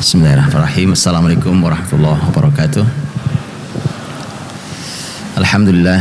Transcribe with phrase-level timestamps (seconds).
[0.00, 2.88] Bismillahirrahmanirrahim Assalamualaikum warahmatullahi wabarakatuh
[5.36, 6.00] Alhamdulillah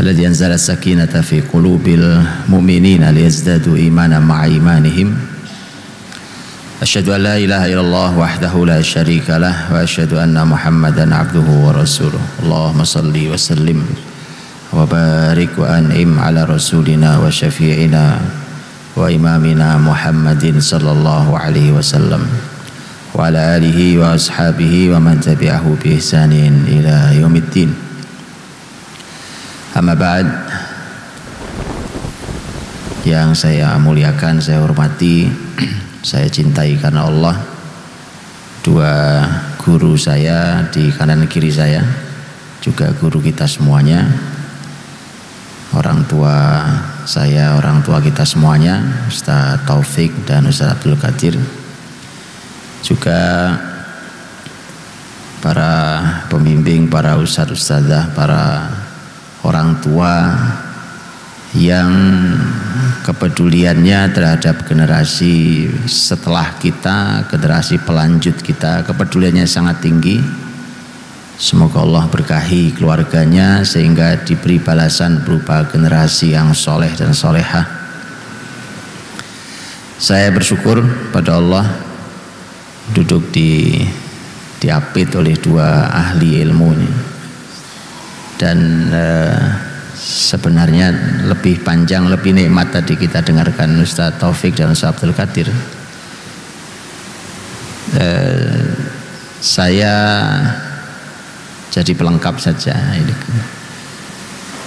[0.00, 2.00] Alladhi anzala sakinata fi qulubil
[2.48, 5.12] mu'minina liyazdadu imanan ma'a imanihim
[6.80, 11.76] Asyhadu an la ilaha illallah wahdahu la syarika lah Wa asyhadu anna muhammadan abduhu wa
[11.76, 13.84] rasuluh Allahumma salli wa sallim
[14.72, 18.45] Wa barik wa an'im ala rasulina wa syafi'ina
[20.56, 22.24] Sallallahu alaihi wasallam.
[23.12, 27.76] Wa ala alihi wa ashabihi wa man tabi'ahu bi ihsanin ila yaumiddin.
[29.76, 30.24] Amma ba'd.
[33.04, 35.30] Yang saya muliakan, saya hormati
[36.02, 37.38] Saya cintai karena Allah
[38.66, 39.22] Dua
[39.62, 41.86] guru saya di kanan kiri saya
[42.58, 44.10] Juga guru kita semuanya
[45.70, 46.66] Orang tua
[47.06, 51.38] saya, orang tua kita semuanya Ustaz Taufik dan Ustaz Abdul Qadir
[52.82, 53.54] Juga
[55.46, 55.72] para
[56.26, 58.66] pembimbing, para ustadz-ustadzah, para
[59.46, 60.34] orang tua
[61.54, 61.90] yang
[63.06, 70.45] kepeduliannya terhadap generasi setelah kita, generasi pelanjut kita, kepeduliannya sangat tinggi.
[71.36, 77.68] Semoga Allah berkahi keluarganya sehingga diberi balasan berupa generasi yang soleh dan solehah.
[80.00, 80.80] Saya bersyukur
[81.12, 81.68] pada Allah
[82.96, 83.84] duduk di
[84.56, 86.90] diapit oleh dua ahli ilmu ini
[88.40, 89.40] dan eh,
[89.96, 90.92] sebenarnya
[91.28, 95.52] lebih panjang, lebih nikmat tadi kita dengarkan Ustaz Taufik dan Ustaz Abdul Qadir.
[97.96, 98.72] Eh,
[99.40, 99.94] saya
[101.76, 102.72] jadi pelengkap saja.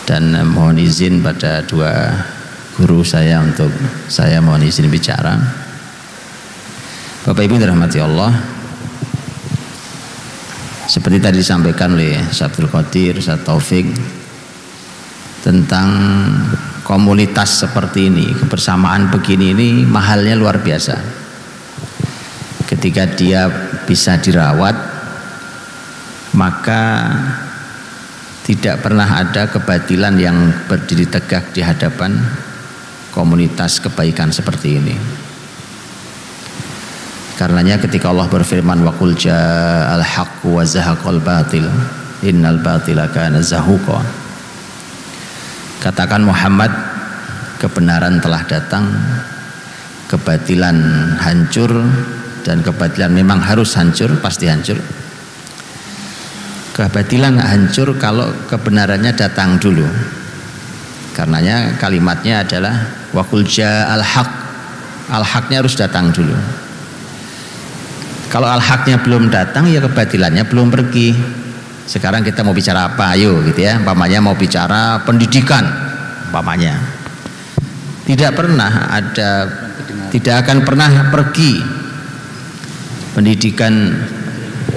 [0.06, 2.14] Dan eh, mohon izin pada dua
[2.78, 3.74] guru saya untuk
[4.06, 5.34] saya mohon izin bicara.
[7.26, 8.32] Bapak Ibu dirahmati Allah.
[10.90, 13.94] Seperti tadi disampaikan oleh Ustaz Abdul Qadir, Ustaz Taufik,
[15.46, 15.90] tentang
[16.82, 20.98] komunitas seperti ini, kebersamaan begini ini mahalnya luar biasa.
[22.66, 23.46] Ketika dia
[23.86, 24.89] bisa dirawat,
[26.40, 27.12] maka
[28.48, 32.16] tidak pernah ada kebatilan yang berdiri tegak di hadapan
[33.12, 34.96] komunitas kebaikan seperti ini.
[37.36, 41.68] Karenanya ketika Allah berfirman wa qul ja'al haqqu wa zahaqal batil
[42.24, 44.04] innal batila kana zahuqa
[45.80, 46.68] Katakan Muhammad
[47.64, 48.92] kebenaran telah datang
[50.12, 50.76] kebatilan
[51.16, 51.72] hancur
[52.44, 54.76] dan kebatilan memang harus hancur pasti hancur
[56.80, 59.84] kebatilan hancur kalau kebenarannya datang dulu.
[61.12, 64.30] Karenanya kalimatnya adalah wakul al haq.
[65.12, 66.32] Al haqnya harus datang dulu.
[68.32, 71.12] Kalau al haqnya belum datang ya kebatilannya belum pergi.
[71.84, 73.18] Sekarang kita mau bicara apa?
[73.18, 73.76] Ayo gitu ya.
[73.84, 75.68] Umpamanya mau bicara pendidikan
[76.32, 76.80] umpamanya.
[78.08, 79.30] Tidak pernah ada
[80.14, 81.60] tidak akan pernah pergi.
[83.12, 83.74] Pendidikan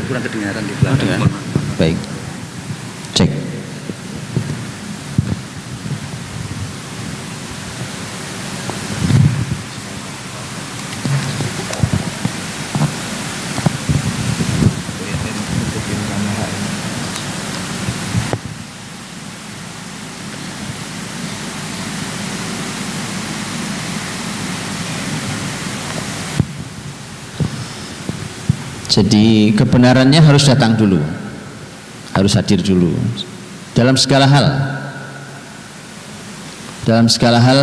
[0.09, 1.42] kurang kedengaran di belakang
[1.78, 1.99] baik.
[3.12, 3.31] Cek.
[28.93, 31.22] Jadi kebenarannya harus datang dulu
[32.22, 32.94] Harus hadir dulu.
[33.75, 34.47] Dalam segala hal.
[36.87, 37.59] Dalam segala hal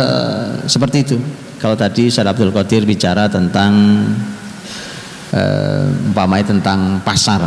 [0.68, 1.16] seperti itu.
[1.56, 3.72] Kalau tadi Ustaz Abdul Qadir bicara tentang
[5.32, 7.40] eh, Umpamanya tentang pasar.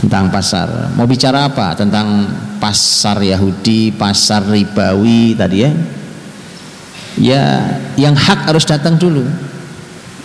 [0.00, 0.96] Tentang pasar.
[0.96, 1.76] Mau bicara apa?
[1.76, 5.72] Tentang pasar Yahudi, pasar ribawi tadi ya.
[7.20, 7.44] Ya
[8.00, 9.28] yang hak harus datang dulu.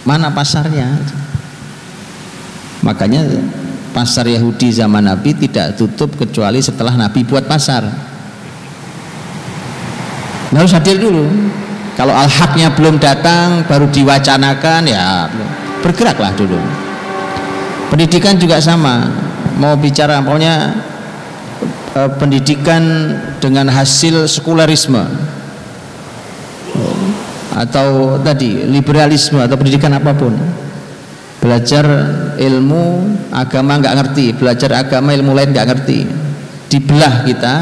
[0.07, 0.87] Mana pasarnya?
[2.79, 3.27] Makanya
[3.91, 7.83] pasar Yahudi zaman Nabi tidak tutup kecuali setelah Nabi buat pasar.
[10.51, 11.27] Nah, harus hadir dulu.
[11.95, 15.27] Kalau al-haqnya belum datang, baru diwacanakan, ya
[15.83, 16.59] bergeraklah dulu.
[17.91, 19.11] Pendidikan juga sama.
[19.59, 20.75] Mau bicara, pokoknya
[21.95, 22.83] eh, pendidikan
[23.39, 25.03] dengan hasil sekularisme
[27.51, 30.31] atau tadi liberalisme atau pendidikan apa pun
[31.41, 31.83] belajar
[32.37, 34.25] ilmu agama nggak ngerti.
[34.37, 35.99] Belajar agama ilmu lain nggak ngerti.
[36.69, 37.55] Dibelah kita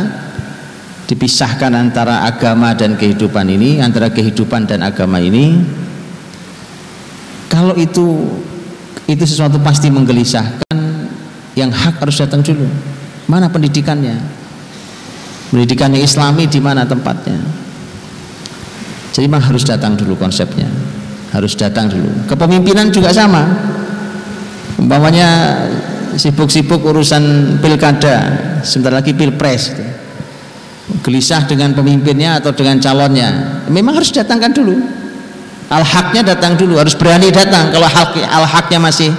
[1.10, 5.58] dipisahkan antara agama dan kehidupan ini antara kehidupan dan agama ini.
[7.50, 8.30] Kalau itu
[9.10, 10.78] itu sesuatu pasti menggelisahkan
[11.58, 12.70] yang hak harus datang dulu.
[13.26, 14.22] Mana pendidikannya?
[15.50, 17.42] Pendidikannya islami di mana tempatnya?
[19.10, 20.70] Jadi memang harus datang dulu konsepnya
[21.34, 22.10] harus datang dulu.
[22.26, 23.46] Kepemimpinan juga sama.
[24.80, 25.60] Umpamanya
[26.18, 28.34] sibuk-sibuk urusan pilkada
[28.66, 29.86] sebentar lagi pilpres gitu.
[31.06, 33.62] gelisah dengan pemimpinnya atau dengan calonnya.
[33.70, 34.76] Memang harus datangkan dulu.
[35.70, 37.70] Al-haknya datang dulu harus berani datang.
[37.70, 39.14] Kalau hak al-haknya masih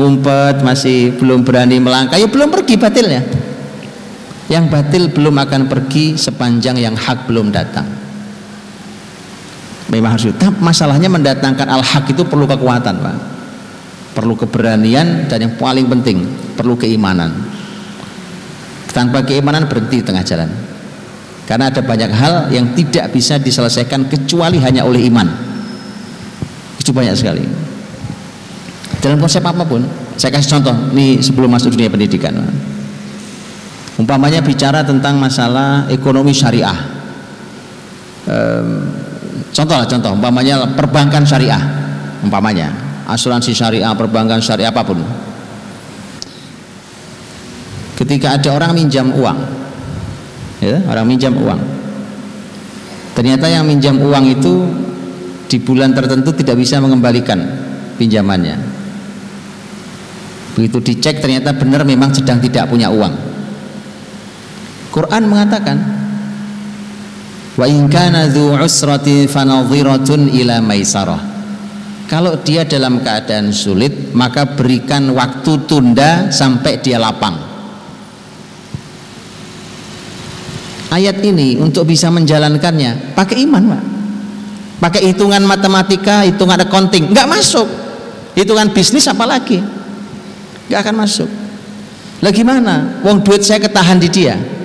[0.00, 3.22] ngumpet masih belum berani melangkah ya belum pergi batilnya.
[4.48, 7.99] Yang batil belum akan pergi sepanjang yang hak belum datang
[9.90, 13.16] memang harus tapi masalahnya mendatangkan al-hak itu perlu kekuatan Pak.
[14.10, 17.30] Perlu keberanian dan yang paling penting perlu keimanan.
[18.90, 20.50] Tanpa keimanan berhenti di tengah jalan.
[21.46, 25.26] Karena ada banyak hal yang tidak bisa diselesaikan kecuali hanya oleh iman.
[26.78, 27.42] Itu banyak sekali.
[28.98, 29.82] Dalam konsep apa pun
[30.14, 32.34] saya kasih contoh ini sebelum masuk dunia pendidikan.
[33.98, 36.78] Umpamanya bicara tentang masalah ekonomi syariah
[39.50, 41.62] contoh lah contoh umpamanya perbankan syariah.
[42.20, 42.68] Umpamanya
[43.08, 45.00] asuransi syariah perbankan syariah apa pun.
[47.98, 49.38] Ketika ada orang minjam uang
[50.60, 51.60] ya orang minjam uang.
[53.16, 54.52] Ternyata yang minjam uang itu
[55.50, 57.42] di bulan tertentu tidak bisa mengembalikan
[57.98, 58.56] pinjamannya.
[60.54, 63.12] Begitu dicek ternyata benar memang sedang tidak punya uang.
[64.90, 65.99] Quran mengatakan
[67.60, 71.20] wa in kana dzu usrati fanadhiratun ila maisarah.
[72.08, 77.36] Kalau dia dalam keadaan sulit maka berikan waktu tunda sampai dia lapang.
[80.90, 83.14] Ayat ini untuk bisa menjalankannya.
[83.14, 83.82] Pakai iman Pak.
[84.80, 87.68] Pakai hitungan matematika hitungan accounting nggak masuk.
[88.34, 89.60] Hitungan bisnis apalagi?
[90.66, 91.28] Nggak akan masuk.
[92.24, 94.59] Lagi mana wong duit saya ketahan di dia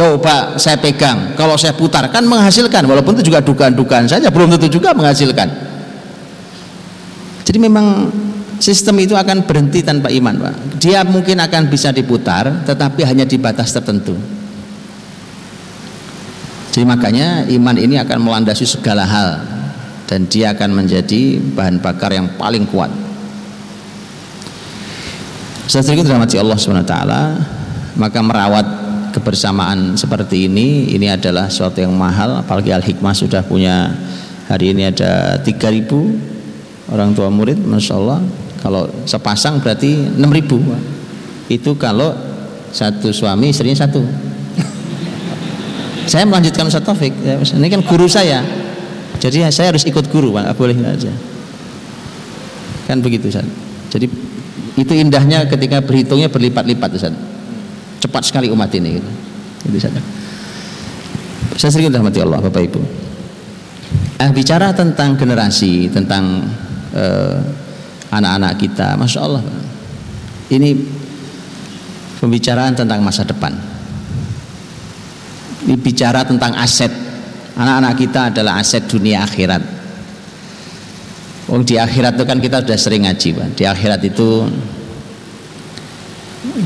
[0.00, 1.36] coba saya pegang.
[1.36, 2.88] Kalau saya putar kan menghasilkan.
[2.88, 5.48] Walaupun itu juga dugaan-dugaan saja belum tentu juga menghasilkan.
[7.44, 8.08] Jadi memang
[8.56, 10.80] sistem itu akan berhenti tanpa iman Pak.
[10.80, 14.16] Dia mungkin akan bisa diputar tetapi hanya di batas tertentu.
[16.70, 19.42] Jadi makanya iman ini akan melandasi segala hal
[20.08, 22.88] dan dia akan menjadi bahan bakar yang paling kuat.
[25.66, 26.94] Setelah dirahmati Allah SWT
[27.98, 28.79] maka merawat
[29.10, 33.90] kebersamaan seperti ini ini adalah suatu yang mahal apalagi Al Hikmah sudah punya
[34.50, 38.20] hari ini ada 3000 orang tua murid Masya Allah.
[38.60, 42.12] Kalau sepasang berarti 6000 itu kalau
[42.74, 44.02] satu suami istrinya satu.
[46.10, 47.14] Saya melanjutkan Ustaz Taufik.
[47.22, 48.42] Ya, ini kan guru saya.
[49.22, 50.58] Jadi saya harus ikut guru Pak.
[50.58, 51.12] Boleh aja.
[52.90, 53.46] Kan begitu Ustaz.
[53.94, 54.10] Jadi
[54.74, 57.29] itu indahnya ketika berhitungnya berlipat-lipat Ustaz
[58.00, 59.10] cepat sekali umat ini gitu.
[59.68, 60.00] itu saja.
[61.60, 62.80] Saya sering mati Allah Bapak Ibu.
[64.20, 66.48] Eh, bicara tentang generasi tentang
[66.96, 67.36] eh,
[68.08, 69.44] anak-anak kita Masya Allah.
[70.50, 70.70] Ini
[72.18, 73.52] pembicaraan tentang masa depan.
[75.68, 76.90] Ini bicara tentang aset.
[77.60, 79.62] Anak-anak kita adalah aset dunia akhirat.
[81.50, 83.48] Oh, di akhirat itu kan kita sudah sering ngaji Pak.
[83.58, 84.46] di akhirat itu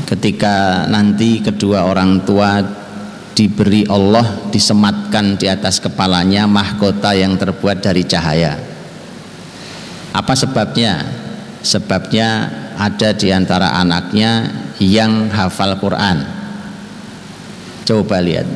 [0.07, 2.63] ketika nanti kedua orang tua
[3.35, 8.55] diberi Allah disematkan di atas kepalanya mahkota yang terbuat dari cahaya.
[10.15, 11.03] Apa sebabnya?
[11.59, 12.47] Sebabnya
[12.79, 14.47] ada di antara anaknya
[14.79, 16.23] yang hafal Quran.
[17.83, 18.47] Coba lihat.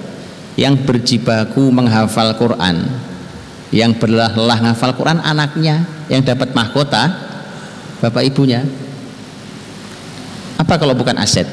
[0.55, 2.83] Yang berjibaku menghafal Quran
[3.69, 7.07] yang berlelah-lelah menghafal Quran anaknya yang dapat mahkota?
[8.03, 8.63] Bapak ibunya
[10.59, 11.47] apa kalau bukan aset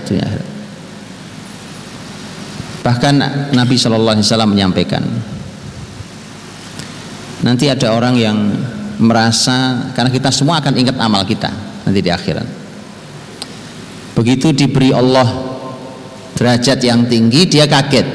[2.83, 3.15] bahkan
[3.55, 5.03] Nabi Shallallahu Alaihi Wasallam menyampaikan
[7.47, 8.37] nanti ada orang yang
[8.99, 11.53] merasa karena kita semua akan ingat amal kita
[11.85, 12.49] nanti di akhirat.
[14.17, 15.29] Begitu diberi Allah
[16.35, 18.09] derajat yang tinggi dia kaget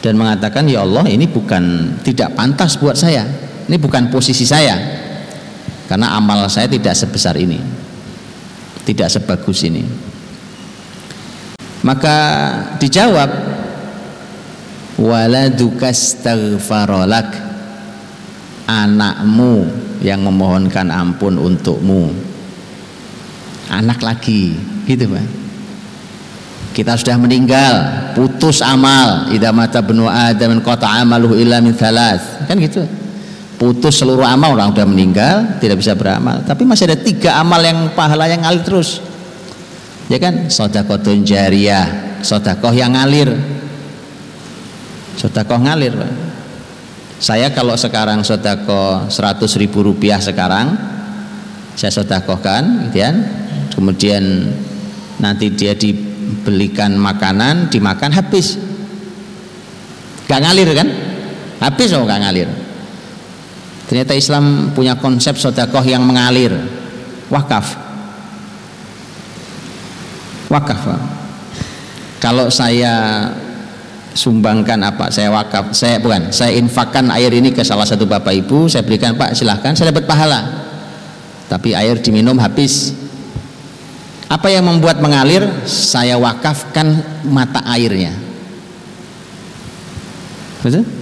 [0.00, 3.22] dan mengatakan ya Allah ini bukan tidak pantas buat saya.
[3.66, 4.78] Ini bukan posisi saya.
[5.86, 7.75] Karena amal saya tidak sebesar ini
[8.86, 9.82] tidak sebagus ini.
[11.82, 12.18] Maka
[12.78, 13.30] dijawab
[14.96, 17.28] waladuka staghfarolak
[18.70, 19.66] anakmu
[20.00, 22.14] yang memohonkan ampun untukmu.
[23.66, 24.54] Anak lagi
[24.86, 25.26] gitu Pak.
[26.70, 27.74] Kita sudah meninggal
[28.14, 29.32] putus amal.
[29.32, 33.05] Idza mata benu adam kota amaluhu illa min kan gitu
[33.56, 36.44] putus seluruh amal orang sudah meninggal tidak bisa beramal.
[36.44, 39.00] Tapi masih ada tiga amal yang pahala yang ngalir terus.
[40.06, 40.46] Ya kan?
[40.52, 43.32] Sodakotun jariyah sodakoh yang ngalir.
[45.16, 45.96] Sodakoh ngalir
[47.16, 50.76] saya kalau sekarang sodakoh 100 ribu rupiah sekarang
[51.72, 53.16] saya sodakohkan gitu kan?
[53.72, 54.24] Kemudian
[55.20, 58.60] nanti dia dibelikan makanan dimakan habis.
[60.28, 60.88] Gak ngalir kan?
[61.56, 62.65] Habis oh gak ngalir
[63.86, 66.52] ternyata Islam punya konsep sodakoh yang mengalir.
[67.30, 67.86] Wakaf.
[70.46, 70.82] Wakaf
[72.26, 73.28] kalau saya
[74.16, 78.64] sumbangkan apa saya wakaf saya bukan saya infakkan air ini ke salah satu bapak ibu
[78.64, 80.64] saya berikan pak silahkan saya dapat pahala.
[81.46, 82.90] Tapi air diminum habis.
[84.26, 85.46] Apa yang membuat mengalir?
[85.62, 88.10] Saya wakafkan mata airnya.
[90.58, 90.95] Betul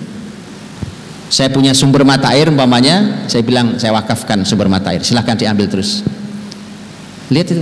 [1.35, 5.03] saya punya sumber mata air umpamanya saya bilang saya wakafkan sumber mata air.
[5.03, 6.07] Silahkan diambil terus.
[7.27, 7.61] Lihat itu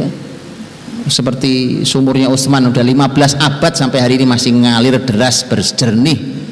[1.09, 6.45] seperti sumurnya Utsman udah 15 abad sampai hari ini masih ngalir deras berjernih.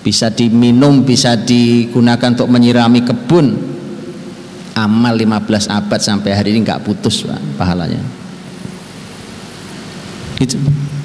[0.00, 3.46] Bisa diminum bisa digunakan untuk menyirami kebun.
[4.72, 8.00] Amal 15 abad sampai hari ini nggak putus Pak, pahalanya.
[10.40, 10.56] Itu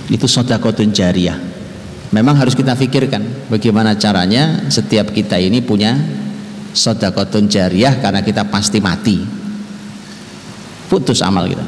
[0.08, 1.47] itu sodakotun jariah
[2.14, 5.96] memang harus kita pikirkan bagaimana caranya setiap kita ini punya
[6.72, 9.18] sodakotun jariah karena kita pasti mati.
[10.88, 11.66] Putus amal kita.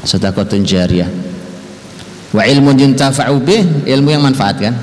[0.00, 1.10] Sedekatun jariyah
[2.30, 4.74] wa ilmun yuntafa'u bih ilmu yang manfaat kan?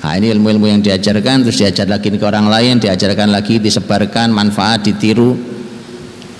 [0.00, 4.82] Nah, ini ilmu-ilmu yang diajarkan terus diajar lagi ke orang lain diajarkan lagi disebarkan manfaat
[4.88, 5.36] ditiru.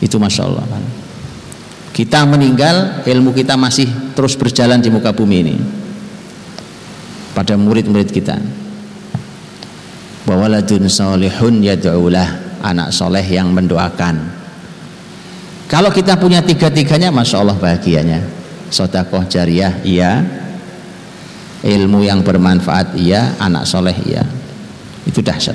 [0.00, 0.64] Itu masya Allah
[1.90, 3.84] kita meninggal ilmu kita masih
[4.14, 5.54] terus berjalan di muka bumi ini
[7.40, 8.36] pada murid-murid kita
[10.28, 14.40] wawaladun solihun yad'ulah anak soleh yang mendoakan
[15.70, 18.26] kalau kita punya tiga-tiganya, masya Allah bahagianya.
[18.74, 20.18] Sodakoh jariah, iya.
[21.62, 23.38] Ilmu yang bermanfaat, iya.
[23.38, 24.26] Anak soleh, iya.
[25.06, 25.54] Itu dahsyat.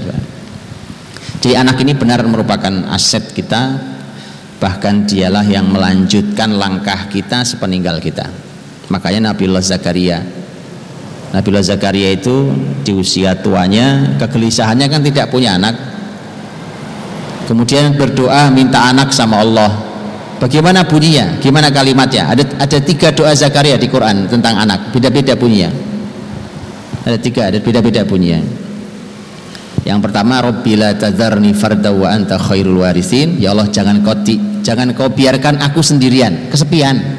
[1.43, 3.75] Jadi anak ini benar merupakan aset kita,
[4.55, 8.31] bahkan dialah yang melanjutkan langkah kita sepeninggal kita.
[8.87, 10.23] Makanya Nabiullah Zakaria,
[11.35, 12.47] Nabiullah Zakaria itu
[12.87, 15.75] di usia tuanya, kegelisahannya kan tidak punya anak.
[17.51, 19.85] Kemudian berdoa minta anak sama Allah
[20.35, 21.39] Bagaimana bunyinya?
[21.39, 22.35] Gimana kalimatnya?
[22.35, 25.71] Ada ada tiga doa Zakaria di Quran tentang anak, beda-beda bunyinya.
[27.07, 28.43] Ada tiga, ada beda-beda bunyinya.
[29.85, 33.39] Yang pertama, Rabbila tadzarni farda wa anta khairul warisin.
[33.39, 34.17] Ya Allah, jangan kau
[34.65, 37.14] jangan kau biarkan aku sendirian, kesepian.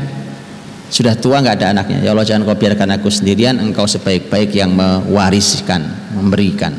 [0.86, 1.98] Sudah tua nggak ada anaknya.
[2.06, 3.58] Ya Allah, jangan kau biarkan aku sendirian.
[3.58, 5.82] Engkau sebaik-baik yang mewariskan,
[6.14, 6.72] memberikan.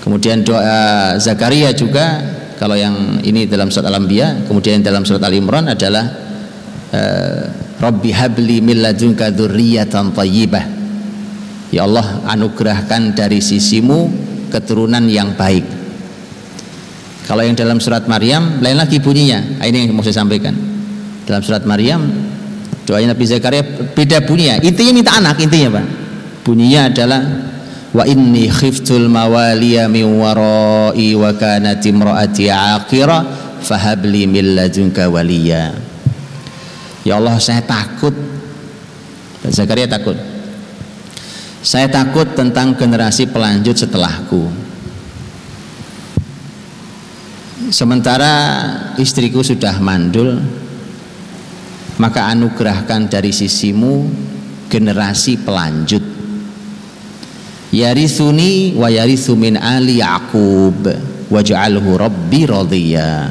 [0.00, 2.18] Kemudian doa Zakaria juga
[2.60, 6.04] kalau yang ini dalam surat Al-Anbiya kemudian dalam surat Al-Imran adalah
[6.92, 7.40] uh,
[7.80, 10.64] Rabbi habli min ladunka dzurriyyatan thayyibah
[11.72, 14.12] Ya Allah anugerahkan dari sisimu
[14.52, 15.64] keturunan yang baik
[17.24, 20.52] kalau yang dalam surat Maryam lain lagi bunyinya ini yang mau saya sampaikan
[21.30, 22.02] dalam surat Maryam
[22.82, 23.62] doanya Nabi Zakaria
[23.94, 25.86] beda bunyinya intinya minta anak intinya Pak
[26.42, 27.22] bunyinya adalah
[27.94, 35.76] wa inni khiftul mawaliya min warai wa kanat imraati aqira fahabli min ladunka waliya.
[37.04, 38.12] Ya Allah saya takut.
[39.48, 40.16] Zakaria takut.
[41.60, 44.48] Saya takut tentang generasi pelanjut setelahku.
[47.68, 48.32] Sementara
[48.96, 50.40] istriku sudah mandul
[52.00, 54.08] maka anugerahkan dari sisimu
[54.72, 56.00] generasi pelanjut.
[57.70, 60.80] Yarithuni wa yarithu min ali yaqub
[61.28, 63.28] waj'alhu rabbi radhiya.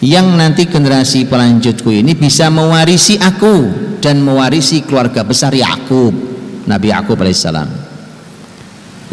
[0.00, 3.68] Yang nanti generasi pelanjutku ini bisa mewarisi aku
[4.00, 6.16] dan mewarisi keluarga besar Yakub
[6.64, 7.68] Nabi Yakub alaihissalam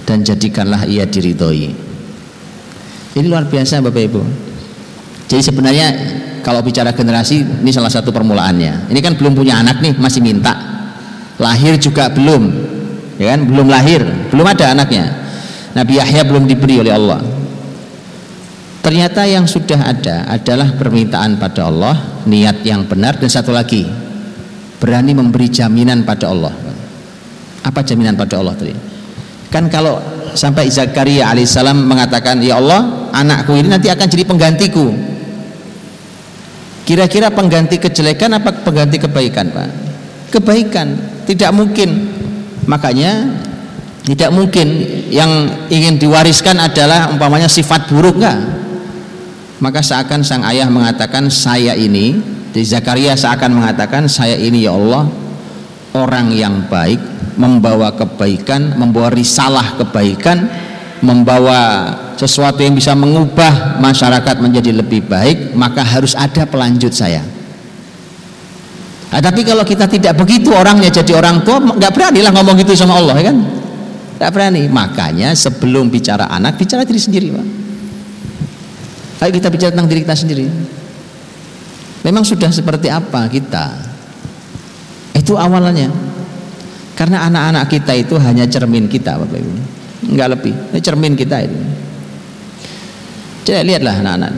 [0.07, 1.75] dan jadikanlah ia diridhoi.
[3.19, 4.21] Ini luar biasa Bapak Ibu.
[5.27, 5.87] Jadi sebenarnya
[6.47, 8.87] kalau bicara generasi ini salah satu permulaannya.
[8.87, 10.55] Ini kan belum punya anak nih masih minta.
[11.43, 12.47] Lahir juga belum
[13.19, 13.43] ya kan?
[13.43, 13.99] Belum lahir
[14.31, 15.11] belum ada anaknya.
[15.75, 17.19] Nabi Yahya belum diberi oleh Allah.
[18.79, 23.83] Ternyata yang sudah ada adalah permintaan pada Allah niat yang benar dan satu lagi
[24.79, 26.55] berani memberi jaminan pada Allah.
[27.67, 28.71] Apa jaminan pada Allah tadi?
[29.51, 29.99] Kan kalau
[30.31, 35.16] sampai Zakaria alaihissalam mengatakan ya Allah anakku ini nanti akan jadi penggantiku
[36.87, 39.69] kira-kira pengganti kejelekan apa pengganti kebaikan Pak?
[40.31, 40.95] Kebaikan.
[41.27, 42.15] Tidak mungkin.
[42.63, 43.43] Makanya
[44.07, 44.67] Tidak mungkin
[45.11, 48.39] yang ingin diwariskan adalah umpamanya sifat buruk enggak.
[49.59, 52.15] Maka seakan sang ayah mengatakan saya ini
[52.55, 55.11] di Zakaria seakan mengatakan saya ini ya Allah
[55.91, 57.03] orang yang baik
[57.35, 60.47] membawa kebaikan, membawa risalah kebaikan,
[61.01, 67.21] membawa sesuatu yang bisa mengubah masyarakat menjadi lebih baik, maka harus ada pelanjut saya.
[69.07, 72.75] Nah, tapi kalau kita tidak begitu orangnya jadi orang tua nggak berani lah ngomong gitu
[72.75, 73.37] sama Allah ya kan
[74.17, 74.65] tidak berani.
[74.65, 77.45] Makanya sebelum bicara anak, bicara diri sendiri, Pak.
[79.21, 80.45] Ayo kita bicara tentang diri kita sendiri.
[82.01, 83.77] Memang sudah seperti apa kita?
[85.13, 85.93] Itu awalnya.
[86.97, 89.76] Karena anak-anak kita itu hanya cermin kita, Bapak Ibu.
[90.07, 90.53] Enggak lebih.
[90.73, 91.57] Ini cermin kita itu.
[93.47, 94.31] Coba lihatlah anak-anak.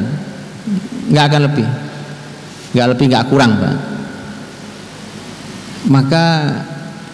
[1.09, 1.67] Enggak akan lebih.
[2.73, 3.75] Enggak lebih, enggak kurang, Pak.
[5.89, 6.25] Maka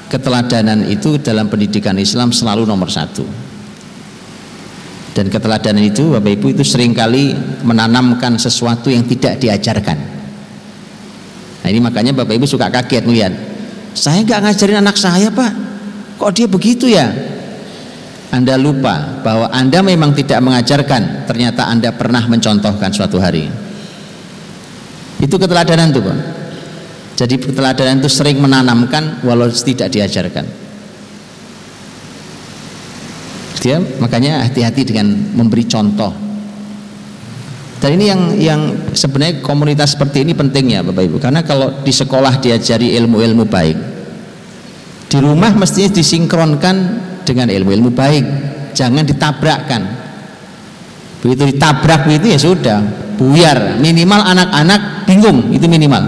[0.10, 3.26] keteladanan itu dalam pendidikan Islam selalu nomor satu
[5.16, 7.32] dan keteladanan itu Bapak Ibu itu sering kali
[7.64, 9.98] menanamkan sesuatu yang tidak diajarkan
[11.66, 13.34] nah ini makanya Bapak Ibu suka kaget melihat
[13.96, 15.52] saya nggak ngajarin anak saya Pak
[16.22, 17.10] kok dia begitu ya
[18.36, 23.48] anda lupa bahwa Anda memang tidak mengajarkan ternyata Anda pernah mencontohkan suatu hari
[25.24, 26.18] itu keteladanan tuh Pak
[27.16, 30.44] jadi keteladanan itu sering menanamkan walau tidak diajarkan.
[33.64, 36.12] Dia makanya hati-hati dengan memberi contoh.
[37.80, 38.62] Dan ini yang yang
[38.92, 43.78] sebenarnya komunitas seperti ini pentingnya Bapak Ibu karena kalau di sekolah diajari ilmu-ilmu baik
[45.12, 46.76] di rumah mestinya disinkronkan
[47.26, 48.26] dengan ilmu-ilmu baik.
[48.78, 49.82] Jangan ditabrakkan.
[51.26, 52.80] Begitu ditabrak itu ya sudah.
[53.18, 53.82] Buyar.
[53.82, 55.50] Minimal anak-anak bingung.
[55.50, 56.06] Itu minimal.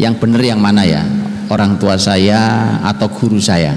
[0.00, 1.04] Yang benar yang mana ya?
[1.52, 3.76] Orang tua saya atau guru saya.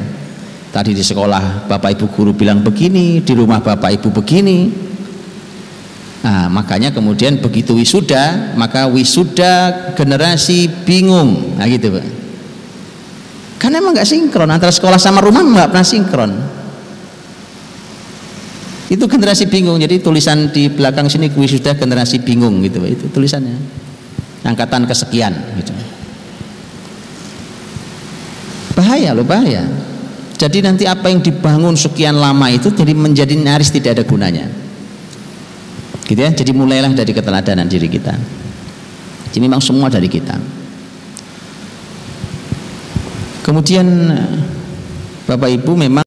[0.69, 4.69] Tadi di sekolah bapak ibu guru bilang begini di rumah bapak ibu begini.
[6.21, 11.57] Nah makanya kemudian begitu wisuda maka wisuda generasi bingung.
[11.57, 12.18] Nah gitu pak
[13.60, 16.32] karena emang nggak sinkron antara sekolah sama rumah nggak pernah sinkron.
[18.89, 23.60] Itu generasi bingung jadi tulisan di belakang sini wisuda generasi bingung gitu itu tulisannya.
[24.48, 25.76] Angkatan kesekian gitu.
[28.80, 29.67] Bahaya loh bahaya.
[30.39, 34.48] Jadi nanti apa yang dibangun sekian lama itu jadi menjadi nyaris tidak ada gunanya.
[36.08, 38.15] Gitu ya jadi mulailah dari keteladanan diri kita.
[39.30, 40.59] Jadi memang semua dari kita
[43.49, 44.13] kemudian
[45.25, 46.05] Bapak Ibu memang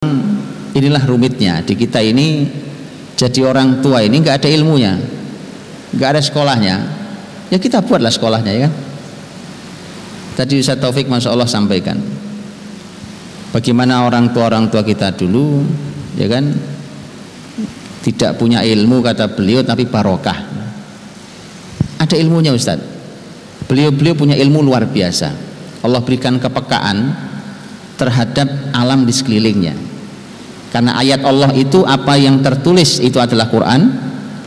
[0.79, 1.59] inilah rumitnya.
[1.67, 2.47] Di kita ini
[3.19, 4.95] jadi orang tua ini nggak ada ilmunya
[5.93, 6.77] nggak ada sekolahnya.
[7.53, 8.73] Ya kita buatlah sekolahnya ya kan?
[10.33, 12.01] Tadi Ustaz Taufik Masya Allah sampaikan.
[13.53, 15.61] Bagaimana orang tua orang tua kita dulu
[16.17, 16.49] ya kan?
[18.03, 20.39] Tidak punya ilmu kata beliau tapi barokah.
[22.01, 22.81] Ada ilmunya Ustaz.
[23.69, 25.31] Beliau-beliau punya ilmu luar biasa.
[25.85, 27.31] Allah berikan kepekaan
[27.97, 29.75] terhadap alam di sekelilingnya.
[30.73, 33.93] Karena ayat Allah itu apa yang tertulis itu adalah Quran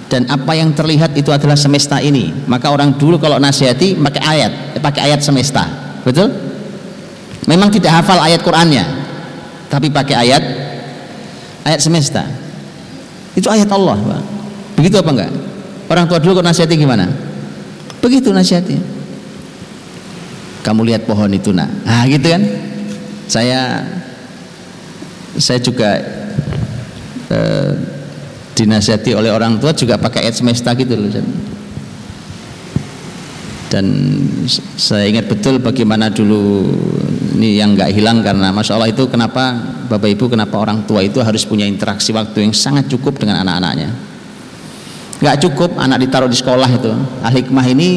[0.10, 2.34] dan apa yang terlihat itu adalah semesta ini.
[2.50, 5.70] Maka orang dulu kalau nasihati pakai ayat pakai ayat semesta.
[6.02, 6.34] Betul?
[7.46, 8.86] Memang tidak hafal ayat Qurannya
[9.70, 10.44] tapi pakai ayat
[11.62, 12.26] ayat semesta.
[13.38, 14.22] Itu ayat Allah Pak.
[14.82, 15.32] begitu apa enggak?
[15.86, 17.06] Orang tua dulu kok nasihati gimana?
[18.02, 18.82] Begitu nasihati.
[20.66, 21.70] Kamu lihat pohon itu nak.
[21.86, 22.42] Ah gitu kan
[23.26, 23.82] saya
[25.36, 26.00] saya juga
[27.30, 27.72] eh,
[28.56, 31.12] dinasihati oleh orang tua juga pakai ayat semesta gitu loh
[33.68, 33.86] dan
[34.80, 36.64] saya ingat betul bagaimana dulu
[37.36, 39.52] ini yang nggak hilang karena masya Allah itu kenapa
[39.92, 43.92] bapak ibu kenapa orang tua itu harus punya interaksi waktu yang sangat cukup dengan anak-anaknya.
[45.20, 46.92] Nggak cukup anak ditaruh di sekolah itu.
[47.20, 47.90] Ahli hikmah ini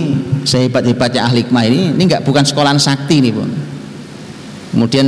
[0.42, 3.46] sehebat hebatnya ahli hikmah ini ini nggak bukan sekolahan sakti nih pun
[4.72, 5.06] kemudian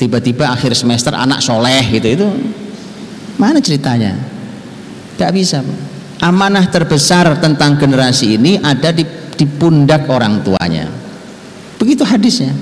[0.00, 2.28] tiba-tiba akhir semester anak soleh gitu itu
[3.38, 4.14] mana ceritanya?
[5.14, 5.58] Nggak bisa
[6.22, 10.86] amanah terbesar tentang generasi ini ada di di pundak orang tuanya.
[11.76, 12.54] Begitu hadisnya.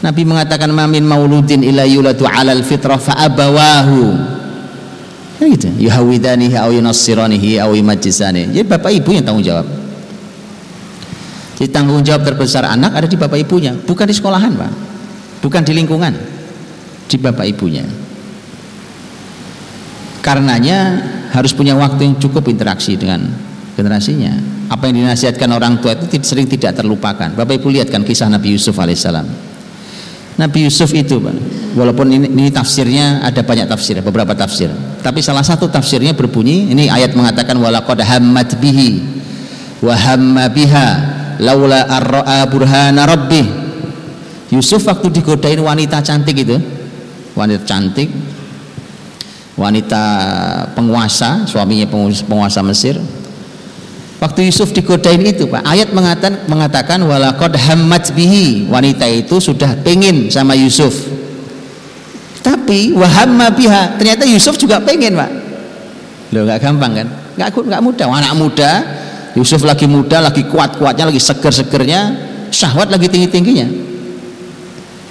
[0.00, 4.12] Nabi mengatakan mamin mauludin ila yulatu alal fitrah fa abawahu.
[5.36, 5.68] Kan gitu.
[5.76, 9.68] Yuhawidanihi au yunassiranihi jadi bapak ibu yang tanggung jawab.
[11.56, 14.95] Jadi tanggung jawab terbesar anak ada di bapak ibunya bukan di sekolahan pak
[15.46, 16.10] bukan di lingkungan
[17.06, 17.86] di bapak ibunya
[20.26, 20.78] karenanya
[21.30, 23.30] harus punya waktu yang cukup interaksi dengan
[23.78, 24.34] generasinya
[24.66, 28.58] apa yang dinasihatkan orang tua itu sering tidak terlupakan Bapak Ibu lihat kan kisah Nabi
[28.58, 29.30] Yusuf alaihissalam
[30.36, 31.16] Nabi Yusuf itu.
[31.76, 34.68] Walaupun ini, ini tafsirnya ada banyak tafsir, beberapa tafsir.
[35.00, 39.00] Tapi salah satu tafsirnya berbunyi ini ayat mengatakan walaqad hammat bihi
[39.80, 39.96] wa
[40.48, 40.88] biha
[41.40, 43.65] laula arra'a burhana rabbih.
[44.56, 46.56] Yusuf waktu digodain wanita cantik itu,
[47.36, 48.08] wanita cantik,
[49.60, 50.02] wanita
[50.72, 51.84] penguasa, suaminya
[52.24, 52.96] penguasa Mesir,
[54.16, 58.64] Waktu Yusuf digodain itu Pak, ayat mengatakan mengatakan walaqad hammat bihi.
[58.64, 61.04] Wanita itu sudah pengen sama Yusuf.
[62.40, 65.30] Tapi wahamma biha, ternyata Yusuf juga pengen, Pak.
[66.32, 67.06] Loh, nggak gampang kan?
[67.36, 68.06] Nggak nggak mudah.
[68.08, 68.70] Anak muda,
[69.36, 72.00] Yusuf lagi muda, lagi kuat-kuatnya, lagi seger-segernya,
[72.48, 73.68] syahwat lagi tinggi-tingginya.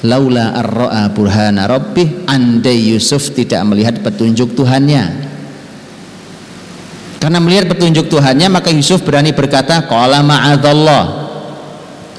[0.03, 5.25] Laula arra'a burhana rabbih, andai Yusuf tidak melihat petunjuk Tuhannya
[7.25, 11.25] karena melihat petunjuk Tuhannya maka Yusuf berani berkata qala ma'adallah.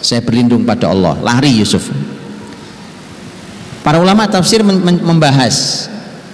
[0.03, 1.15] Saya berlindung pada Allah.
[1.23, 1.95] Lari Yusuf.
[3.87, 5.87] Para ulama tafsir membahas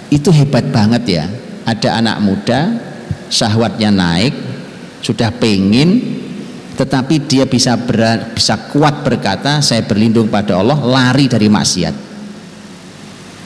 [0.09, 1.25] itu hebat banget ya.
[1.69, 2.59] Ada anak muda
[3.29, 4.33] syahwatnya naik,
[5.05, 6.22] sudah pengin
[6.73, 11.95] tetapi dia bisa ber, bisa kuat berkata saya berlindung pada Allah lari dari maksiat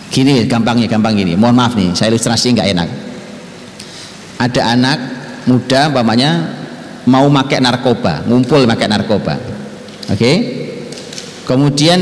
[0.07, 2.89] gini gampangnya gampang gini mohon maaf nih saya ilustrasi nggak enak
[4.37, 4.99] ada anak
[5.49, 6.57] muda umpamanya
[7.07, 9.35] mau pakai narkoba, ngumpul pakai narkoba.
[10.11, 10.19] Oke.
[10.19, 10.35] Okay?
[11.47, 11.99] Kemudian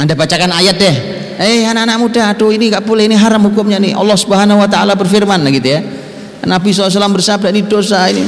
[0.00, 0.96] Anda bacakan ayat deh.
[1.40, 3.96] Eh anak-anak muda, aduh ini nggak boleh, ini haram hukumnya nih.
[3.96, 5.80] Allah Subhanahu wa taala berfirman gitu ya.
[6.40, 8.24] Nabi SAW bersabda ini dosa ini.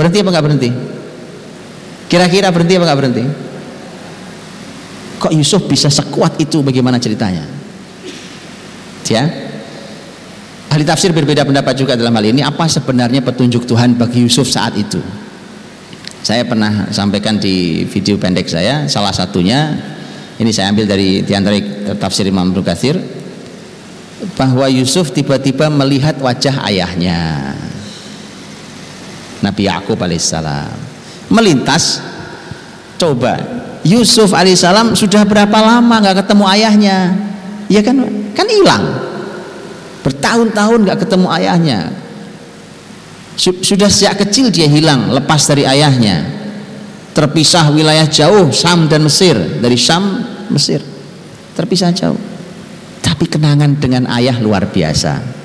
[0.00, 0.70] Berhenti apa nggak berhenti?
[2.08, 3.24] Kira-kira berhenti apa nggak berhenti?
[5.20, 7.44] Kok Yusuf bisa sekuat itu bagaimana ceritanya?
[9.10, 9.26] Ya,
[10.70, 14.78] Ahli tafsir berbeda pendapat juga dalam hal ini apa sebenarnya petunjuk Tuhan bagi Yusuf saat
[14.78, 15.02] itu.
[16.22, 19.74] Saya pernah sampaikan di video pendek saya salah satunya
[20.38, 21.58] ini saya ambil dari di antara
[21.98, 22.94] tafsir Imam Katsir
[24.38, 27.50] bahwa Yusuf tiba-tiba melihat wajah ayahnya
[29.40, 30.76] Nabi Yakub alaihissalam
[31.30, 32.02] melintas
[33.00, 36.98] coba Yusuf alaihissalam sudah berapa lama nggak ketemu ayahnya?
[37.72, 37.96] Ya kan
[38.36, 38.84] kan hilang.
[40.04, 41.78] Bertahun-tahun nggak ketemu ayahnya.
[43.40, 46.28] Sudah sejak kecil dia hilang lepas dari ayahnya.
[47.16, 49.32] Terpisah wilayah jauh Sam dan Mesir.
[49.64, 50.20] Dari Sam
[50.52, 50.84] Mesir.
[51.56, 52.20] Terpisah jauh.
[53.00, 55.39] Tapi kenangan dengan ayah luar biasa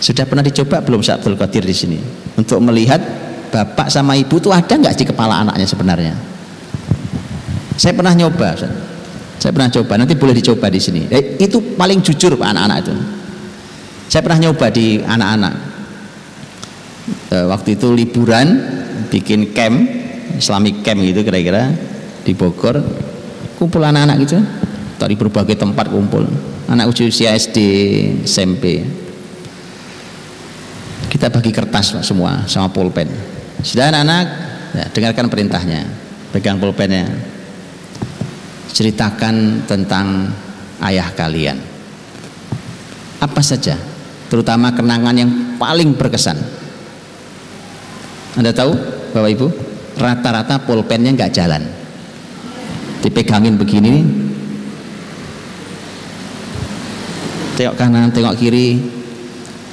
[0.00, 1.98] sudah pernah dicoba belum saat Abdul Qadir di sini
[2.34, 3.00] untuk melihat
[3.50, 6.14] bapak sama ibu itu ada nggak di kepala anaknya sebenarnya
[7.78, 8.54] saya pernah nyoba
[9.44, 11.04] saya pernah coba, nanti boleh dicoba di sini.
[11.12, 12.94] Eh, itu paling jujur Pak anak-anak itu.
[14.08, 15.54] Saya pernah nyoba di anak-anak.
[17.28, 18.46] E, waktu itu liburan
[19.12, 19.84] bikin camp,
[20.40, 21.76] Islamic camp gitu kira-kira
[22.24, 22.80] di Bogor.
[23.60, 24.40] Kumpul anak-anak gitu.
[24.96, 26.24] Dari berbagai tempat kumpul.
[26.64, 27.58] Anak usia SD,
[28.24, 28.80] SMP.
[31.24, 33.08] Kita bagi kertas Pak, semua sama pulpen.
[33.64, 34.26] Sudah anak-anak,
[34.76, 35.88] ya, dengarkan perintahnya.
[36.28, 37.08] Pegang pulpennya.
[38.68, 40.28] Ceritakan tentang
[40.84, 41.56] ayah kalian.
[43.24, 43.72] Apa saja
[44.28, 46.36] terutama kenangan yang paling berkesan.
[48.36, 48.76] Anda tahu
[49.16, 49.46] Bapak Ibu?
[49.96, 51.64] Rata-rata pulpennya nggak jalan.
[53.00, 54.04] Dipegangin begini.
[57.56, 58.76] Tengok kanan tengok kiri.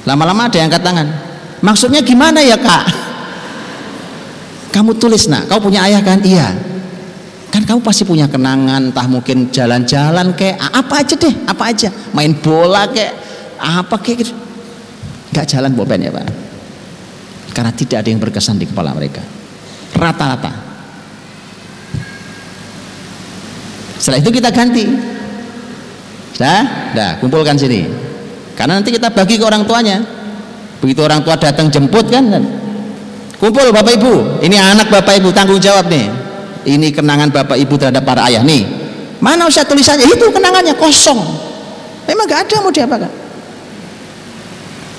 [0.08, 1.31] Lama-lama ada yang angkat tangan
[1.62, 2.84] maksudnya gimana ya kak?
[4.72, 5.46] Kamu tulis nak.
[5.52, 6.18] Kau punya ayah kan?
[6.24, 6.48] Iya.
[7.52, 11.88] Kan kamu pasti punya kenangan entah mungkin jalan-jalan kayak apa aja deh apa aja.
[12.16, 13.12] Main bola kayak
[13.60, 14.32] apa kayak gitu.
[15.32, 16.26] Nggak jalan pulpen ya pak?
[17.52, 19.20] Karena tidak ada yang berkesan di kepala mereka.
[19.92, 20.52] Rata-rata.
[24.00, 24.84] Setelah itu kita ganti.
[26.40, 26.64] Dah
[26.96, 27.84] dah kumpulkan sini.
[28.56, 30.21] Karena nanti kita bagi ke orang tuanya
[30.82, 32.26] begitu orang tua datang jemput kan
[33.38, 34.42] kumpul bapak ibu.
[34.42, 36.06] Ini anak bapak ibu tanggung jawab nih.
[36.62, 38.66] Ini kenangan bapak ibu terhadap para ayah nih.
[39.22, 40.10] Mana usah tulisannya?
[40.10, 41.18] Itu kenangannya kosong.
[42.06, 43.10] Memang gak ada mau diapakan.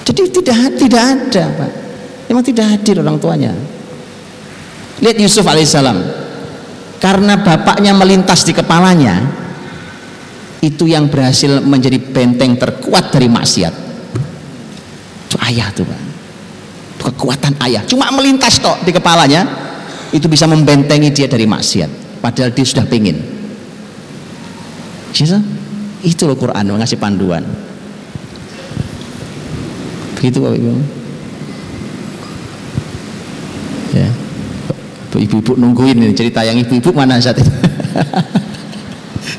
[0.03, 1.71] Jadi tidak tidak ada pak.
[2.31, 3.51] Memang tidak hadir orang tuanya.
[5.03, 5.99] Lihat Yusuf alaihissalam.
[7.03, 9.19] Karena bapaknya melintas di kepalanya
[10.63, 13.82] itu yang berhasil menjadi benteng terkuat dari maksiat
[15.49, 16.01] ayah tuh pak.
[17.03, 17.83] Kekuatan ayah.
[17.83, 19.43] Cuma melintas toh di kepalanya
[20.15, 22.21] itu bisa membentengi dia dari maksiat.
[22.23, 23.19] Padahal dia sudah pingin.
[25.11, 25.37] Bisa?
[26.03, 27.41] itu loh Quran mengasih panduan.
[30.19, 30.71] Begitu Bapak Ibu.
[33.95, 34.09] Ya.
[35.13, 37.53] Ibu-ibu nungguin ini cerita yang ibu-ibu mana saat itu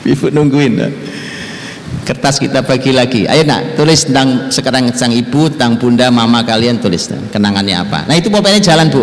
[0.14, 0.78] ibu nungguin
[2.04, 3.24] kertas kita bagi lagi.
[3.24, 8.04] Ayo nak tulis tentang sekarang sang ibu tentang bunda mama kalian tulis kenangannya apa.
[8.04, 9.02] Nah itu pulpennya jalan bu.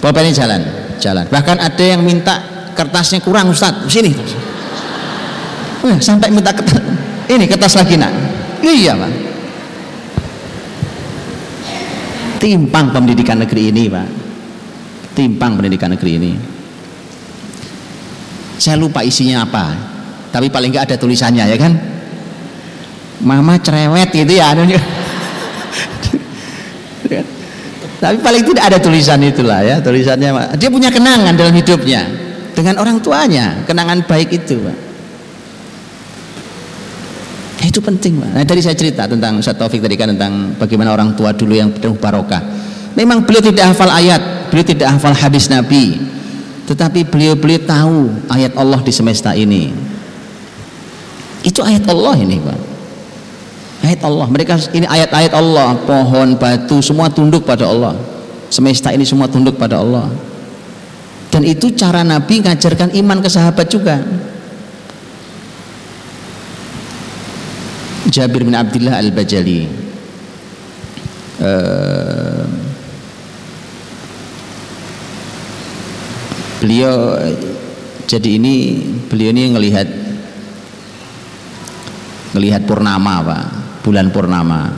[0.00, 0.60] Pulpennya jalan
[0.96, 1.28] jalan.
[1.28, 2.40] Bahkan ada yang minta
[2.72, 3.76] kertasnya kurang Ustaz.
[3.86, 4.16] Sini.
[5.84, 6.80] Wah, sampai minta kertas.
[7.28, 8.12] Ini kertas lagi nak.
[8.64, 9.12] Iya pak.
[12.40, 14.08] Timpang pendidikan negeri ini pak.
[15.12, 16.32] Timpang pendidikan negeri ini.
[18.60, 19.89] Saya lupa isinya apa
[20.30, 21.74] tapi paling nggak ada tulisannya ya kan?
[23.20, 24.80] Mama cerewet gitu ya anunya.
[28.00, 32.08] Tapi paling tidak ada tulisan itulah ya tulisannya dia punya kenangan dalam hidupnya
[32.56, 34.76] dengan orang tuanya kenangan baik itu pak.
[37.60, 38.30] Ya, itu penting pak.
[38.32, 41.76] Nah tadi saya cerita tentang Ustaz Taufik tadi kan tentang bagaimana orang tua dulu yang
[41.76, 42.40] penuh barokah.
[42.96, 46.00] Memang beliau tidak hafal ayat beliau tidak hafal hadis Nabi.
[46.64, 49.89] Tetapi beliau-beliau tahu ayat Allah di semesta ini
[51.40, 52.58] itu ayat Allah ini Pak.
[53.80, 54.26] Ayat Allah.
[54.28, 55.72] Mereka ini ayat-ayat Allah.
[55.88, 57.96] Pohon batu semua tunduk pada Allah.
[58.52, 60.12] Semesta ini semua tunduk pada Allah.
[61.30, 64.02] Dan itu cara Nabi mengajarkan iman ke sahabat juga.
[68.10, 69.88] Jabir bin Abdullah Al-Bajali.
[71.40, 72.44] Uh,
[76.60, 77.16] beliau
[78.04, 79.88] jadi ini beliau ini ngelihat
[82.34, 83.44] ngelihat purnama pak.
[83.80, 84.70] Bulan purnama.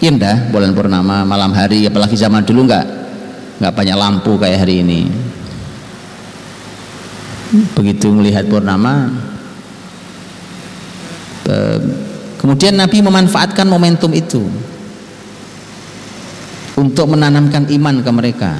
[0.00, 2.86] Indah bulan purnama malam hari apalagi zaman dulu nggak
[3.60, 5.00] nggak banyak lampu kayak hari ini.
[7.76, 9.10] Begitu melihat purnama
[12.38, 14.46] kemudian Nabi memanfaatkan momentum itu
[16.80, 18.52] untuk menanamkan iman ke mereka.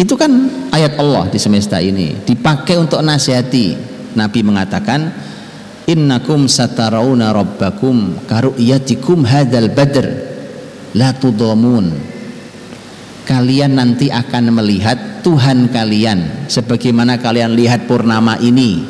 [0.00, 2.18] Itu kan ayat Allah di semesta ini.
[2.26, 3.94] Dipakai untuk nasihati.
[4.12, 5.08] Nabi mengatakan
[5.86, 10.06] innakum satarawna rabbakum karu'yatikum hadal badr.
[10.92, 11.88] La tudamun
[13.24, 18.84] kalian nanti akan melihat Tuhan kalian sebagaimana kalian lihat purnama ini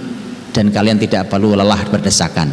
[0.50, 2.50] dan kalian tidak perlu lelah berdesakan.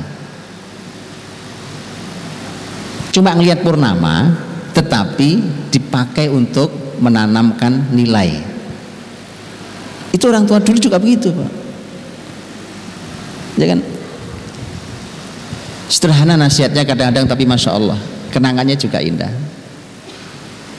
[3.09, 4.37] Cuma melihat purnama
[4.69, 5.29] tetapi
[5.73, 8.37] dipakai untuk menanamkan nilai.
[10.13, 11.51] Itu orang tua dulu juga begitu Pak.
[13.59, 13.79] Ya kan
[15.89, 17.97] sederhana nasihatnya kadang-kadang tapi Masya Allah
[18.29, 19.33] kenangannya juga indah.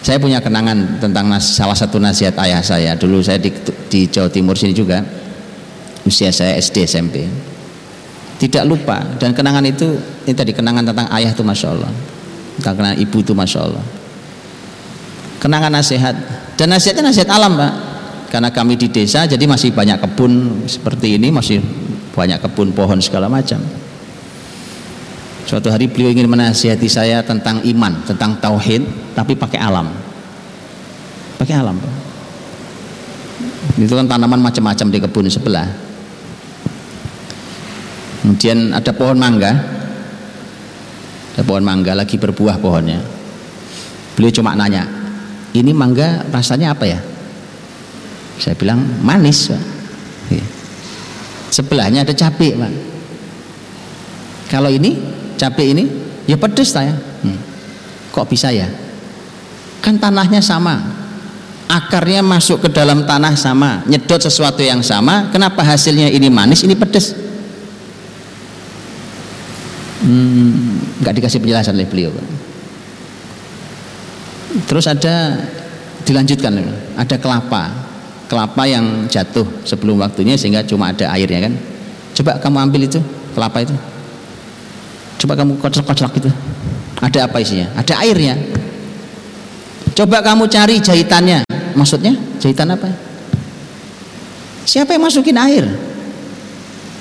[0.00, 2.96] Saya punya kenangan tentang nas, salah satu nasihat ayah saya.
[2.96, 3.52] Dulu saya di,
[3.92, 5.04] di Jawa Timur sini juga
[6.08, 7.28] usia saya SD SMP
[8.40, 11.92] tidak lupa dan kenangan itu ini tadi kenangan tentang ayah itu Masya Allah
[12.56, 13.84] tentang kenangan ibu itu Masya Allah.
[15.40, 16.16] Kenangan nasihat
[16.56, 17.72] dan nasihatnya nasihat alam Pak.
[18.30, 21.58] Karena kami di desa jadi masih banyak kebun seperti ini masih
[22.14, 23.58] banyak kebun pohon segala macam
[25.50, 28.86] suatu hari beliau ingin menasihati saya tentang iman tentang tauhid
[29.18, 29.90] tapi pakai alam.
[31.42, 31.74] Pakai alam
[33.80, 35.64] itu kan tanaman macam-macam di kebun sebelah.
[38.20, 39.56] Kemudian ada pohon mangga.
[41.34, 43.00] Ada pohon mangga lagi berbuah pohonnya.
[44.14, 44.84] Beliau cuma nanya
[45.56, 47.00] ini mangga rasanya apa ya?
[48.40, 49.52] Saya bilang manis
[50.32, 50.44] iya.
[51.48, 52.72] sebelahnya ada cabai pak.
[54.52, 55.84] Kalau ini cabai ini?
[56.28, 56.92] Ya pedes saya.
[57.24, 57.40] Hmm.
[58.12, 58.68] kok bisa ya?
[59.80, 61.00] Kan tanahnya sama.
[61.70, 63.80] Akarnya masuk ke dalam tanah sama.
[63.88, 65.32] Nyedot sesuatu yang sama.
[65.32, 67.16] Kenapa hasilnya ini manis ini pedes?
[70.04, 72.12] Hmm, nggak dikasih penjelasan oleh beliau
[74.66, 75.38] terus ada
[76.02, 76.58] dilanjutkan
[76.98, 77.88] ada kelapa.
[78.30, 81.54] Kelapa yang jatuh sebelum waktunya sehingga cuma ada airnya kan?
[82.14, 83.02] Coba kamu ambil itu
[83.34, 83.74] kelapa itu
[85.20, 86.30] coba kamu kocok-kocok itu
[87.00, 87.72] ada apa isinya?
[87.80, 88.36] Ada airnya.
[89.96, 91.48] Coba kamu cari jahitannya.
[91.72, 92.92] Maksudnya jahitan apa?
[94.68, 95.64] Siapa yang masukin air?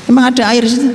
[0.08, 0.90] Emang ada air situ?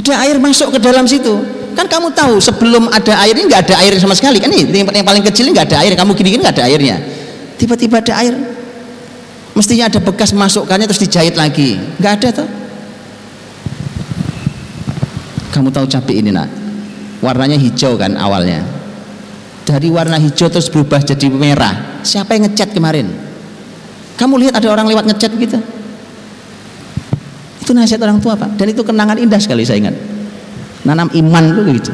[0.00, 1.36] Ada air masuk ke dalam situ.
[1.76, 4.40] Kan kamu tahu sebelum ada air ini nggak ada air sama sekali.
[4.40, 5.92] Kan ini yang paling kecil nggak ada air.
[5.92, 6.96] Kamu gini-gini nggak ada airnya.
[7.60, 8.34] Tiba-tiba ada air.
[9.52, 11.76] Mestinya ada bekas masukkannya terus dijahit lagi.
[12.00, 12.48] Nggak ada tuh
[15.52, 16.48] kamu tahu cabai ini nak?
[17.20, 18.64] Warnanya hijau kan awalnya.
[19.62, 22.02] Dari warna hijau terus berubah jadi merah.
[22.02, 23.06] Siapa yang ngecat kemarin?
[24.16, 25.60] Kamu lihat ada orang lewat ngecat gitu
[27.62, 28.58] itu nasihat orang tua pak.
[28.60, 29.96] Dan itu kenangan indah sekali saya ingat.
[30.84, 31.92] Nanam iman tuh gitu.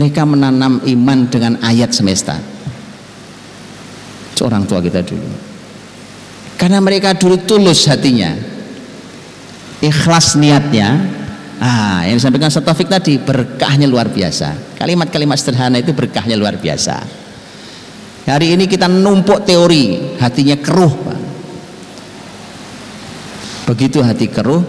[0.00, 2.40] Mereka menanam iman dengan ayat semesta.
[4.40, 5.28] Orang tua kita dulu.
[6.56, 8.32] Karena mereka dulu tulus hatinya.
[9.84, 11.19] Ikhlas niatnya
[11.60, 14.76] ah yang disampaikan Ustaz Taufik tadi berkahnya luar biasa.
[14.80, 16.96] Kalimat-kalimat sederhana itu berkahnya luar biasa.
[18.24, 21.18] Hari ini kita numpuk teori hatinya keruh Pak.
[23.70, 24.66] begitu hati keruh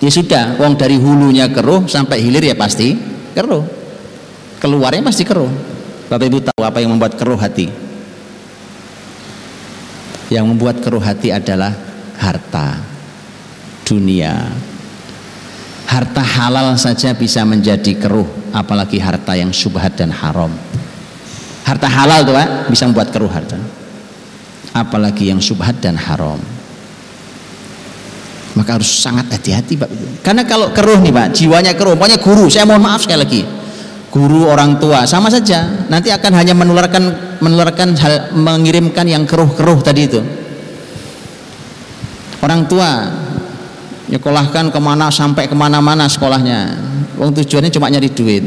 [0.00, 2.96] ya sudah wong dari hulunya keruh sampai hilir ya pasti
[3.36, 3.64] keruh.
[4.64, 5.50] Keluarnya pasti keruh.
[6.08, 7.68] Bapak Ibu tahu apa yang membuat keruh hati?
[10.32, 11.76] Yang membuat keruh hati adalah
[12.16, 12.80] harta
[13.84, 14.48] dunia
[15.94, 20.50] harta halal saja bisa menjadi keruh apalagi harta yang subhat dan haram.
[21.62, 23.56] Harta halal tuh Pak bisa membuat keruh harta.
[24.74, 26.42] Apalagi yang subhat dan haram.
[28.58, 29.90] Maka harus sangat hati-hati Pak.
[30.26, 33.42] Karena kalau keruh nih Pak jiwanya keruh pokoknya guru saya mohon maaf sekali lagi.
[34.10, 35.86] Guru orang tua sama saja.
[35.86, 37.94] Nanti akan hanya menularkan menularkan
[38.34, 40.20] mengirimkan yang keruh-keruh tadi itu.
[42.42, 43.23] Orang tua
[44.14, 46.78] nyekolahkan ke mana sampai ke mana-mana sekolahnya.
[47.18, 48.46] Wong tujuannya cuma nyari duit.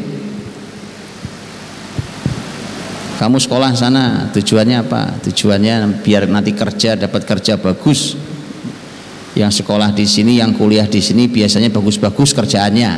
[3.19, 5.19] Kamu sekolah sana tujuannya apa?
[5.27, 8.15] Tujuannya biar nanti kerja dapat kerja bagus.
[9.35, 12.91] Yang sekolah di sini yang kuliah di sini biasanya bagus-bagus kerjaannya.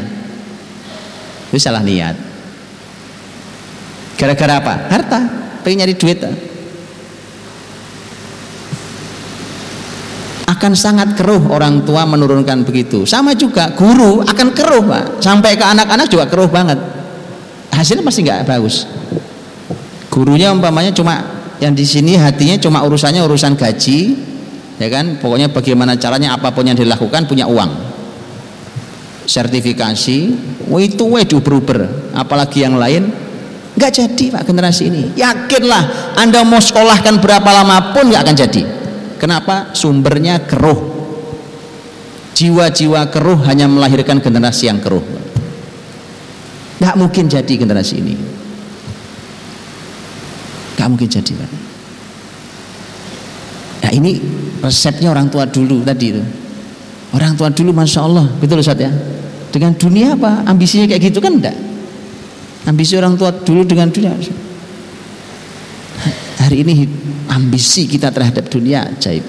[1.49, 2.15] Itu salah niat.
[4.19, 4.73] Gara-gara apa?
[4.91, 5.19] Harta.
[5.65, 6.19] Pengen nyari duit
[10.49, 13.05] akan sangat keruh orang tua menurunkan begitu.
[13.05, 15.21] Sama juga guru akan keruh pak.
[15.21, 16.81] Sampai ke anak-anak juga keruh banget.
[17.69, 18.89] Hasilnya pasti nggak bagus.
[20.09, 21.21] Gurunya umpamanya cuma
[21.61, 24.17] yang di sini hatinya cuma urusannya urusan gaji
[24.81, 25.21] ya kan?
[25.21, 27.69] Pokoknya bagaimana caranya apa pun yang dilakukan punya uang.
[29.29, 30.17] Sertifikasi
[30.65, 33.13] itu wah diuber-uber apalagi yang lain
[33.77, 35.13] nggak jadi pak generasi ini.
[35.13, 38.78] Yakinlah anda mau sekolahkan berapa lama pun nggak akan jadi
[39.19, 39.75] kenapa?
[39.75, 40.97] Sumbernya keruh.
[42.33, 45.03] Jiwa-jiwa keruh hanya melahirkan generasi yang keruh.
[46.79, 48.15] Nggak mungkin jadi generasi ini.
[50.79, 51.51] Nggak mungkin jadi pak.
[53.83, 54.11] Nah ini
[54.63, 56.23] resepnya orang tua dulu tadi itu.
[57.11, 58.31] Orang tua dulu masya Allah.
[58.39, 58.89] Betul Ustaz ya?
[59.51, 60.47] Dengan dunia apa?
[60.47, 61.69] Ambisinya kayak gitu kan enggak
[62.69, 64.13] ambisi orang tua dulu dengan dunia.
[66.39, 66.85] Hari ini
[67.29, 69.23] ambisi kita terhadap dunia ajaib.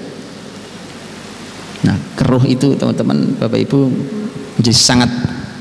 [1.85, 3.89] Nah keruh itu teman-teman bapak ibu
[4.57, 5.09] menjadi sangat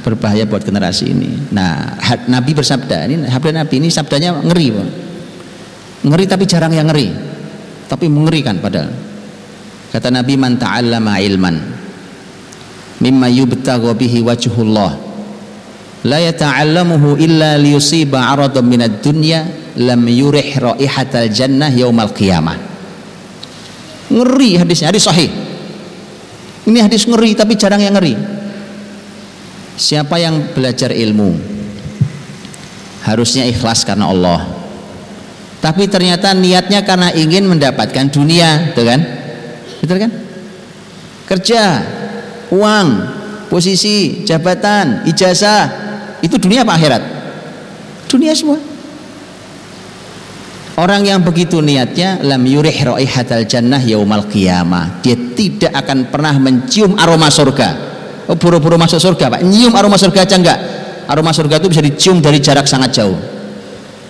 [0.00, 1.30] berbahaya buat generasi ini.
[1.52, 1.96] Nah
[2.28, 4.90] Nabi bersabda ini sabda Nabi ini sabdanya ngeri bang.
[6.00, 7.12] ngeri tapi jarang yang ngeri.
[7.86, 8.88] Tapi mengerikan padahal.
[9.90, 11.56] Kata Nabi man ta'allama ilman
[13.00, 14.92] mimma yubtagha bihi wajhullah
[16.04, 22.60] la yata'allamuhu illa liyusiba aradun minad dunya lam yurih raihatal jannah yaumal qiyamah.
[24.12, 25.30] Ngeri hadisnya hadis sahih.
[26.68, 28.14] Ini hadis ngeri tapi jarang yang ngeri.
[29.80, 31.32] Siapa yang belajar ilmu
[33.08, 34.44] harusnya ikhlas karena Allah.
[35.60, 39.00] Tapi ternyata niatnya karena ingin mendapatkan dunia betul kan?
[39.80, 40.10] Betul kan?
[41.24, 41.62] Kerja
[42.52, 42.88] uang
[43.48, 45.62] posisi jabatan ijazah
[46.20, 47.02] itu dunia apa akhirat?
[48.10, 48.69] Dunia semua
[50.80, 55.04] orang yang begitu niatnya lam yurih raihatal jannah yaumal qiyamah.
[55.04, 57.92] Dia tidak akan pernah mencium aroma surga.
[58.30, 59.40] Oh buru-buru masuk surga pak.
[59.44, 60.58] Nyium aroma surga aja enggak?
[61.10, 63.18] Aroma surga itu bisa dicium dari jarak sangat jauh.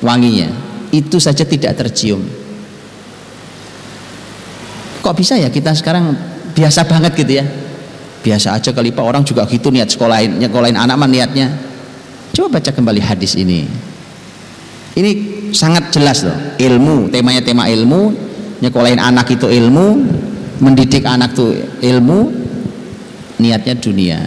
[0.04, 0.52] Wanginya.
[0.94, 2.20] Itu saja tidak tercium.
[5.00, 6.12] Kok bisa ya kita sekarang
[6.52, 7.44] biasa banget gitu ya?
[8.20, 9.00] Biasa aja kali pak.
[9.00, 11.48] Orang juga gitu niat sekolahin nyekolahin anak mah niatnya.
[12.36, 13.64] Coba baca kembali hadis ini.
[15.00, 16.36] Ini sangat jelas loh.
[16.56, 18.12] Ilmu, temanya tema ilmu,
[18.62, 19.86] nyekolahin anak itu ilmu,
[20.60, 22.32] mendidik anak itu ilmu,
[23.40, 24.18] niatnya dunia.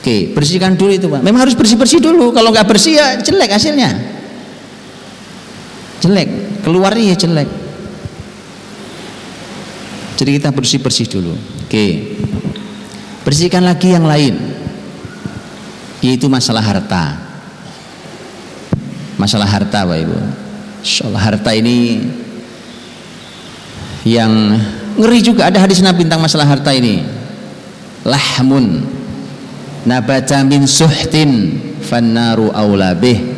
[0.00, 1.20] Oke, bersihkan dulu itu pak.
[1.20, 2.32] Memang harus bersih bersih dulu.
[2.32, 3.90] Kalau nggak bersih ya jelek hasilnya.
[6.00, 6.28] Jelek,
[6.64, 7.48] keluarnya ya jelek.
[10.16, 11.36] Jadi kita bersih bersih dulu.
[11.68, 12.16] Oke,
[13.24, 14.34] bersihkan lagi yang lain
[16.00, 17.29] yaitu masalah harta
[19.20, 20.18] masalah harta Bapak Ibu.
[20.80, 22.08] Insyaallah harta ini
[24.08, 24.56] yang
[24.96, 25.52] ngeri juga.
[25.52, 27.04] Ada hadis Nabi tentang masalah harta ini.
[28.08, 28.80] Lahmun
[29.84, 33.36] nabata min suhtin fannaru aulabih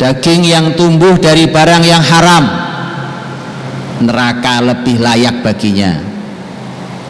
[0.00, 2.44] daging yang tumbuh dari barang yang haram
[4.00, 5.92] neraka lebih layak baginya.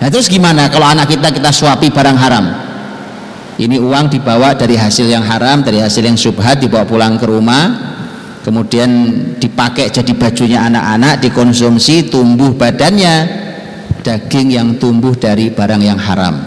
[0.02, 2.69] Nah terus gimana kalau anak kita kita suapi barang haram
[3.60, 7.92] ini uang dibawa dari hasil yang haram dari hasil yang subhat dibawa pulang ke rumah.
[8.40, 8.88] Kemudian
[9.36, 13.48] dipakai jadi bajunya anak-anak dikonsumsi tumbuh badannya.
[14.00, 16.40] Daging yang tumbuh dari barang yang haram.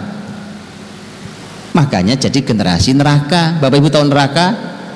[1.78, 3.62] Makanya jadi generasi neraka.
[3.62, 4.46] Bapak ibu tahu neraka?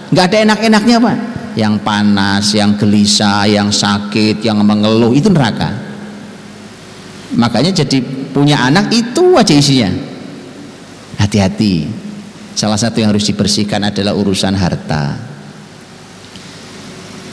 [0.10, 1.18] Nggak ada enak-enaknya pak.
[1.54, 5.70] Yang panas yang gelisah yang sakit yang mengeluh itu neraka.
[7.38, 8.02] Makanya jadi
[8.34, 9.94] punya anak itu aja isinya.
[11.22, 12.07] Hati-hati
[12.58, 15.38] salah satu yang harus dibersihkan adalah urusan harta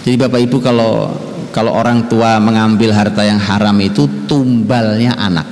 [0.04, 1.08] jadi Bapak Ibu kalau
[1.48, 5.48] kalau orang tua mengambil harta yang haram itu tumbalnya anak.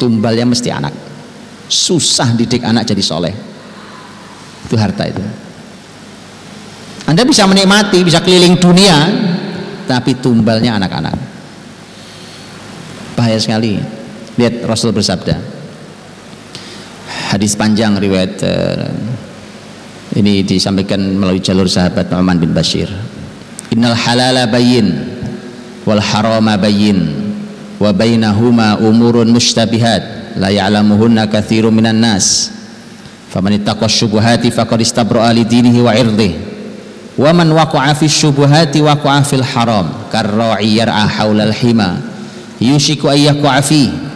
[0.00, 0.90] Tumbalnya mesti anak.
[1.70, 3.34] Susah didik anak jadi soleh.
[4.66, 5.22] Itu harta itu.
[7.06, 8.96] Anda bisa menikmati, bisa keliling dunia,
[9.86, 11.14] tapi tumbalnya anak-anak.
[13.14, 13.78] Bahaya sekali.
[14.34, 15.51] Lihat Rasul bersabda.
[17.32, 18.92] Hadis panjang riwayat uh,
[20.20, 22.92] ini disampaikan melalui jalur sahabat Nu'man bin Bashir.
[23.72, 24.92] Innal halala bayyin
[25.88, 27.08] wal harama bayyin
[27.80, 32.52] wa bainahuma umurun mushtabihat la ya'lamuhunna katsirun minan nas.
[33.32, 36.36] Faman ittaqa syubuhati faqad istabra'a li dinihi wa 'irdihi.
[37.16, 41.96] Wa man waqa'a fi syubuhati waqa'a fil haram karra'i yar'a haulal hima
[42.60, 44.11] yushiku ayyaqa'a fi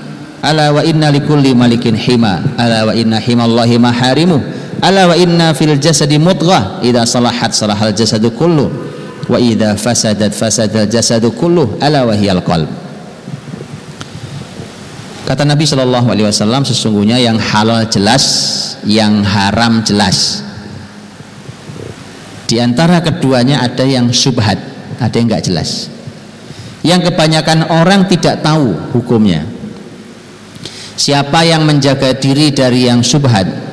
[0.47, 2.39] ala wa inna likulli malikin hima.
[2.55, 4.41] Ala wa inna himallahi maharimuh.
[4.79, 6.79] Ala wa inna fil jasadi mudghah.
[6.87, 8.71] Idza salahat salahal jasadu kullu.
[9.27, 11.75] Wa idza fasadat fasadal jasadu kullu.
[11.83, 12.71] Ala wa hiyal qalb.
[15.27, 18.23] Kata Nabi Shallallahu Alaihi Wasallam sesungguhnya yang halal jelas
[18.87, 20.47] yang haram jelas.
[22.47, 24.55] Di antara keduanya ada yang subhat
[25.03, 25.91] ada yang nggak jelas.
[26.87, 29.56] Yang kebanyakan orang tidak tahu hukumnya
[30.97, 33.67] siapa yang menjaga diri dari yang subhat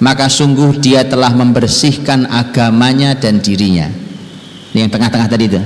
[0.00, 3.88] maka sungguh dia telah membersihkan agamanya dan dirinya.
[4.72, 5.60] Ini yang tengah-tengah tadi itu.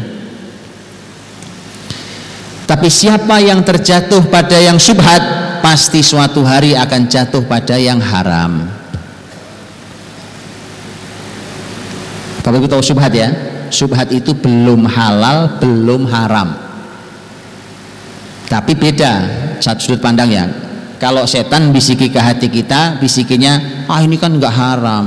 [2.70, 5.18] Tapi siapa yang terjatuh pada yang subhat
[5.58, 8.70] pasti suatu hari akan jatuh pada yang haram.
[12.40, 13.34] Bapak Ibu tahu subhat ya?
[13.74, 16.59] Subhat itu belum halal belum haram
[18.50, 19.12] tapi beda
[19.62, 20.50] satu sudut pandang ya.
[20.98, 25.06] Kalau setan bisiki ke hati kita bisikinya ah ini kan nggak haram.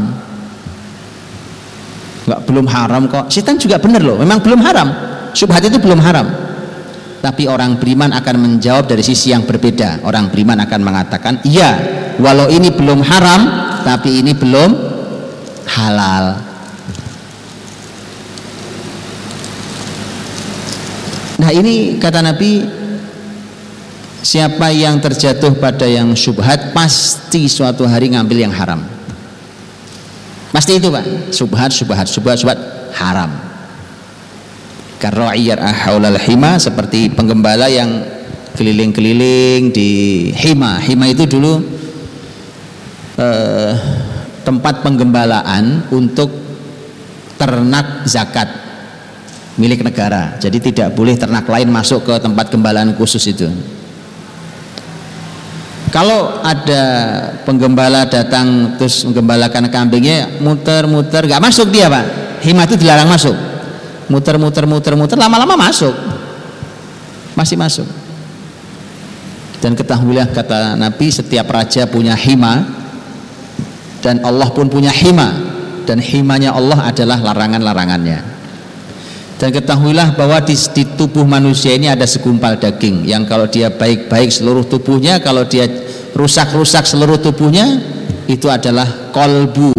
[2.24, 3.28] Nggak belum haram kok.
[3.28, 4.90] Setan juga benar loh memang belum haram.
[5.36, 6.24] Subhat itu belum haram.
[7.20, 10.08] Tapi orang beriman akan menjawab dari sisi yang berbeda.
[10.08, 11.76] Orang beriman akan mengatakan iya
[12.24, 13.42] walau ini belum haram
[13.84, 14.72] tapi ini belum
[15.68, 16.40] halal.
[21.44, 22.83] Nah ini kata Nabi
[24.24, 28.80] Siapa yang terjatuh pada yang syubhat pasti suatu hari ngambil yang haram.
[30.56, 31.04] Pasti itu pak.
[31.36, 32.60] Subhat, subhat, subhat, subhat
[32.96, 33.28] haram.
[35.04, 38.00] Karro'iyar ahaulal hima seperti penggembala yang
[38.56, 40.80] keliling-keliling di hima.
[40.80, 41.60] Hima itu dulu
[43.20, 43.72] eh,
[44.48, 46.32] tempat penggembalaan untuk
[47.36, 48.48] ternak zakat
[49.60, 50.40] milik negara.
[50.40, 53.52] Jadi tidak boleh ternak lain masuk ke tempat gembalaan khusus itu.
[55.94, 56.82] Kalau ada
[57.46, 62.06] penggembala datang terus menggembalakan kambingnya muter-muter nggak masuk dia pak.
[62.42, 63.38] Hima itu dilarang masuk.
[64.10, 65.94] Muter-muter muter-muter lama-lama masuk.
[67.38, 67.86] Masih masuk.
[69.62, 72.66] Dan ketahuilah kata Nabi setiap raja punya hima
[74.02, 75.30] dan Allah pun punya hima
[75.86, 78.33] dan himanya Allah adalah larangan-larangannya.
[79.44, 83.04] Dan ketahuilah bahwa di, di tubuh manusia ini ada segumpal daging.
[83.04, 85.68] Yang kalau dia baik-baik seluruh tubuhnya, kalau dia
[86.16, 87.68] rusak-rusak seluruh tubuhnya
[88.32, 89.76] itu adalah kolbu.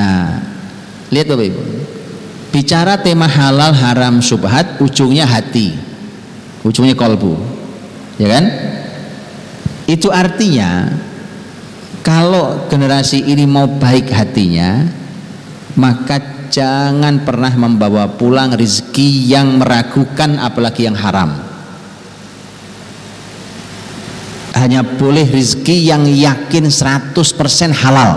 [0.00, 0.40] Nah
[1.12, 1.62] lihat Bapak Ibu.
[2.56, 5.76] Bicara tema halal haram subhat ujungnya hati.
[6.64, 7.36] Ujungnya kolbu.
[8.16, 8.44] Ya kan?
[9.84, 10.88] Itu artinya
[12.00, 14.88] kalau generasi ini mau baik hatinya
[15.76, 21.36] maka jangan pernah membawa pulang rizki yang meragukan apalagi yang haram.
[24.56, 27.12] Hanya boleh rizki yang yakin 100%
[27.76, 28.12] halal.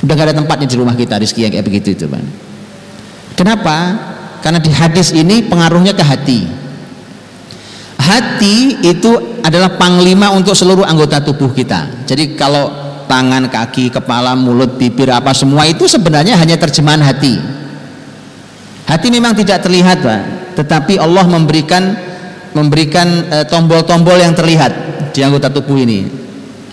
[0.00, 2.24] Udah gak ada tempatnya di rumah kita rizki yang kayak begitu itu bang.
[3.36, 4.08] Kenapa?
[4.38, 6.40] karena di hadis ini pengaruhnya ke hati.
[7.98, 12.06] Hati itu adalah panglima untuk seluruh anggota tubuh kita.
[12.08, 17.40] Jadi kalau tangan, kaki, kepala, mulut, bibir apa semua itu sebenarnya hanya terjemahan hati
[18.84, 20.20] hati memang tidak terlihat Pak
[20.58, 22.08] tetapi Allah memberikan
[22.56, 24.72] memberikan eh, tombol-tombol yang terlihat
[25.12, 26.06] di anggota tubuh ini.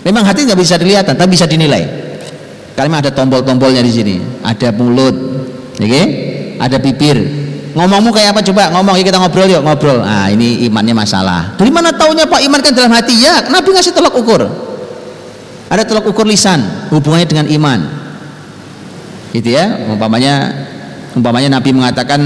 [0.06, 1.82] Memang hati nggak bisa dilihat, tapi bisa dinilai.
[2.78, 4.16] Kalimat ada tombol-tombolnya di sini.
[4.42, 5.14] Ada mulut,
[5.78, 6.02] oke?
[6.62, 7.18] Ada bibir.
[7.74, 8.72] Ngomongmu kayak apa coba?
[8.72, 9.98] Ngomong, ya kita ngobrol yuk, ngobrol.
[10.00, 11.58] Ah, ini imannya masalah.
[11.58, 13.20] Dari mana taunya Pak iman kan dalam hati?
[13.20, 14.46] Ya, Nabi ngasih tolak ukur.
[15.66, 16.62] Ada tolak ukur lisan,
[16.94, 17.80] hubungannya dengan iman.
[19.34, 20.54] Gitu ya, umpamanya
[21.18, 22.20] umpamanya Nabi mengatakan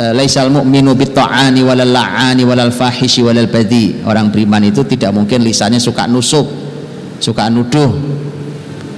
[0.00, 4.00] eh, laisal mu'minu bitta'ani walal la'ani walal fahishi walal badi.
[4.08, 6.48] Orang beriman itu tidak mungkin lisannya suka nusuk,
[7.20, 7.92] suka nuduh,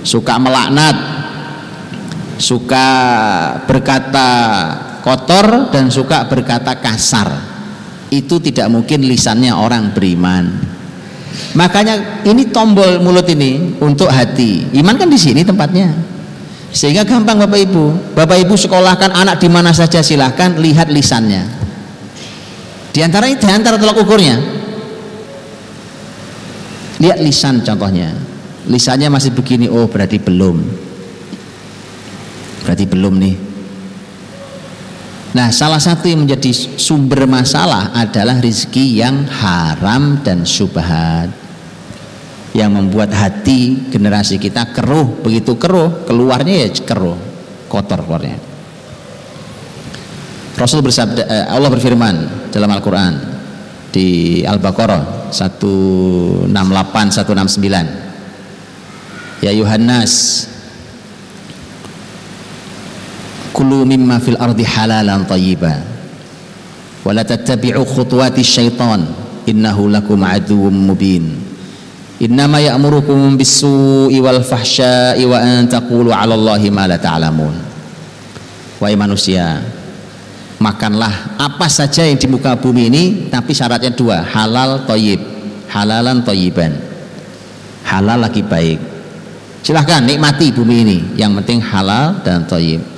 [0.06, 0.96] suka melaknat,
[2.38, 2.86] suka
[3.66, 4.28] berkata
[5.02, 7.50] kotor dan suka berkata kasar.
[8.12, 10.44] Itu tidak mungkin lisannya orang beriman.
[11.52, 14.68] Makanya ini tombol mulut ini untuk hati.
[14.72, 15.92] Iman kan di sini tempatnya.
[16.72, 18.16] Sehingga gampang Bapak Ibu.
[18.16, 21.44] Bapak Ibu sekolahkan anak di mana saja silahkan lihat lisannya.
[22.92, 24.36] Di antara di antara tolak ukurnya.
[27.00, 28.14] Lihat lisan contohnya.
[28.62, 30.62] Lisannya masih begini, oh berarti belum.
[32.62, 33.51] Berarti belum nih.
[35.32, 41.32] Nah, salah satu yang menjadi sumber masalah adalah rizki yang haram dan subhat.
[42.52, 45.24] Yang membuat hati generasi kita keruh.
[45.24, 47.16] Begitu keruh keluarnya ya keruh.
[47.64, 48.36] Kotor keluarnya.
[50.52, 53.16] Rasul bersabda eh, Allah berfirman dalam Al-Qur'an
[53.88, 60.44] di Al-Baqarah 168 169 Ya Yohanes
[63.62, 65.70] kulu mimma fil ardi halalan tayyiba
[67.06, 69.06] wa la tattabi'u khutuwati syaitan
[69.46, 71.38] innahu lakum aduwwum mubin
[72.18, 77.54] innama ya'murukum bis-su'i wal fahsya'i wa an taqulu 'ala Allahi ma la ta'lamun
[78.82, 79.62] wahai manusia
[80.58, 85.22] makanlah apa saja yang di muka bumi ini tapi syaratnya dua halal toyib
[85.70, 86.74] halalan toyiban
[87.86, 88.78] halal lagi baik.
[89.62, 90.98] Silahkan nikmati bumi ini.
[91.14, 92.91] Yang penting halal dan toyib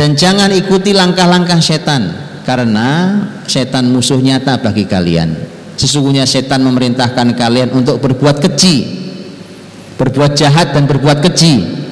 [0.00, 2.08] dan jangan ikuti langkah-langkah setan
[2.48, 5.36] karena setan musuh nyata bagi kalian.
[5.76, 9.00] Sesungguhnya setan memerintahkan kalian untuk berbuat keji
[10.00, 11.84] berbuat jahat dan berbuat keji.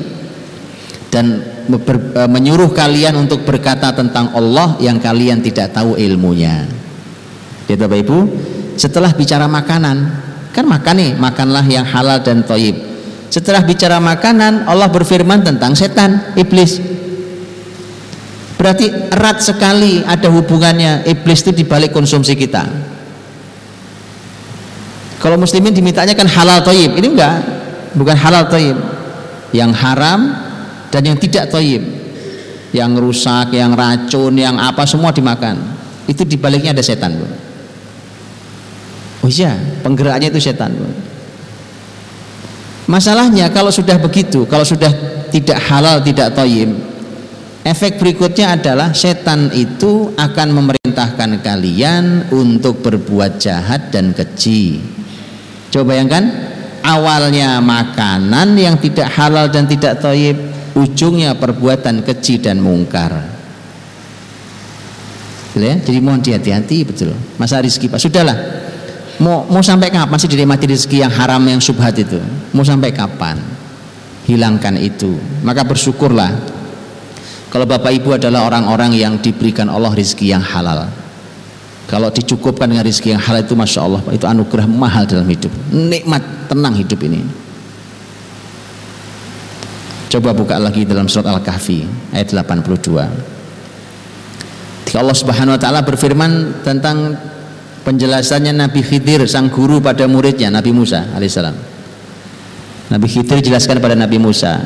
[1.13, 6.65] Dan ber, e, menyuruh kalian untuk berkata tentang Allah yang kalian tidak tahu ilmunya.
[7.69, 8.19] Ya Bapak Ibu?
[8.81, 10.25] Setelah bicara makanan
[10.57, 12.81] kan makan nih makanlah yang halal dan toyib.
[13.29, 16.81] Setelah bicara makanan Allah berfirman tentang setan iblis
[18.59, 22.67] Berarti erat sekali ada hubungannya iblis itu dibalik konsumsi kita.
[25.23, 27.39] Kalau muslimin dimintanya kan halal toyib, ini enggak,
[27.95, 28.75] bukan halal toyib.
[29.55, 30.21] Yang haram
[30.91, 31.81] dan yang tidak toyib,
[32.75, 35.59] yang rusak, yang racun, yang apa semua dimakan.
[36.11, 37.27] Itu dibaliknya ada setan, bu.
[39.23, 39.55] Oh iya,
[39.87, 40.87] penggeraknya itu setan, bu.
[42.91, 44.91] Masalahnya kalau sudah begitu, kalau sudah
[45.29, 46.88] tidak halal, tidak toyib,
[47.67, 54.79] Efek berikutnya adalah setan itu akan memerintahkan kalian untuk berbuat jahat dan keji.
[55.69, 56.25] Coba bayangkan,
[56.87, 60.39] awalnya makanan yang tidak halal dan tidak toyib,
[60.79, 63.39] ujungnya perbuatan keji dan mungkar.
[65.59, 65.75] Ya?
[65.75, 67.11] Jadi mohon hati-hati betul.
[67.35, 68.37] Masa rizki pak, sudahlah.
[69.19, 72.23] Mau mau sampai kapan sih dinikmati rezeki yang haram yang subhat itu?
[72.55, 73.43] Mau sampai kapan?
[74.31, 75.19] Hilangkan itu.
[75.43, 76.31] Maka bersyukurlah
[77.49, 80.85] kalau Bapak Ibu adalah orang-orang yang diberikan Allah rizki yang halal.
[81.89, 85.49] Kalau dicukupkan dengan rizki yang halal itu Masya Allah Itu anugerah mahal dalam hidup.
[85.73, 86.21] Nikmat,
[86.53, 87.25] tenang hidup ini.
[90.13, 92.69] Coba buka lagi dalam surat Al-Kahfi Ayat 82
[94.89, 97.17] Allah subhanahu wa ta'ala berfirman Tentang
[97.89, 101.57] penjelasannya Nabi Khidir Sang guru pada muridnya Nabi Musa alaihissalam.
[102.93, 104.61] Nabi Khidir jelaskan pada Nabi Musa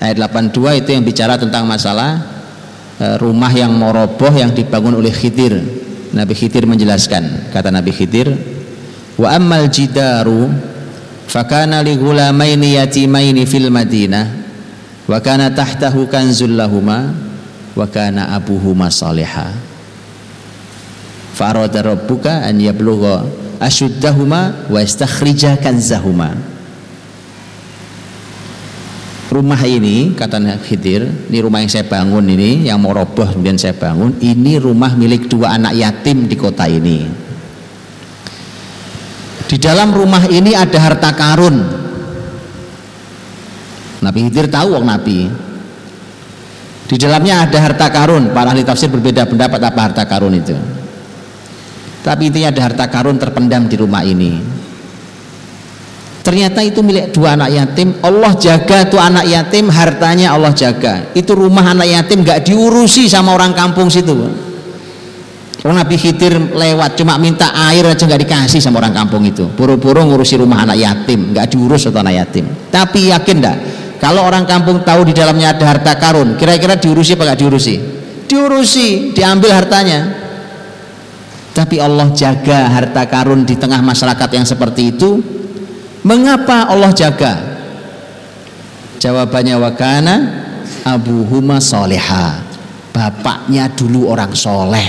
[0.00, 2.20] ayat 82 itu yang bicara tentang masalah
[3.00, 5.56] e, rumah yang mau roboh yang dibangun oleh Khidir.
[6.12, 8.32] Nabi Khidir menjelaskan kata Nabi Khidir
[9.16, 10.48] wa ammal jidaru
[11.28, 14.26] fakana li ghulamaini yatimaini fil madinah
[15.08, 17.12] wa kana tahtahu kanzul lahuma
[17.76, 19.52] wa kana abuhuma salihah
[21.36, 23.28] fa arada rabbuka an yablugha
[23.60, 26.55] ashuddahuma wa istakhrija kanzahuma
[29.36, 33.76] rumah ini kata Khidir ini rumah yang saya bangun ini yang mau roboh kemudian saya
[33.76, 37.04] bangun ini rumah milik dua anak yatim di kota ini.
[39.46, 41.56] Di dalam rumah ini ada harta karun.
[44.00, 45.28] Nabi Khidir tahu wong Nabi.
[46.86, 48.32] Di dalamnya ada harta karun.
[48.32, 50.56] Para ahli tafsir berbeda pendapat apa harta karun itu.
[52.02, 54.55] Tapi intinya ada harta karun terpendam di rumah ini
[56.26, 57.94] ternyata itu milik dua anak yatim.
[58.02, 61.14] Allah jaga tuh anak yatim hartanya Allah jaga.
[61.14, 64.10] Itu rumah anak yatim nggak diurusi sama orang kampung situ.
[65.62, 69.46] Orang Nabi Khidir lewat cuma minta air aja nggak dikasih sama orang kampung itu.
[69.54, 72.50] Buru-buru ngurusi rumah anak yatim nggak diurus atau anak yatim.
[72.74, 73.56] Tapi yakin dah
[74.02, 77.74] kalau orang kampung tahu di dalamnya ada harta karun kira-kira diurusi apa nggak diurusi?
[78.26, 80.26] Diurusi diambil hartanya.
[81.54, 85.36] Tapi Allah jaga harta karun di tengah masyarakat yang seperti itu
[86.06, 87.34] Mengapa Allah jaga?
[89.02, 90.14] Jawabannya wakana
[90.86, 92.46] Abu Huma soleha.
[92.94, 94.86] Bapaknya dulu orang soleh.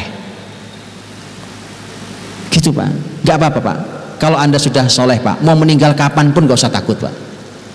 [2.54, 2.94] Gitu pak.
[3.26, 3.78] Gak apa-apa pak.
[4.22, 7.12] Kalau anda sudah soleh pak, mau meninggal kapan pun gak usah takut pak.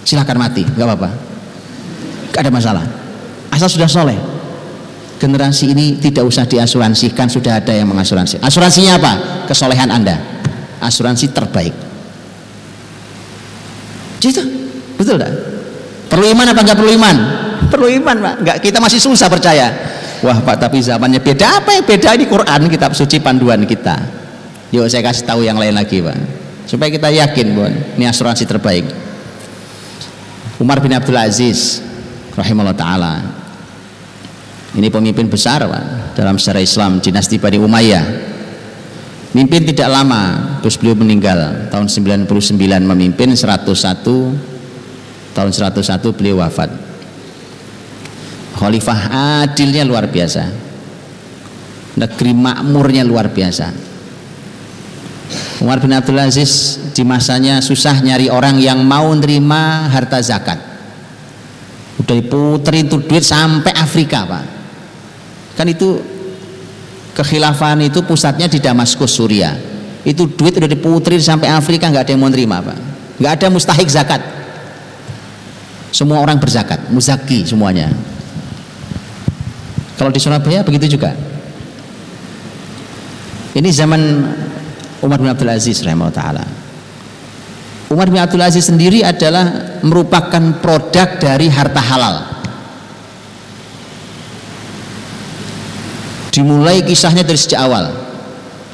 [0.07, 1.11] Silahkan mati, gak apa-apa.
[2.31, 2.87] Gak ada masalah.
[3.51, 4.17] Asal sudah soleh.
[5.19, 8.39] Generasi ini tidak usah diasuransikan, sudah ada yang mengasuransi.
[8.39, 9.13] Asuransinya apa?
[9.51, 10.19] Kesolehan anda.
[10.83, 11.92] Asuransi terbaik
[14.23, 14.43] Gitu.
[14.95, 15.33] Betul tak?
[16.07, 17.17] Perlu iman apa enggak perlu iman?
[17.67, 18.35] Perlu iman, Pak.
[18.45, 19.67] Enggak, kita masih susah percaya.
[20.23, 21.83] Wah, Pak, tapi zamannya beda apa ya?
[21.83, 23.99] Beda di Quran, kitab suci panduan kita.
[24.71, 26.19] Yuk saya kasih tahu yang lain lagi, Pak.
[26.71, 28.87] Supaya kita yakin, Bon, ini asuransi terbaik.
[30.63, 31.83] Umar bin Abdul Aziz
[32.39, 33.15] rahimahullah taala.
[34.73, 38.32] Ini pemimpin besar, Pak, dalam sejarah Islam dinasti Bani Umayyah
[39.33, 42.29] Mimpin tidak lama, terus beliau meninggal tahun 99
[42.85, 43.65] memimpin 101
[45.33, 46.69] tahun 101 beliau wafat.
[48.53, 49.01] Khalifah
[49.49, 50.45] adilnya luar biasa.
[51.97, 53.73] Negeri makmurnya luar biasa.
[55.65, 60.61] Umar bin Abdul Aziz di masanya susah nyari orang yang mau nerima harta zakat.
[62.05, 64.45] Udah diputerin tuh duit sampai Afrika, Pak.
[65.57, 66.12] Kan itu
[67.13, 69.53] kekhilafahan itu pusatnya di Damaskus Suria.
[70.03, 72.79] Itu duit udah diputri sampai Afrika nggak ada yang mau nerima pak.
[73.23, 74.21] Nggak ada mustahik zakat.
[75.93, 77.93] Semua orang berzakat muzaki semuanya.
[80.01, 81.13] Kalau di Surabaya begitu juga.
[83.53, 84.01] Ini zaman
[85.05, 86.45] Umar bin Abdul Aziz ta'ala.
[87.93, 92.32] Umar bin Abdul Aziz sendiri adalah merupakan produk dari harta halal
[96.43, 97.95] dimulai kisahnya dari sejak awal.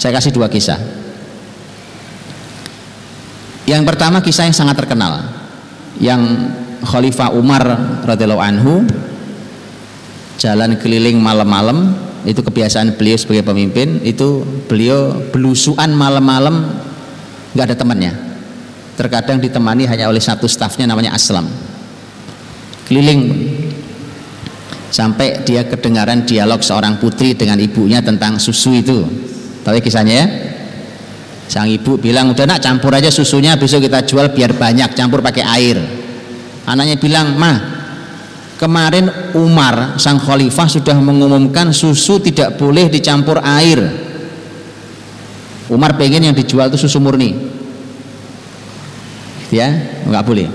[0.01, 0.81] Saya kasih dua kisah.
[3.69, 5.29] Yang pertama kisah yang sangat terkenal
[6.01, 6.25] yang
[6.81, 7.61] Khalifah Umar
[8.09, 8.89] radhiyallahu anhu
[10.41, 11.93] jalan keliling malam-malam
[12.25, 16.65] itu kebiasaan beliau sebagai pemimpin itu beliau belusuan malam-malam
[17.53, 18.13] nggak ada temannya.
[18.97, 21.45] Terkadang ditemani hanya oleh satu stafnya namanya Aslam.
[22.89, 23.21] Keliling
[24.89, 29.05] sampai dia kedengaran dialog seorang putri dengan ibunya tentang susu itu.
[29.65, 30.27] Tahu ya kisahnya ya?
[31.49, 35.45] Sang ibu bilang udah nak campur aja susunya besok kita jual biar banyak campur pakai
[35.45, 35.81] air.
[36.69, 37.57] Anaknya bilang mah
[38.61, 43.81] kemarin Umar sang khalifah sudah mengumumkan susu tidak boleh dicampur air.
[45.73, 47.33] Umar pengen yang dijual itu susu murni.
[49.49, 49.73] Ya?
[50.05, 50.49] Nggak boleh.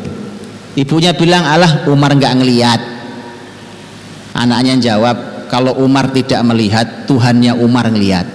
[0.77, 2.92] Ibunya bilang Allah Umar nggak ngeliat
[4.33, 8.25] Anaknya jawab, kalau Umar tidak melihat, Tuhannya Umar ngelihat.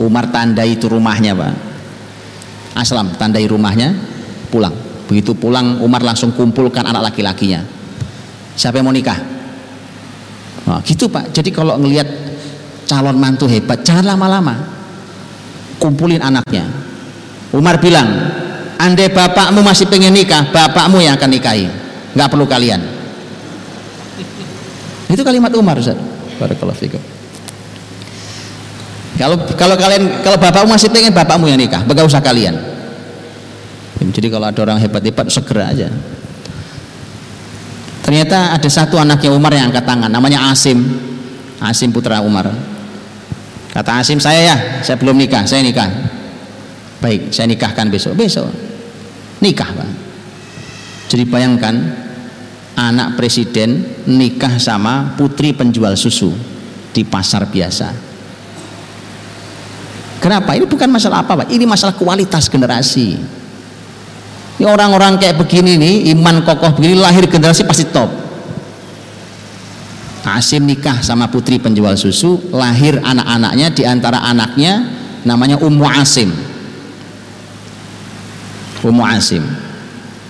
[0.00, 1.52] Umar tandai itu rumahnya, Pak.
[2.72, 3.92] Aslam tandai rumahnya,
[4.48, 4.72] pulang.
[5.04, 7.60] Begitu pulang, Umar langsung kumpulkan anak laki-lakinya.
[8.56, 9.18] Siapa yang mau nikah?
[10.64, 11.34] Nah, gitu Pak.
[11.34, 12.06] Jadi kalau ngelihat
[12.86, 14.54] calon mantu hebat, jangan lama-lama.
[15.82, 16.64] Kumpulin anaknya.
[17.50, 18.06] Umar bilang,
[18.78, 21.66] andai bapakmu masih pengen nikah, bapakmu yang akan nikahi.
[22.14, 22.99] Nggak perlu kalian.
[25.10, 25.98] Itu kalimat Umar Ustaz.
[26.38, 27.02] Barakallahu fikum.
[29.18, 32.56] Kalau kalau kalian kalau bapakmu masih pengen bapakmu yang nikah, enggak usah kalian.
[34.00, 35.92] Jadi kalau ada orang hebat-hebat segera aja.
[38.00, 40.80] Ternyata ada satu anaknya Umar yang angkat tangan, namanya Asim.
[41.60, 42.48] Asim putra Umar.
[43.70, 45.86] Kata Asim, saya ya, saya belum nikah, saya nikah.
[46.98, 48.16] Baik, saya nikahkan besok.
[48.16, 48.70] Besok
[49.40, 49.90] nikah, Pak.
[51.10, 51.74] Jadi bayangkan
[52.80, 56.32] anak presiden nikah sama putri penjual susu
[56.96, 57.92] di pasar biasa.
[60.20, 60.56] Kenapa?
[60.56, 61.48] Ini bukan masalah apa, Pak.
[61.52, 63.16] Ini masalah kualitas generasi.
[64.60, 68.08] Ini orang-orang kayak begini nih, iman kokoh begini lahir generasi pasti top.
[70.20, 74.84] Asim nikah sama putri penjual susu, lahir anak-anaknya di antara anaknya
[75.24, 76.28] namanya Ummu Asim.
[78.84, 79.69] Ummu Asim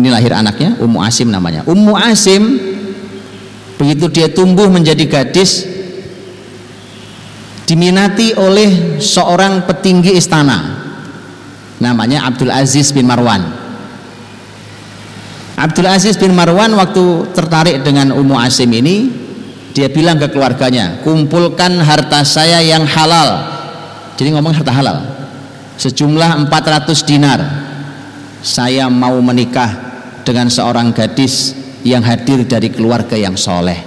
[0.00, 1.60] ini lahir anaknya Ummu Asim namanya.
[1.68, 2.56] Ummu Asim
[3.76, 5.68] begitu dia tumbuh menjadi gadis
[7.68, 10.80] diminati oleh seorang petinggi istana.
[11.80, 13.40] Namanya Abdul Aziz bin Marwan.
[15.60, 19.12] Abdul Aziz bin Marwan waktu tertarik dengan Ummu Asim ini
[19.70, 23.44] dia bilang ke keluarganya kumpulkan harta saya yang halal.
[24.16, 24.98] Jadi ngomong harta halal.
[25.76, 27.40] Sejumlah 400 dinar.
[28.40, 29.89] Saya mau menikah
[30.30, 33.82] dengan seorang gadis yang hadir dari keluarga yang soleh.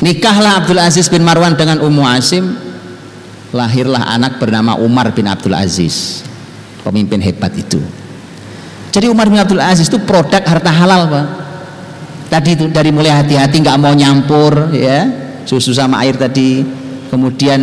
[0.00, 2.56] Nikahlah Abdul Aziz bin Marwan dengan Ummu Asim.
[3.52, 6.24] Lahirlah anak bernama Umar bin Abdul Aziz
[6.80, 7.80] pemimpin hebat itu.
[8.92, 11.26] Jadi Umar bin Abdul Aziz itu produk harta halal Pak.
[12.32, 15.04] Tadi itu dari mulai hati-hati nggak mau nyampur ya.
[15.44, 16.64] Susu sama air tadi.
[17.12, 17.60] Kemudian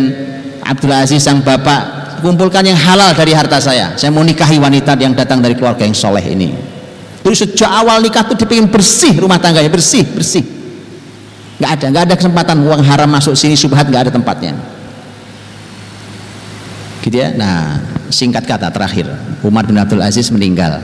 [0.62, 1.93] Abdul Aziz sang bapak
[2.24, 3.92] kumpulkan yang halal dari harta saya.
[4.00, 6.56] Saya mau nikahi wanita yang datang dari keluarga yang soleh ini.
[7.20, 10.44] Jadi sejak awal nikah tuh dipingin bersih rumah tangganya bersih bersih.
[11.60, 14.56] Nggak ada nggak ada kesempatan uang haram masuk sini subhat nggak ada tempatnya.
[17.04, 17.36] Gitu ya?
[17.36, 19.08] Nah singkat kata terakhir
[19.44, 20.80] Umar bin Abdul Aziz meninggal.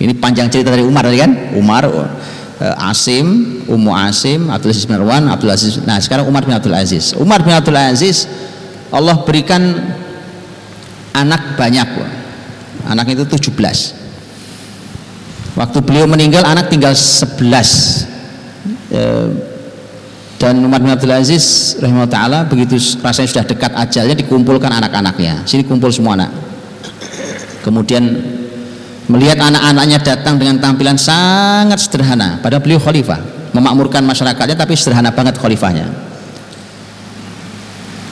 [0.00, 1.56] Ini panjang cerita dari Umar tadi kan?
[1.56, 6.52] Umar uh, Asim Ummu Asim Abdul Aziz bin Arwan Abdul Aziz nah sekarang Umar bin
[6.52, 7.16] Abdul Aziz.
[7.16, 8.28] Umar bin Abdul Aziz
[8.92, 9.60] Allah berikan
[11.18, 11.88] anak banyak
[12.86, 13.98] anak itu 17
[15.58, 18.06] waktu beliau meninggal anak tinggal 11
[20.38, 25.42] dan Umar bin Abdul Aziz rahimahullah begitu rasanya sudah dekat ajalnya dikumpulkan anak-anaknya.
[25.42, 26.30] Sini kumpul semua anak.
[27.66, 28.06] Kemudian
[29.10, 32.38] melihat anak-anaknya datang dengan tampilan sangat sederhana.
[32.38, 33.18] Padahal beliau khalifah.
[33.50, 35.90] Memakmurkan masyarakatnya tapi sederhana banget khalifahnya.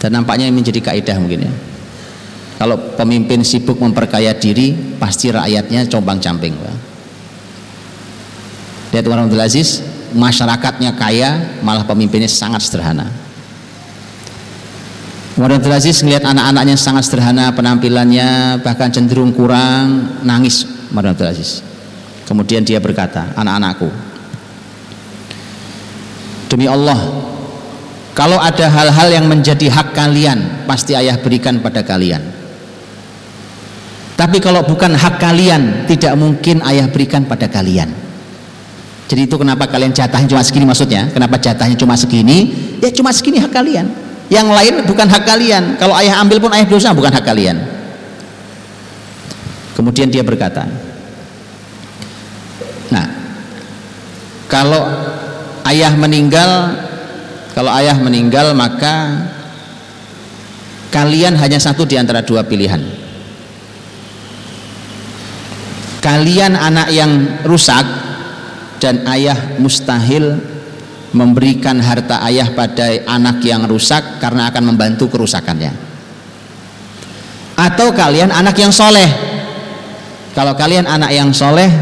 [0.03, 1.53] Dan nampaknya menjadi kaidah mungkin ya
[2.57, 6.57] kalau pemimpin sibuk memperkaya diri pasti rakyatnya combang camping
[8.97, 9.85] lihat Umar Abdul Aziz
[10.17, 13.13] masyarakatnya kaya malah pemimpinnya sangat sederhana.
[15.37, 21.61] Umar Abdul Aziz melihat anak-anaknya sangat sederhana penampilannya bahkan cenderung kurang nangis Umar Abdul Aziz.
[22.25, 23.87] Kemudian dia berkata anak-anakku
[26.51, 26.99] demi Allah
[28.17, 32.36] kalau ada hal-hal yang menjadi hak kalian pasti ayah berikan pada kalian
[34.17, 38.07] tapi kalau bukan hak kalian tidak mungkin ayah berikan pada kalian
[39.07, 41.07] jadi itu kenapa kalian jatahnya cuma segini maksudnya?
[41.15, 42.51] Kenapa jatahnya cuma segini?
[42.83, 43.87] Ya cuma segini hak kalian.
[44.27, 45.79] Yang lain bukan hak kalian.
[45.79, 47.55] Kalau ayah ambil pun ayah dosa bukan hak kalian.
[49.79, 50.67] Kemudian dia berkata,
[52.91, 53.07] Nah,
[54.51, 54.83] kalau
[55.71, 56.75] ayah meninggal,
[57.55, 59.27] kalau ayah meninggal maka
[60.91, 63.06] kalian hanya satu di antara dua pilihan.
[66.07, 67.83] Kalian anak yang rusak
[68.79, 70.39] dan ayah mustahil
[71.11, 75.75] memberikan harta ayah pada anak yang rusak karena akan membantu kerusakannya.
[77.59, 79.11] Atau kalian anak yang soleh.
[80.31, 81.75] Kalau kalian anak yang soleh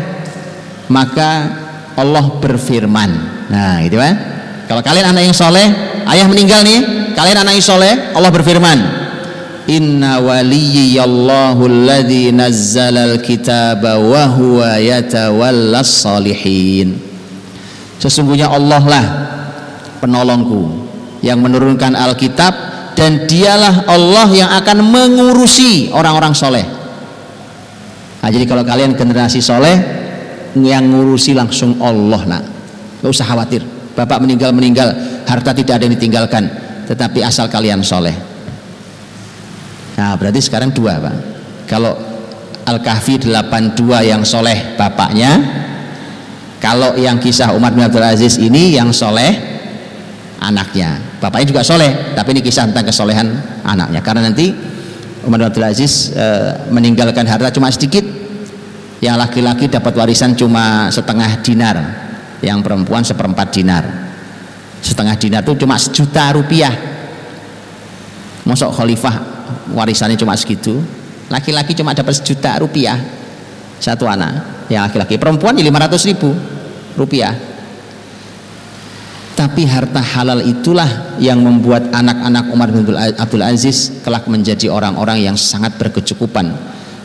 [0.89, 1.61] maka
[1.93, 3.11] Allah berfirman.
[3.53, 4.15] Nah gitu kan?
[4.65, 5.69] Kalau kalian anak yang soleh
[6.09, 7.13] ayah meninggal nih.
[7.13, 9.04] Kalian anak yang soleh Allah berfirman
[9.67, 17.01] inna waliyallahu alladhi nazzalal kitaba wa huwa yatawallas salihin
[17.97, 19.05] sesungguhnya Allah lah
[20.05, 20.85] penolongku
[21.25, 22.53] yang menurunkan Alkitab
[22.93, 26.63] dan dialah Allah yang akan mengurusi orang-orang soleh.
[28.21, 29.81] Nah, jadi kalau kalian generasi soleh
[30.61, 32.43] yang ngurusi langsung Allah nak
[33.01, 33.65] gak usah khawatir.
[33.97, 34.89] Bapak meninggal-meninggal
[35.27, 36.45] harta tidak ada yang ditinggalkan.
[36.85, 38.34] Tetapi asal kalian soleh
[39.95, 41.17] Nah berarti sekarang dua Pak.
[41.71, 41.95] Kalau
[42.65, 45.37] Al-Kahfi 82 yang soleh bapaknya
[46.59, 49.37] Kalau yang kisah Umar bin Abdul Aziz ini yang soleh
[50.41, 50.97] anaknya.
[51.21, 53.29] Bapaknya juga soleh Tapi ini kisah tentang kesolehan
[53.63, 54.01] anaknya.
[54.01, 54.49] Karena nanti
[55.29, 56.27] Umar bin Abdul Aziz e,
[56.73, 58.05] meninggalkan harta cuma sedikit
[59.05, 61.77] Yang laki-laki dapat warisan cuma setengah dinar
[62.41, 63.85] Yang perempuan seperempat dinar.
[64.85, 66.73] Setengah dinar itu cuma sejuta rupiah.
[68.45, 69.34] Masuk khalifah
[69.73, 70.81] warisannya cuma segitu.
[71.33, 73.01] Laki-laki cuma dapat sejuta rupiah
[73.81, 74.67] satu anak.
[74.69, 76.31] Yang laki-laki perempuan ya 500 ribu
[76.97, 77.35] rupiah.
[79.35, 82.87] Tapi harta halal itulah yang membuat anak-anak Umar bin
[83.19, 86.55] Abdul Aziz kelak menjadi orang-orang yang sangat berkecukupan.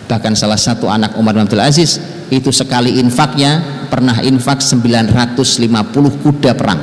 [0.05, 1.97] Bahkan salah satu anak Umar bin Abdul Aziz
[2.29, 6.81] itu sekali infaknya pernah infak 950 kuda perang.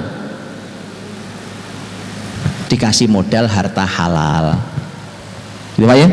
[2.67, 4.76] Dikasih modal harta halal
[5.77, 6.09] Gitu ya?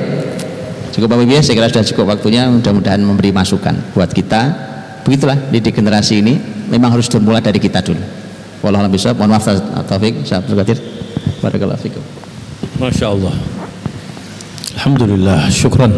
[0.94, 4.72] Cukup Bapak Ibu ya, saya kira sudah cukup waktunya mudah-mudahan memberi masukan buat kita.
[5.08, 6.38] Begitulah didik generasi ini
[6.70, 8.04] memang harus dimulai dari kita dulu.
[8.62, 9.12] Wallahualam bisa.
[9.18, 9.48] Mohon maaf
[9.90, 10.78] Taufik, saya berkatir.
[11.42, 12.04] Barakallahu fikum.
[12.78, 13.36] Masya Allah.
[14.80, 15.92] Alhamdulillah, syukran.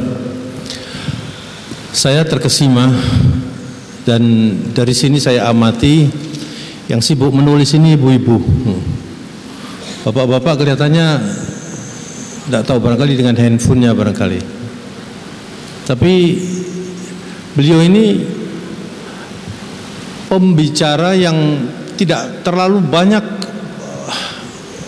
[1.92, 2.88] Saya terkesima
[4.08, 4.22] dan
[4.72, 6.08] dari sini saya amati
[6.88, 8.38] yang sibuk menulis ini ibu-ibu.
[8.40, 8.82] Hmm.
[10.06, 11.08] Bapak-bapak kelihatannya
[12.46, 14.40] tidak tahu barangkali dengan handphonenya barangkali.
[15.86, 16.14] Tapi
[17.58, 18.06] beliau ini
[20.30, 21.38] pembicara yang
[21.96, 23.26] tidak terlalu banyak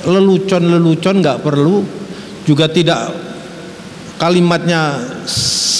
[0.07, 1.83] lelucon-lelucon nggak perlu
[2.47, 3.11] juga tidak
[4.17, 4.97] kalimatnya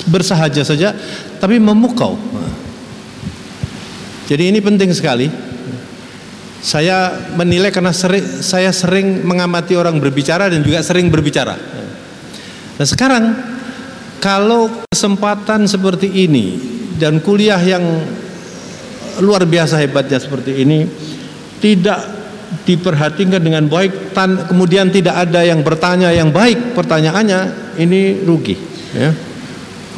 [0.08, 0.92] bersahaja saja
[1.40, 2.20] tapi memukau
[4.28, 5.32] jadi ini penting sekali
[6.62, 11.54] saya menilai karena sering, saya sering mengamati orang berbicara dan juga sering berbicara.
[12.78, 13.24] Nah sekarang
[14.18, 16.58] kalau kesempatan seperti ini
[16.98, 17.84] dan kuliah yang
[19.22, 20.86] luar biasa hebatnya seperti ini
[21.58, 22.06] tidak
[22.64, 28.56] diperhatikan dengan baik tan, kemudian tidak ada yang bertanya yang baik pertanyaannya ini rugi
[28.94, 29.12] ya.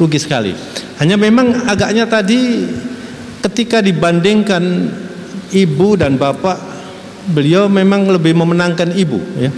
[0.00, 0.52] Rugi sekali.
[0.96, 2.64] Hanya memang agaknya tadi
[3.44, 4.62] ketika dibandingkan
[5.54, 6.58] ibu dan bapak
[7.30, 9.50] beliau memang lebih memenangkan ibu ya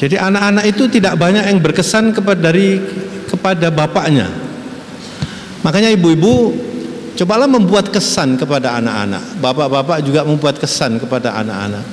[0.00, 2.80] jadi anak-anak itu tidak banyak yang berkesan kepada dari
[3.28, 4.28] kepada bapaknya
[5.60, 6.68] makanya ibu-ibu
[7.20, 9.44] Cobalah membuat kesan kepada anak-anak.
[9.44, 11.84] Bapak-bapak juga membuat kesan kepada anak-anak.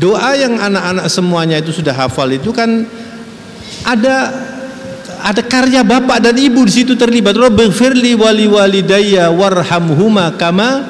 [0.00, 2.88] Doa yang anak-anak semuanya itu sudah hafal itu kan
[3.84, 4.32] ada
[5.22, 7.38] ada karya bapak dan ibu di situ terlibat.
[7.38, 10.82] Rabbighfirli wali walidayya warhamhuma kama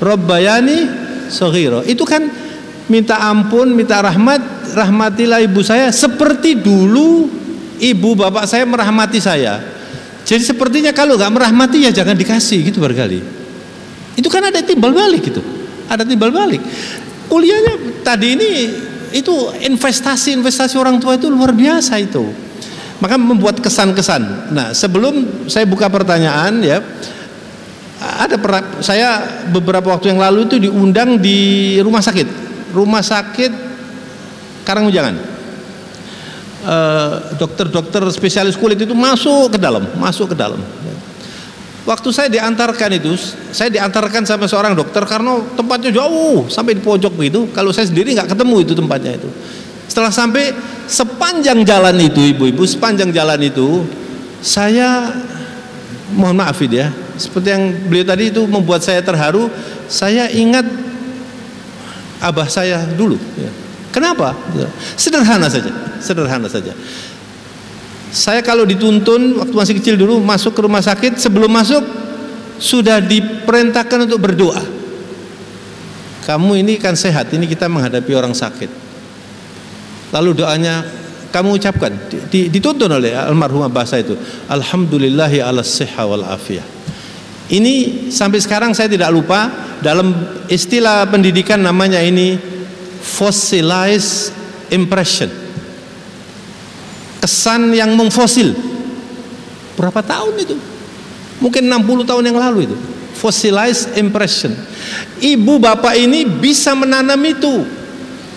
[0.00, 0.88] rabbayani
[1.28, 1.84] shaghira.
[1.84, 2.24] Itu kan
[2.88, 7.28] minta ampun, minta rahmat, rahmatilah ibu saya seperti dulu
[7.76, 9.60] ibu bapak saya merahmati saya.
[10.24, 13.20] Jadi sepertinya kalau nggak merahmati ya jangan dikasih gitu barangkali.
[14.16, 15.44] Itu kan ada timbal balik gitu.
[15.84, 16.64] Ada timbal balik.
[17.28, 18.50] Kuliahnya tadi ini
[19.10, 19.32] itu
[19.68, 22.49] investasi-investasi orang tua itu luar biasa itu.
[23.00, 24.52] Maka membuat kesan-kesan.
[24.52, 26.84] Nah, sebelum saya buka pertanyaan ya,
[28.00, 28.36] ada
[28.84, 32.48] saya beberapa waktu yang lalu itu diundang di rumah sakit.
[32.70, 33.72] Rumah sakit
[34.60, 35.30] Karangmujangan
[36.60, 40.60] Eh, dokter-dokter spesialis kulit itu masuk ke dalam, masuk ke dalam.
[41.88, 43.16] Waktu saya diantarkan itu,
[43.48, 47.48] saya diantarkan sama seorang dokter karena tempatnya jauh sampai di pojok begitu.
[47.56, 49.28] Kalau saya sendiri nggak ketemu itu tempatnya itu.
[49.90, 50.54] Setelah sampai
[50.86, 53.82] sepanjang jalan itu, ibu-ibu, sepanjang jalan itu,
[54.38, 55.10] saya
[56.14, 59.50] mohon maaf ya, seperti yang beliau tadi itu membuat saya terharu.
[59.90, 60.62] Saya ingat
[62.22, 63.18] abah saya dulu.
[63.34, 63.50] Ya
[63.90, 64.38] Kenapa?
[64.94, 66.70] Sederhana saja, sederhana saja.
[68.10, 71.82] Saya kalau dituntun waktu masih kecil dulu masuk ke rumah sakit sebelum masuk
[72.58, 74.62] sudah diperintahkan untuk berdoa.
[76.26, 78.89] Kamu ini kan sehat, ini kita menghadapi orang sakit.
[80.10, 80.82] Lalu doanya
[81.30, 81.94] kamu ucapkan,
[82.30, 84.18] dituntun oleh almarhum bahasa itu.
[84.50, 86.66] Alhamdulillahi ala siha wal afiyah.
[87.50, 89.50] Ini sampai sekarang saya tidak lupa
[89.82, 90.10] dalam
[90.46, 92.38] istilah pendidikan namanya ini
[93.02, 94.34] fossilized
[94.70, 95.30] impression.
[97.22, 98.54] Kesan yang mengfosil.
[99.74, 100.56] Berapa tahun itu?
[101.42, 102.76] Mungkin 60 tahun yang lalu itu.
[103.18, 104.54] Fossilized impression.
[105.18, 107.79] Ibu bapak ini bisa menanam itu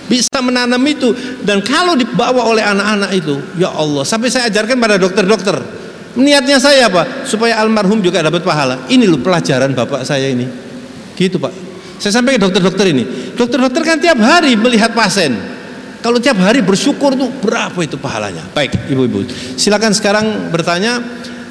[0.08, 1.16] bisa menanam itu
[1.48, 5.58] dan kalau dibawa oleh anak-anak itu ya Allah sampai saya ajarkan pada dokter-dokter
[6.20, 10.46] niatnya saya apa supaya almarhum juga dapat pahala ini loh pelajaran bapak saya ini
[11.16, 11.74] gitu pak
[12.04, 13.32] saya sampai ke dokter-dokter ini.
[13.32, 15.40] Dokter-dokter kan tiap hari melihat pasien.
[16.04, 18.44] Kalau tiap hari bersyukur tuh berapa itu pahalanya?
[18.52, 19.24] Baik, ibu-ibu.
[19.56, 21.00] Silakan sekarang bertanya.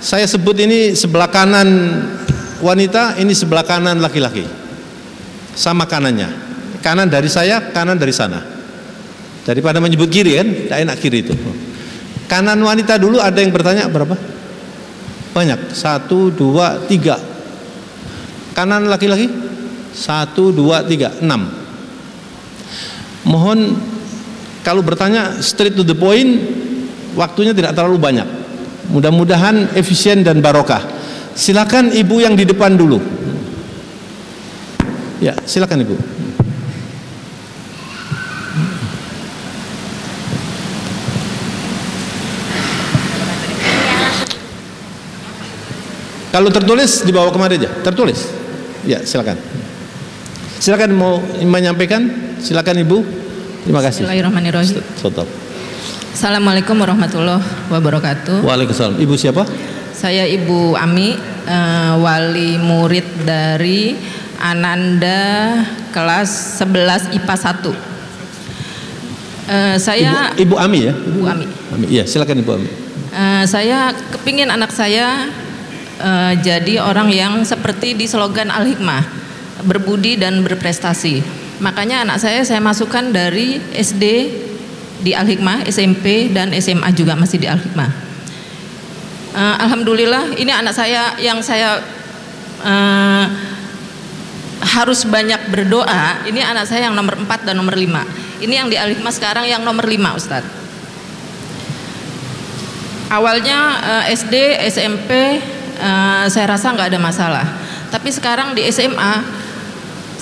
[0.03, 1.69] Saya sebut ini sebelah kanan
[2.61, 4.45] wanita, ini sebelah kanan laki-laki.
[5.57, 6.42] Sama kanannya.
[6.83, 8.43] Kanan dari saya, kanan dari sana.
[9.47, 11.35] Daripada menyebut kiri kan, tidak enak kiri itu.
[12.27, 14.19] Kanan wanita dulu ada yang bertanya berapa?
[15.33, 15.71] Banyak.
[15.73, 17.17] Satu, dua, tiga.
[18.53, 19.31] Kanan laki-laki?
[19.95, 21.49] Satu, dua, tiga, enam.
[23.23, 23.79] Mohon
[24.67, 26.39] kalau bertanya straight to the point,
[27.19, 28.29] waktunya tidak terlalu banyak.
[28.91, 30.83] Mudah-mudahan efisien dan barokah.
[31.35, 32.99] Silakan ibu yang di depan dulu.
[35.23, 35.95] Ya, silakan ibu.
[46.33, 47.69] Kalau tertulis dibawa kemari aja.
[47.85, 48.25] Tertulis.
[48.89, 49.37] Ya, silakan.
[50.57, 52.09] Silakan mau menyampaikan,
[52.41, 53.05] silakan Ibu.
[53.69, 54.09] Terima kasih.
[54.09, 54.81] Bismillahirrahmanirrahim.
[56.17, 58.49] Assalamualaikum warahmatullahi wabarakatuh.
[58.49, 58.97] Waalaikumsalam.
[58.97, 59.45] Ibu siapa?
[59.93, 63.93] Saya Ibu Ami, uh, wali murid dari
[64.41, 65.61] Ananda
[65.93, 67.93] kelas 11 IPA 1.
[69.53, 70.95] Eh, saya Ibu, Ibu Ami ya?
[70.97, 71.47] Bu Ami.
[71.77, 71.85] Ami.
[71.93, 72.71] Iya, silakan Ibu Ami.
[73.13, 75.29] Eh, saya kepingin anak saya
[76.03, 79.03] eh, jadi orang yang seperti di slogan Al Hikmah,
[79.63, 81.23] berbudi dan berprestasi.
[81.63, 84.05] Makanya anak saya saya masukkan dari SD
[85.03, 87.91] di Al Hikmah, SMP dan SMA juga masih di Al Hikmah.
[89.33, 91.81] Eh, Alhamdulillah ini anak saya yang saya
[92.61, 93.27] eh,
[94.77, 96.27] harus banyak berdoa.
[96.29, 98.43] Ini anak saya yang nomor 4 dan nomor 5.
[98.43, 100.51] Ini yang di Al Hikmah sekarang yang nomor 5 Ustadz.
[103.13, 103.59] Awalnya
[104.09, 104.35] eh, SD,
[104.73, 105.41] SMP
[105.83, 107.47] eh, saya rasa nggak ada masalah.
[107.91, 109.43] Tapi sekarang di SMA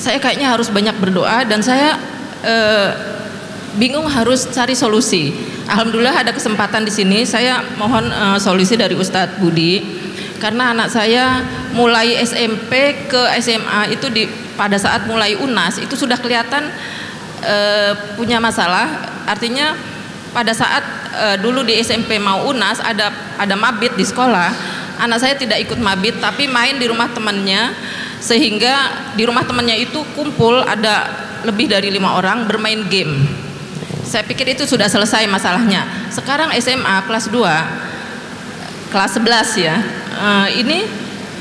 [0.00, 2.00] saya kayaknya harus banyak berdoa dan saya
[2.40, 2.88] eh,
[3.76, 5.36] bingung harus cari solusi.
[5.68, 7.22] Alhamdulillah ada kesempatan di sini.
[7.28, 10.00] Saya mohon eh, solusi dari Ustadz Budi
[10.40, 11.44] karena anak saya
[11.76, 14.24] mulai SMP ke SMA itu di
[14.56, 16.72] pada saat mulai UNAS itu sudah kelihatan
[17.44, 18.88] eh, punya masalah.
[19.28, 19.76] Artinya
[20.32, 20.82] pada saat
[21.12, 24.48] eh, dulu di SMP mau UNAS ada ada mabit di sekolah,
[25.00, 27.72] anak saya tidak ikut mabit tapi main di rumah temannya
[28.20, 28.74] sehingga
[29.16, 31.08] di rumah temannya itu kumpul ada
[31.42, 33.24] lebih dari lima orang bermain game.
[34.04, 35.88] Saya pikir itu sudah selesai masalahnya.
[36.12, 39.76] Sekarang SMA kelas 2 kelas 11 ya.
[40.10, 40.84] Eh, ini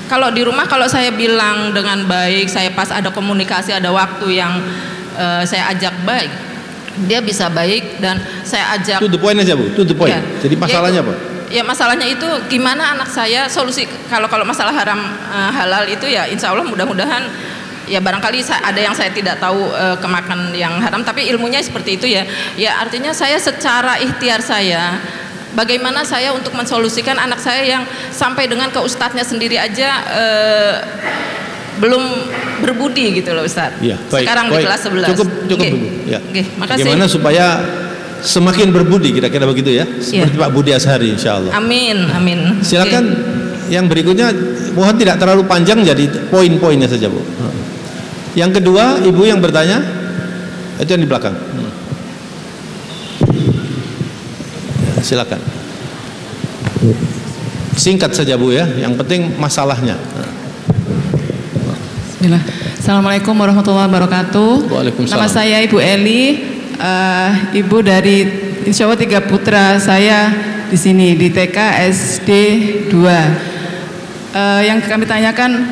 [0.07, 4.53] kalau di rumah kalau saya bilang dengan baik, saya pas ada komunikasi, ada waktu yang
[5.17, 6.31] eh, saya ajak baik,
[7.09, 10.13] dia bisa baik dan saya ajak To the point aja Bu, to the point.
[10.13, 10.21] Ya.
[10.39, 11.28] Jadi masalahnya Yaitu- apa?
[11.49, 15.01] Ya masalahnya itu gimana anak saya solusi kalau kalau masalah haram
[15.33, 17.25] eh, halal itu ya insya Allah mudah-mudahan
[17.89, 22.05] ya barangkali ada yang saya tidak tahu eh, kemakan yang haram tapi ilmunya seperti itu
[22.05, 22.23] ya
[22.53, 25.01] ya artinya saya secara ikhtiar saya
[25.57, 27.83] bagaimana saya untuk mensolusikan anak saya yang
[28.13, 30.73] sampai dengan ke ustadznya sendiri aja eh,
[31.79, 32.03] belum
[32.61, 34.27] berbudi gitu loh Ustadz Ya, baik.
[34.27, 34.59] sekarang baik.
[34.59, 35.87] di kelas 11 Cukup cukup dulu.
[36.05, 36.19] Ya.
[36.19, 37.45] Oke, makasih Bagaimana supaya
[38.19, 39.85] semakin berbudi kira-kira begitu ya?
[39.99, 40.43] Seperti Iya.
[40.43, 41.51] Pak Budi Ashari insyaallah.
[41.55, 42.65] amin amin Oke.
[42.67, 43.03] Silakan
[43.69, 44.33] yang berikutnya
[44.73, 47.21] mohon tidak terlalu panjang jadi poin-poinnya saja, Bu.
[48.33, 49.77] Yang kedua, Ibu yang bertanya
[50.77, 51.33] itu yang di belakang.
[51.37, 51.69] Hmm.
[54.97, 55.39] Ya, silakan.
[57.75, 58.67] Singkat saja, Bu ya.
[58.67, 59.95] Yang penting masalahnya.
[62.19, 62.43] Bismillah.
[62.75, 64.51] Assalamualaikum warahmatullahi wabarakatuh.
[64.67, 65.15] Waalaikumsalam.
[65.15, 66.21] Nama saya Ibu Eli,
[66.79, 70.31] eh, ibu dari Insya Allah tiga putra saya
[70.69, 71.57] di sini di TK
[71.89, 72.29] SD
[72.91, 72.99] 2.
[74.29, 75.65] Eh, yang kami tanyakan,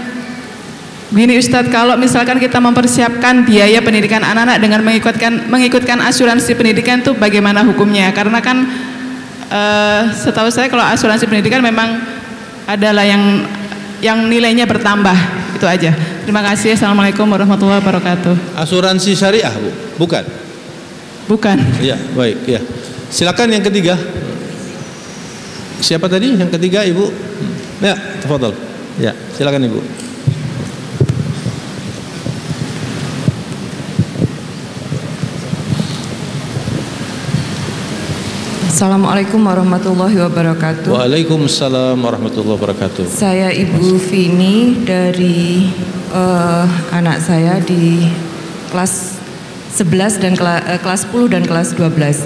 [1.13, 7.13] gini Ustadz, kalau misalkan kita mempersiapkan biaya pendidikan anak-anak dengan mengikutkan mengikutkan asuransi pendidikan itu
[7.13, 8.09] bagaimana hukumnya?
[8.15, 8.65] Karena kan
[9.51, 12.01] eh, setahu saya kalau asuransi pendidikan memang
[12.65, 13.45] adalah yang
[14.01, 15.15] yang nilainya bertambah
[15.59, 15.91] itu aja.
[16.23, 16.73] Terima kasih.
[16.73, 18.57] Assalamualaikum warahmatullahi wabarakatuh.
[18.57, 19.69] Asuransi syariah, Bu?
[20.01, 20.46] Bukan.
[21.27, 21.59] Bukan.
[21.83, 22.63] Ya, baik, ya.
[23.11, 23.99] Silakan yang ketiga.
[25.83, 26.39] Siapa tadi?
[26.39, 27.05] Yang ketiga, Ibu?
[27.83, 28.55] Ya, tafadhol.
[28.95, 29.79] Ya, silakan Ibu.
[38.77, 40.93] Assalamualaikum warahmatullahi wabarakatuh.
[40.93, 43.09] Waalaikumsalam warahmatullahi wabarakatuh.
[43.09, 45.65] Saya Ibu Vini dari
[46.13, 48.05] eh, anak saya di
[48.69, 49.16] kelas
[49.77, 52.25] 11 dan kela- eh, kelas 10 dan kelas 12.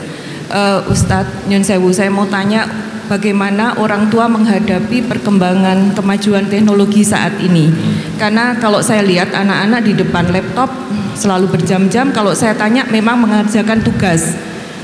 [0.52, 2.68] Eh, Ustadz Nyun Sewu, saya mau tanya
[3.12, 7.68] bagaimana orang tua menghadapi perkembangan kemajuan teknologi saat ini.
[8.16, 10.72] Karena kalau saya lihat anak-anak di depan laptop
[11.20, 14.32] selalu berjam-jam, kalau saya tanya memang mengerjakan tugas.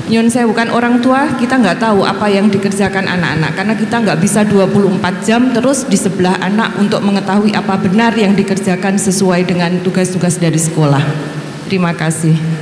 [0.08, 4.18] Nyun saya bukan orang tua, kita nggak tahu apa yang dikerjakan anak-anak karena kita nggak
[4.24, 9.84] bisa 24 jam terus di sebelah anak untuk mengetahui apa benar yang dikerjakan sesuai dengan
[9.84, 11.04] tugas-tugas dari sekolah.
[11.68, 12.57] Terima kasih.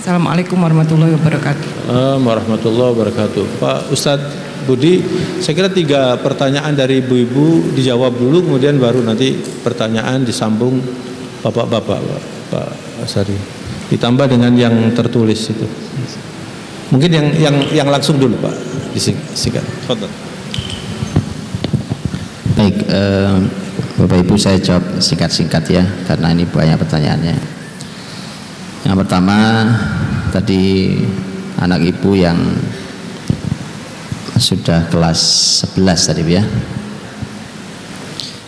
[0.00, 1.68] Assalamualaikum warahmatullahi wabarakatuh.
[1.84, 3.44] Assalamualaikum warahmatullahi wabarakatuh.
[3.60, 4.32] Pak Ustadz
[4.64, 5.04] Budi,
[5.44, 10.80] saya kira tiga pertanyaan dari ibu-ibu dijawab dulu, kemudian baru nanti pertanyaan disambung
[11.44, 12.00] bapak-bapak,
[12.48, 12.68] Pak,
[13.04, 13.36] Asari.
[13.92, 15.68] Ditambah dengan yang tertulis itu.
[16.96, 18.56] Mungkin yang yang yang langsung dulu Pak,
[18.96, 19.60] disingkat.
[19.84, 20.08] Fadhol.
[22.56, 23.36] Baik, eh,
[24.00, 27.59] Bapak Ibu saya jawab singkat-singkat ya, karena ini banyak pertanyaannya.
[28.84, 29.36] Yang pertama
[30.32, 30.94] tadi
[31.60, 32.38] anak ibu yang
[34.40, 35.20] sudah kelas
[35.76, 36.44] 11 tadi ya.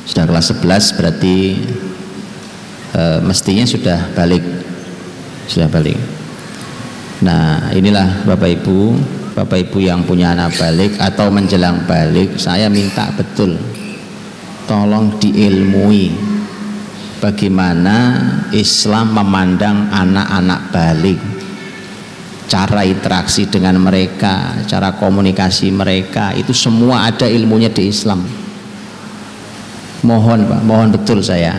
[0.09, 1.37] Sudah kelas 11 berarti
[2.97, 4.45] eh, mestinya sudah balik.
[5.49, 6.01] Sudah balik.
[7.23, 8.99] Nah, inilah Bapak Ibu,
[9.39, 13.55] Bapak Ibu yang punya anak balik atau menjelang balik, saya minta betul
[14.67, 16.32] tolong diilmui
[17.23, 18.19] bagaimana
[18.51, 21.21] Islam memandang anak-anak balik.
[22.53, 28.21] cara interaksi dengan mereka, cara komunikasi mereka, itu semua ada ilmunya di Islam.
[30.05, 31.57] Mohon Pak, mohon betul saya.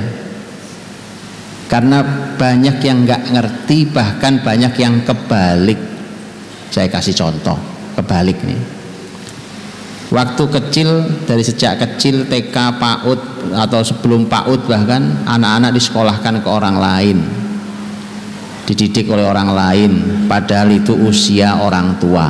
[1.65, 2.05] Karena
[2.37, 5.81] banyak yang nggak ngerti, bahkan banyak yang kebalik.
[6.69, 7.57] Saya kasih contoh,
[7.97, 8.82] kebalik nih.
[10.13, 10.89] Waktu kecil
[11.25, 17.17] dari sejak kecil TK PAUD atau sebelum PAUD bahkan anak-anak disekolahkan ke orang lain.
[18.69, 19.91] Dididik oleh orang lain
[20.29, 22.29] padahal itu usia orang tua.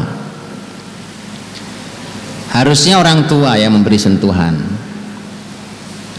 [2.55, 4.55] Harusnya orang tua yang memberi sentuhan.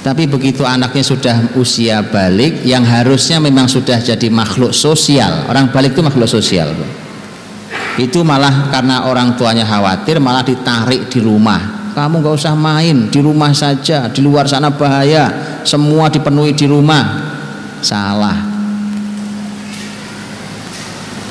[0.05, 5.49] Tapi begitu anaknya sudah usia balik yang harusnya memang sudah jadi makhluk sosial.
[5.49, 6.77] Orang balik itu makhluk sosial
[8.01, 13.21] itu malah karena orang tuanya khawatir malah ditarik di rumah kamu gak usah main di
[13.23, 17.03] rumah saja di luar sana bahaya semua dipenuhi di rumah
[17.79, 18.55] salah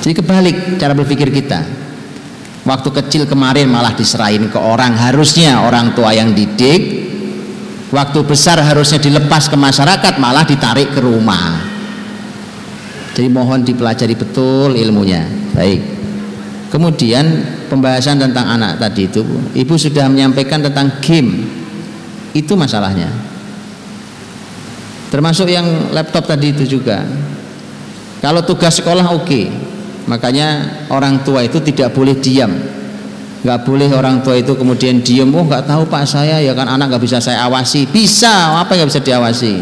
[0.04, 1.64] jadi kebalik cara berpikir kita.
[2.68, 7.08] Waktu kecil kemarin malah diserahin ke orang, harusnya orang tua yang didik.
[7.88, 11.56] Waktu besar harusnya dilepas ke masyarakat, malah ditarik ke rumah.
[13.16, 15.24] Jadi mohon dipelajari betul ilmunya.
[15.56, 15.93] Baik.
[16.74, 17.26] Kemudian
[17.70, 19.22] pembahasan tentang anak tadi itu,
[19.54, 21.46] Ibu sudah menyampaikan tentang game.
[22.34, 23.14] Itu masalahnya.
[25.14, 27.06] Termasuk yang laptop tadi itu juga.
[28.26, 29.46] Kalau tugas sekolah oke, okay
[30.08, 32.52] makanya orang tua itu tidak boleh diam
[33.44, 36.96] nggak boleh orang tua itu kemudian diam oh nggak tahu pak saya ya kan anak
[36.96, 39.54] nggak bisa saya awasi bisa apa nggak bisa diawasi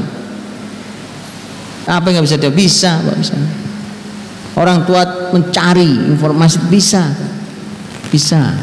[1.90, 3.38] apa nggak bisa dia bisa pak bisa
[4.62, 7.10] orang tua mencari informasi bisa
[8.14, 8.54] bisa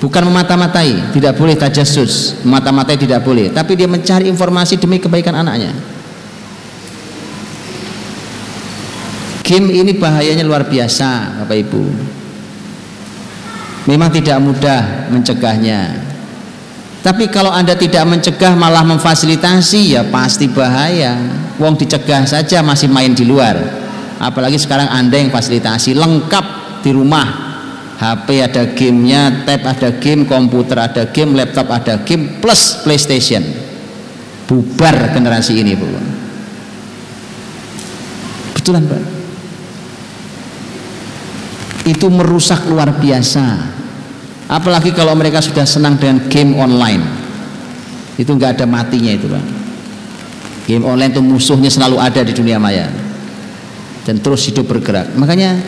[0.00, 5.76] bukan memata-matai tidak boleh tajasus memata-matai tidak boleh tapi dia mencari informasi demi kebaikan anaknya
[9.44, 11.84] Game ini bahayanya luar biasa, Bapak Ibu.
[13.92, 16.00] Memang tidak mudah mencegahnya.
[17.04, 21.20] Tapi kalau Anda tidak mencegah malah memfasilitasi ya pasti bahaya.
[21.60, 23.83] Wong dicegah saja masih main di luar.
[24.22, 26.46] Apalagi sekarang Anda yang fasilitasi lengkap
[26.82, 27.42] di rumah.
[27.94, 33.40] HP ada gamenya, tab ada game, komputer ada game, laptop ada game, plus PlayStation.
[34.50, 35.86] Bubar generasi ini, Bu.
[38.58, 39.14] Betulan, Pak
[41.84, 43.44] itu merusak luar biasa
[44.48, 47.04] apalagi kalau mereka sudah senang dengan game online
[48.16, 49.44] itu nggak ada matinya itu Pak
[50.64, 52.88] game online itu musuhnya selalu ada di dunia maya
[54.04, 55.16] dan terus hidup bergerak.
[55.16, 55.58] Makanya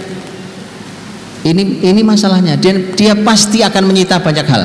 [1.47, 2.55] ini ini masalahnya.
[2.61, 4.65] Dan dia pasti akan menyita banyak hal.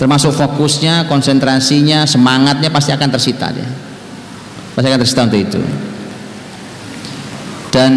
[0.00, 3.68] Termasuk fokusnya konsentrasinya semangatnya pasti akan tersita dia.
[4.74, 5.60] Pasti akan tersita untuk itu.
[7.72, 7.92] Dan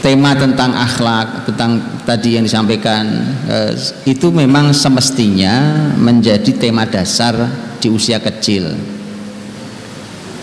[0.00, 3.04] tema tentang akhlak tentang tadi yang disampaikan
[3.46, 3.72] eh,
[4.08, 7.36] itu memang semestinya menjadi tema dasar
[7.80, 8.72] di usia kecil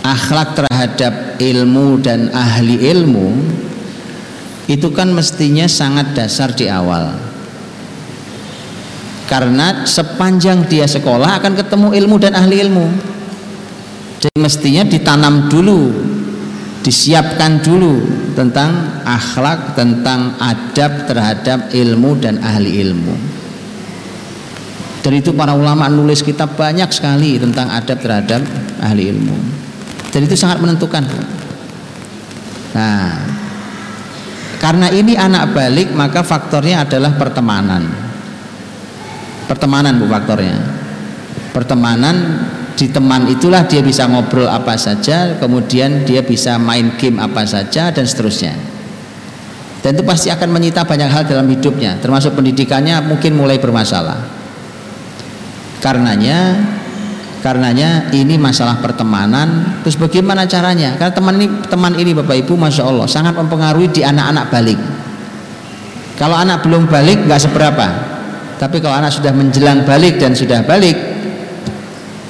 [0.08, 3.28] akhlak terhadap ilmu dan ahli ilmu
[4.72, 7.12] itu kan mestinya sangat dasar di awal
[9.28, 12.88] karena sepanjang dia sekolah akan ketemu ilmu dan ahli ilmu
[14.24, 15.92] jadi mestinya ditanam dulu
[16.88, 18.00] disiapkan dulu
[18.32, 23.16] tentang akhlak, tentang adab terhadap ilmu dan ahli ilmu.
[25.04, 28.40] Dari itu para ulama nulis kitab banyak sekali tentang adab terhadap
[28.80, 29.67] ahli ilmu.
[30.12, 31.04] Dan itu sangat menentukan.
[32.74, 33.16] Nah,
[34.58, 37.84] karena ini anak balik maka faktornya adalah pertemanan.
[39.46, 40.58] Pertemanan bu faktornya.
[41.52, 42.16] Pertemanan
[42.78, 47.90] di teman itulah dia bisa ngobrol apa saja kemudian dia bisa main game apa saja
[47.90, 48.54] dan seterusnya
[49.82, 54.22] dan itu pasti akan menyita banyak hal dalam hidupnya termasuk pendidikannya mungkin mulai bermasalah
[55.82, 56.54] karenanya
[57.42, 59.80] karenanya ini masalah pertemanan.
[59.86, 60.98] Terus bagaimana caranya?
[60.98, 64.80] Karena teman ini teman ini Bapak Ibu Masya Allah sangat mempengaruhi di anak-anak balik.
[66.18, 67.88] Kalau anak belum balik nggak seberapa.
[68.58, 70.98] Tapi kalau anak sudah menjelang balik dan sudah balik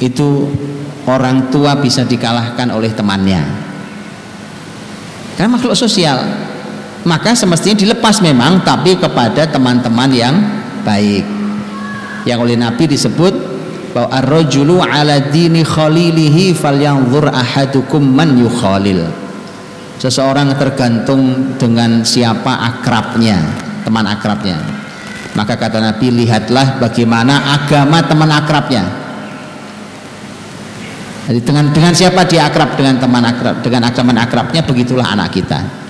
[0.04, 0.52] itu
[1.08, 3.42] orang tua bisa dikalahkan oleh temannya.
[5.40, 6.20] Karena makhluk sosial.
[7.08, 10.36] Maka semestinya dilepas memang tapi kepada teman-teman yang
[10.84, 11.24] baik.
[12.28, 13.47] Yang oleh Nabi disebut
[13.94, 19.08] bahwa ar-rajulu ala dini khalilihi falyanzur ahadukum man yukhalil.
[19.98, 23.42] Seseorang tergantung dengan siapa akrabnya
[23.88, 24.60] teman akrabnya.
[25.34, 28.84] Maka kata Nabi lihatlah bagaimana agama teman akrabnya.
[31.28, 32.76] Jadi dengan dengan siapa dia akrab?
[32.76, 35.87] Dengan teman akrab, dengan teman akrabnya begitulah anak kita.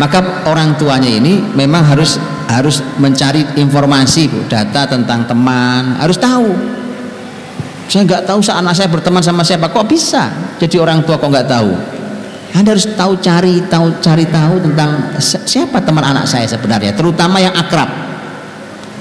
[0.00, 2.16] Maka orang tuanya ini memang harus
[2.48, 6.48] harus mencari informasi Bu, data tentang teman harus tahu.
[7.92, 10.32] Saya nggak tahu saat anak saya berteman sama siapa kok bisa?
[10.56, 11.70] Jadi orang tua kok nggak tahu?
[12.52, 17.40] Anda harus tahu cari tahu cari tahu tentang si- siapa teman anak saya sebenarnya terutama
[17.40, 17.88] yang akrab.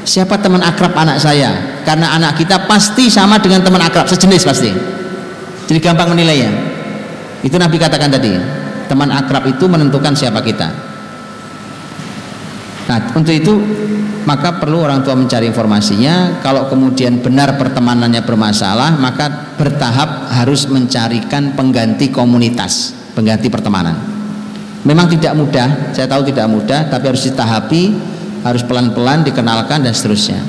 [0.03, 1.79] Siapa teman akrab anak saya?
[1.87, 4.71] Karena anak kita pasti sama dengan teman akrab sejenis pasti.
[5.71, 6.51] Jadi gampang menilainya.
[7.47, 8.60] Itu Nabi katakan tadi
[8.91, 10.67] teman akrab itu menentukan siapa kita.
[12.91, 13.55] Nah untuk itu
[14.27, 16.43] maka perlu orang tua mencari informasinya.
[16.43, 23.95] Kalau kemudian benar pertemanannya bermasalah maka bertahap harus mencarikan pengganti komunitas pengganti pertemanan.
[24.83, 27.95] Memang tidak mudah saya tahu tidak mudah tapi harus ditahapi
[28.43, 30.43] harus pelan-pelan dikenalkan dan seterusnya.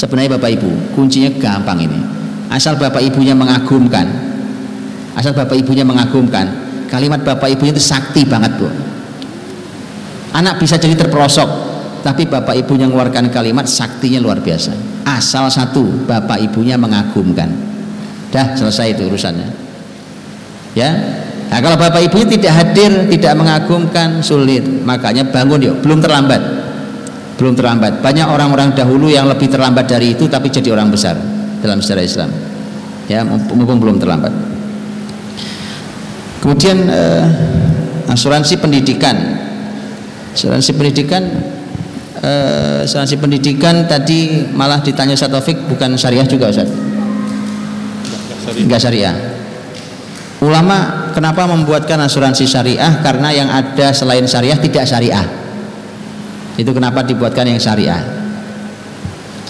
[0.00, 2.00] Sebenarnya Bapak Ibu kuncinya gampang ini.
[2.48, 4.08] Asal Bapak Ibunya mengagumkan.
[5.12, 8.68] Asal Bapak Ibunya mengagumkan kalimat Bapak Ibunya itu sakti banget Bu.
[10.30, 14.72] Anak bisa jadi terperosok tapi bapak ibunya mengeluarkan kalimat saktinya luar biasa.
[15.04, 17.48] Asal satu bapak ibunya mengagumkan.
[18.32, 19.48] Dah selesai itu urusannya.
[20.72, 20.90] Ya?
[21.50, 24.64] Nah kalau bapak ibunya tidak hadir tidak mengagumkan sulit.
[24.64, 25.76] Makanya bangun yuk.
[25.84, 26.40] Belum terlambat.
[27.36, 28.00] Belum terlambat.
[28.00, 31.20] Banyak orang-orang dahulu yang lebih terlambat dari itu tapi jadi orang besar
[31.60, 32.30] dalam sejarah Islam.
[33.10, 34.49] Ya mumpung belum terlambat
[36.40, 37.24] kemudian eh,
[38.10, 39.16] asuransi pendidikan.
[40.34, 41.22] Asuransi pendidikan
[42.18, 46.68] eh, asuransi pendidikan tadi malah ditanya Ustaz Taufik bukan syariah juga Ustaz?
[48.56, 49.14] Enggak syariah.
[50.40, 53.04] Ulama kenapa membuatkan asuransi syariah?
[53.04, 55.26] Karena yang ada selain syariah tidak syariah.
[56.56, 58.00] Itu kenapa dibuatkan yang syariah.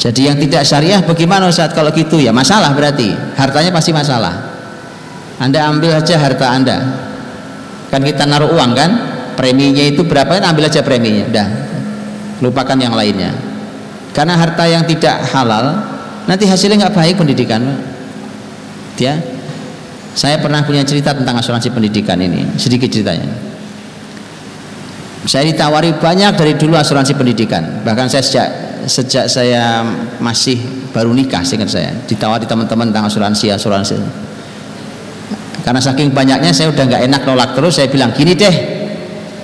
[0.01, 1.71] Jadi yang tidak syariah bagaimana Ustaz?
[1.71, 3.15] Kalau gitu ya masalah berarti.
[3.39, 4.50] Hartanya pasti masalah
[5.41, 6.77] anda ambil aja harta Anda.
[7.89, 8.91] Kan kita naruh uang kan?
[9.41, 10.37] Preminya itu berapa?
[10.37, 11.25] Ambil aja preminya.
[11.33, 11.49] Udah.
[12.45, 13.33] Lupakan yang lainnya.
[14.13, 15.81] Karena harta yang tidak halal
[16.29, 17.65] nanti hasilnya nggak baik pendidikan.
[19.01, 19.17] Ya.
[20.13, 23.31] Saya pernah punya cerita tentang asuransi pendidikan ini, sedikit ceritanya.
[25.25, 27.81] Saya ditawari banyak dari dulu asuransi pendidikan.
[27.87, 28.49] Bahkan saya sejak
[28.85, 29.87] sejak saya
[30.19, 30.61] masih
[30.93, 33.97] baru nikah, seingat saya, ditawari teman-teman tentang asuransi asuransi
[35.71, 38.51] karena saking banyaknya saya udah nggak enak nolak terus saya bilang gini deh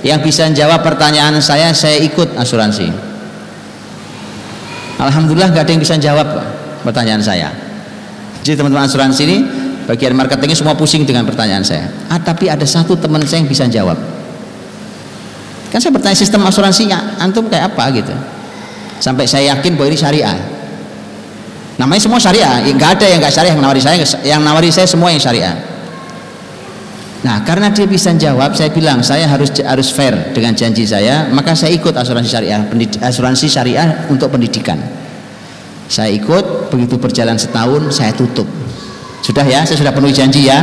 [0.02, 2.90] yang bisa jawab pertanyaan saya saya ikut asuransi.
[4.98, 6.26] Alhamdulillah nggak ada yang bisa jawab
[6.82, 7.54] pertanyaan saya.
[8.42, 9.38] Jadi teman-teman asuransi ini
[9.86, 11.86] bagian marketingnya semua pusing dengan pertanyaan saya.
[12.10, 13.94] Ah tapi ada satu teman saya yang bisa jawab.
[15.70, 18.14] Kan saya bertanya sistem asuransinya antum kayak apa gitu.
[18.98, 20.34] Sampai saya yakin bahwa ini syariah.
[21.78, 25.14] Namanya semua syariah nggak ada yang nggak syariah yang nawari saya yang nawari saya semua
[25.14, 25.75] yang syariah
[27.26, 31.58] Nah, karena dia bisa jawab, saya bilang saya harus harus fair dengan janji saya, maka
[31.58, 32.62] saya ikut asuransi syariah,
[33.02, 34.78] asuransi syariah untuk pendidikan.
[35.90, 38.46] Saya ikut, begitu berjalan setahun, saya tutup.
[39.26, 40.62] Sudah ya, saya sudah penuhi janji ya.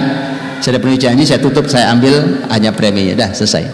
[0.64, 3.68] Saya sudah penuhi janji, saya tutup, saya ambil hanya preminya, dah selesai.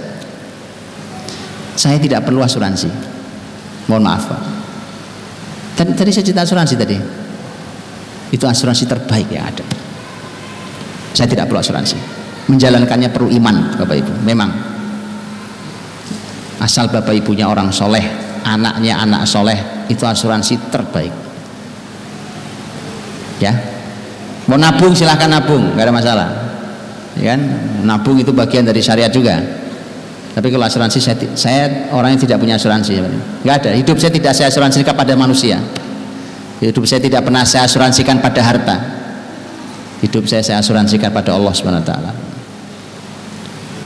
[1.77, 2.89] Saya tidak perlu asuransi.
[3.85, 4.41] Mohon maaf, Pak.
[5.77, 6.97] Tadi, tadi saya cerita asuransi tadi.
[8.33, 9.65] Itu asuransi terbaik yang ada.
[11.13, 12.18] Saya tidak perlu asuransi
[12.49, 14.13] menjalankannya perlu iman Bapak Ibu.
[14.25, 14.49] Memang.
[16.59, 18.03] Asal Bapak Ibunya orang soleh
[18.43, 21.13] anaknya anak soleh itu asuransi terbaik.
[23.39, 23.55] Ya.
[24.49, 26.29] Mau nabung silahkan nabung nggak ada masalah.
[27.15, 27.41] Ya kan?
[27.85, 29.39] Nabung itu bagian dari syariat juga.
[30.29, 32.99] Tapi kalau asuransi saya, saya orang yang tidak punya asuransi
[33.45, 33.71] nggak ada.
[33.77, 35.61] Hidup saya tidak saya asuransikan pada manusia.
[36.59, 38.75] Hidup saya tidak pernah saya asuransikan pada harta.
[40.03, 42.28] Hidup saya saya asuransikan pada Allah Subhanahu wa taala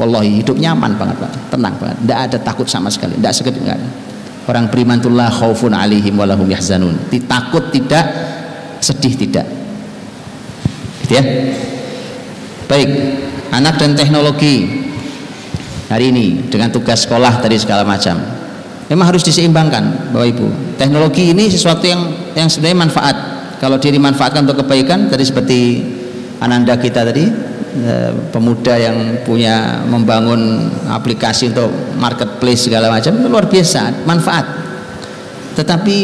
[0.04, 1.96] Wallahi hidup nyaman banget Pak, tenang banget.
[2.04, 3.80] Tidak ada takut sama sekali, tidak sekedar.
[4.44, 7.08] Orang beriman itu la khaufun alaihim walahum yahzanun.
[7.24, 8.04] Takut tidak,
[8.84, 9.48] sedih tidak.
[11.08, 11.24] Gitu ya.
[12.68, 12.90] Baik,
[13.56, 14.84] anak dan teknologi
[15.88, 18.20] hari ini dengan tugas sekolah tadi segala macam.
[18.92, 20.48] Memang harus diseimbangkan Bapak Ibu.
[20.76, 23.16] Teknologi ini sesuatu yang yang sebenarnya manfaat.
[23.64, 25.60] Kalau dia dimanfaatkan untuk kebaikan tadi seperti
[26.44, 27.53] ananda kita tadi
[28.30, 34.46] pemuda yang punya membangun aplikasi untuk marketplace segala macam itu luar biasa manfaat.
[35.58, 35.98] Tetapi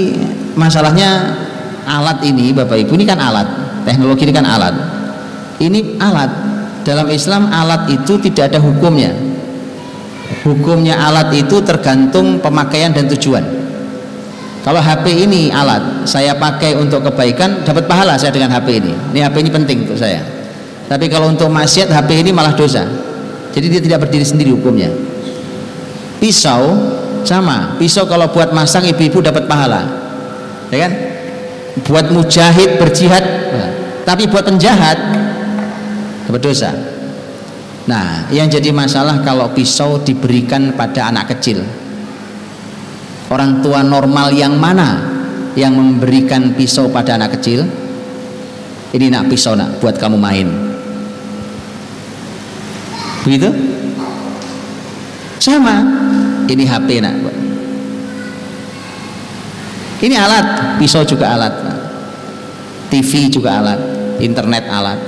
[0.57, 1.37] masalahnya
[1.85, 3.47] alat ini Bapak Ibu ini kan alat
[3.85, 4.75] teknologi ini kan alat.
[5.59, 6.31] Ini alat
[6.87, 9.13] dalam Islam alat itu tidak ada hukumnya.
[10.45, 13.43] Hukumnya alat itu tergantung pemakaian dan tujuan.
[14.63, 18.93] Kalau HP ini alat saya pakai untuk kebaikan dapat pahala saya dengan HP ini.
[19.13, 20.38] Ini HP ini penting untuk saya
[20.89, 22.81] tapi kalau untuk maksiat HP ini malah dosa.
[23.53, 24.89] Jadi dia tidak berdiri sendiri hukumnya.
[26.17, 26.73] Pisau
[27.21, 27.77] sama.
[27.77, 29.85] Pisau kalau buat masak ibu-ibu dapat pahala.
[30.73, 30.93] Ya kan?
[31.85, 33.69] Buat mujahid berjihad nah,
[34.01, 34.97] tapi buat penjahat
[36.25, 36.73] dapat dosa.
[37.85, 41.61] Nah yang jadi masalah kalau pisau diberikan pada anak kecil.
[43.29, 45.05] Orang tua normal yang mana
[45.53, 47.61] yang memberikan pisau pada anak kecil?
[48.89, 50.68] Ini nak pisau nak buat kamu main
[53.25, 53.49] begitu?
[55.39, 55.81] Sama.
[56.49, 57.15] Ini HP nak
[59.99, 60.79] ini alat.
[60.79, 61.53] Pisau juga alat
[62.89, 63.79] TV juga alat.
[64.19, 64.99] Internet alat.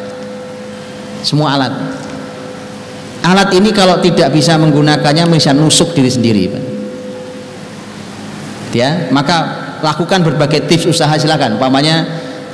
[1.24, 1.74] Semua alat.
[3.22, 6.44] Alat ini kalau tidak bisa menggunakannya bisa nusuk diri sendiri
[8.72, 9.12] ya.
[9.12, 9.38] Maka
[9.84, 11.60] lakukan berbagai tips usaha silakan.
[11.60, 12.08] Umpamanya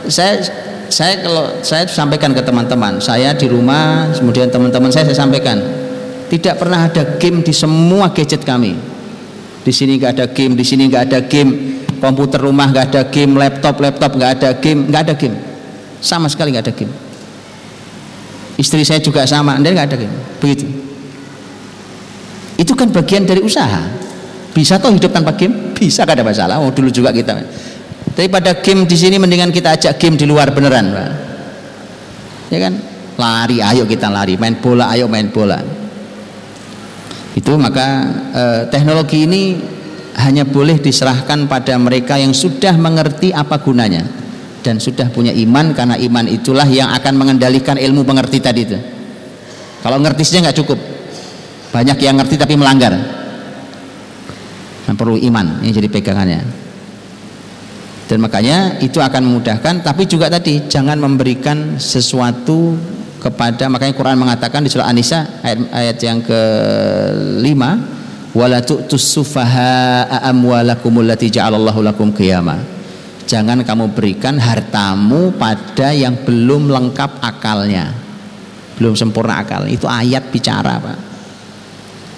[0.07, 0.41] saya
[0.89, 5.59] saya kalau saya sampaikan ke teman-teman saya di rumah kemudian teman-teman saya saya sampaikan
[6.27, 8.75] tidak pernah ada game di semua gadget kami.
[9.63, 11.51] Di sini nggak ada game di sini nggak ada game
[11.99, 15.35] komputer rumah nggak ada game laptop laptop nggak ada game nggak ada game.
[16.03, 16.93] Sama sekali nggak ada game.
[18.59, 20.15] Istri saya juga sama anda nggak ada game.
[20.43, 20.67] Begitu.
[22.59, 23.87] Itu kan bagian dari usaha.
[24.51, 25.77] Bisa toh hidup tanpa game?
[25.77, 26.57] Bisa gak ada masalah.
[26.57, 27.37] Oh dulu juga kita
[28.17, 31.09] daripada game di sini mendingan kita ajak game di luar beneran Pak.
[32.49, 32.73] ya kan?
[33.17, 34.33] Lari ayo kita lari.
[34.41, 35.61] Main bola ayo main bola.
[37.37, 37.85] Itu maka
[38.33, 39.41] eh, teknologi ini
[40.17, 44.01] hanya boleh diserahkan pada mereka yang sudah mengerti apa gunanya
[44.65, 48.77] dan sudah punya iman karena iman itulah yang akan mengendalikan ilmu pengerti tadi itu.
[49.85, 50.79] Kalau ngerti saja nggak cukup.
[51.69, 52.97] Banyak yang ngerti tapi melanggar.
[54.89, 56.66] Nah, perlu iman yang jadi pegangannya
[58.07, 62.79] dan makanya itu akan memudahkan tapi juga tadi jangan memberikan sesuatu
[63.19, 67.61] kepada makanya Quran mengatakan di surah An-Nisa ayat, ayat yang ke-5
[68.37, 72.55] wala tu'tus sufaha amwalakum allati ja'alallahu lakum qiyama.
[73.27, 77.91] Jangan kamu berikan hartamu pada yang belum lengkap akalnya.
[78.79, 79.67] Belum sempurna akal.
[79.67, 80.97] Itu ayat bicara Pak.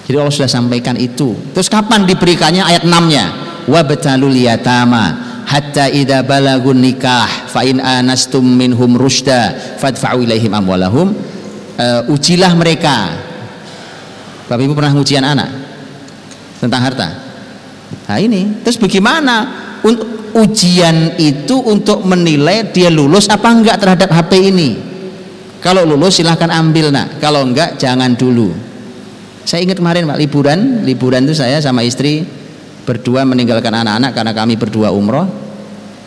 [0.06, 1.34] Jadi Allah sudah sampaikan itu.
[1.56, 2.62] Terus kapan diberikannya?
[2.62, 3.26] Ayat 6 nya
[3.66, 11.18] wabtalul yatama hatta idza balagun nikah fa in anastum minhum rusda fadfa'u ilaihim amwalahum.
[11.80, 13.10] Uh, ujilah mereka.
[14.46, 15.50] Bapak Ibu pernah ujian anak
[16.62, 17.08] tentang harta?
[18.06, 18.62] Nah ini.
[18.62, 19.36] Terus bagaimana
[20.38, 24.70] ujian itu untuk menilai dia lulus apa enggak terhadap HP ini?
[25.64, 27.18] Kalau lulus silahkan ambil nak.
[27.18, 28.54] Kalau enggak jangan dulu.
[29.48, 30.60] Saya ingat kemarin Pak liburan.
[30.86, 32.39] Liburan itu saya sama istri
[32.90, 35.30] berdua meninggalkan anak-anak karena kami berdua umroh.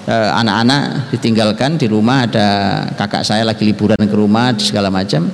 [0.03, 2.47] Eh, anak-anak ditinggalkan di rumah ada
[2.99, 5.31] kakak saya lagi liburan ke rumah segala macam.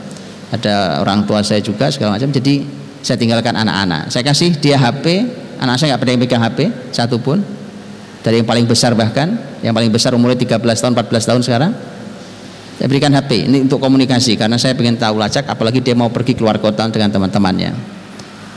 [0.53, 2.29] Ada orang tua saya juga segala macam.
[2.29, 2.61] Jadi
[3.01, 4.12] saya tinggalkan anak-anak.
[4.12, 5.25] Saya kasih dia HP
[5.57, 6.59] anak saya nggak pernah pegang HP
[6.93, 7.41] satu pun.
[8.20, 11.73] Dari yang paling besar bahkan yang paling besar umurnya 13 tahun 14 tahun sekarang.
[12.77, 16.37] Saya berikan HP ini untuk komunikasi karena saya ingin tahu lacak apalagi dia mau pergi
[16.37, 17.73] keluar kota dengan teman-temannya.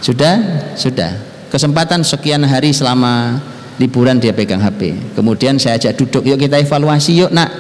[0.04, 0.36] Sudah?
[0.76, 3.44] Sudah kesempatan sekian hari selama
[3.76, 7.52] liburan dia pegang HP kemudian saya ajak duduk yuk kita evaluasi yuk nak.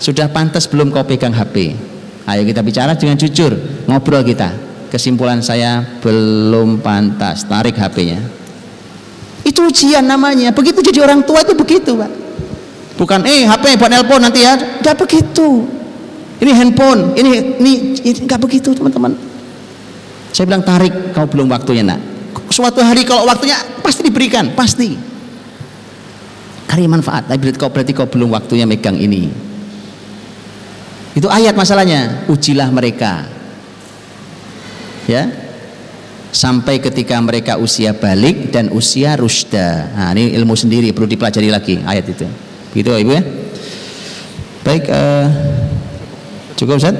[0.00, 1.78] Sudah pantas belum kau pegang HP
[2.26, 3.54] ayo kita bicara dengan jujur
[3.86, 4.50] ngobrol kita.
[4.90, 8.18] Kesimpulan saya belum pantas tarik HP-nya
[9.46, 10.50] itu ujian namanya.
[10.50, 12.10] Begitu jadi orang tua itu begitu pak.
[12.98, 14.58] Bukan eh HP buat nelpon nanti ya.
[14.58, 15.64] Nggak begitu.
[16.40, 17.30] Ini handphone ini
[17.60, 19.12] ini, ini nggak begitu teman-teman.
[20.32, 22.09] Saya bilang tarik kau belum waktunya nak
[22.50, 24.98] suatu hari kalau waktunya pasti diberikan pasti.
[26.66, 27.26] Karena manfaat.
[27.26, 29.26] Tapi kau berarti kau belum waktunya megang ini.
[31.18, 32.26] Itu ayat masalahnya.
[32.30, 33.26] Ujilah mereka.
[35.10, 35.26] Ya.
[36.30, 41.82] Sampai ketika mereka usia balik dan usia rusda nah ini ilmu sendiri perlu dipelajari lagi
[41.82, 42.22] ayat itu.
[42.70, 43.22] Begitu ibu ya?
[44.62, 45.26] Baik uh,
[46.54, 46.94] cukup Ustaz?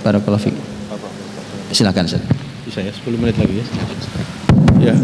[0.00, 0.72] Barakallahu fiik
[1.74, 2.22] silakan Ustaz.
[2.68, 3.66] Bisa ya 10 menit lagi ya
[4.82, 4.98] Ya,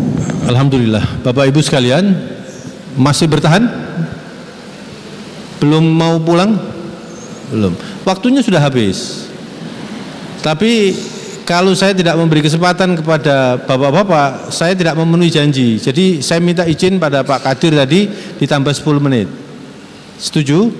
[0.51, 1.23] alhamdulillah.
[1.23, 2.11] Bapak Ibu sekalian,
[2.99, 3.63] masih bertahan?
[5.63, 6.59] Belum mau pulang?
[7.55, 7.79] Belum.
[8.03, 9.31] Waktunya sudah habis.
[10.43, 10.99] Tapi
[11.47, 15.79] kalau saya tidak memberi kesempatan kepada bapak-bapak, saya tidak memenuhi janji.
[15.79, 18.11] Jadi saya minta izin pada Pak Kadir tadi
[18.43, 19.31] ditambah 10 menit.
[20.19, 20.75] Setuju?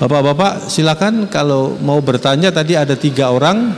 [0.00, 3.76] Bapak-bapak silakan kalau mau bertanya tadi ada tiga orang,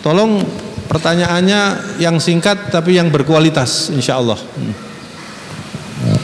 [0.00, 0.46] tolong
[0.88, 1.60] Pertanyaannya
[2.00, 4.40] yang singkat tapi yang berkualitas insya Allah.
[4.40, 4.72] Hmm.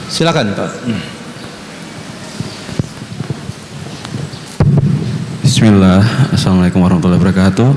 [0.09, 0.73] Silakan Pak.
[5.45, 6.01] Bismillah,
[6.33, 7.69] Assalamualaikum warahmatullahi wabarakatuh.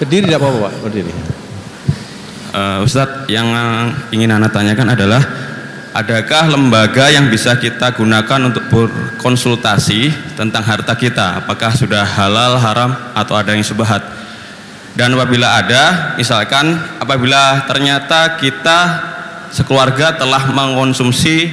[0.00, 1.12] Berdiri tidak apa-apa Pak, berdiri.
[2.52, 3.48] Uh, Ustadz, yang
[4.12, 5.20] ingin Anda tanyakan adalah
[5.92, 11.44] adakah lembaga yang bisa kita gunakan untuk berkonsultasi tentang harta kita?
[11.44, 14.21] Apakah sudah halal, haram, atau ada yang subhat?
[14.92, 18.78] Dan apabila ada, misalkan apabila ternyata kita
[19.48, 21.48] sekeluarga telah mengkonsumsi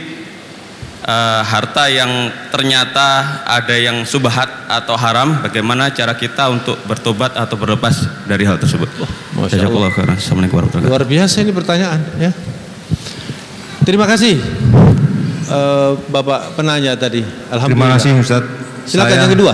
[1.07, 7.56] uh, harta yang ternyata ada yang subhat atau haram, bagaimana cara kita untuk bertobat atau
[7.56, 8.91] berlepas dari hal tersebut?
[9.40, 12.32] Assalamualaikum warahmatullahi Luar biasa ini pertanyaan ya.
[13.88, 14.36] Terima kasih
[15.49, 17.24] uh, Bapak penanya tadi.
[17.24, 17.95] Terima Alhamdulillah.
[17.95, 18.44] kasih Ustaz.
[18.84, 19.53] Silakan Saya- yang kedua.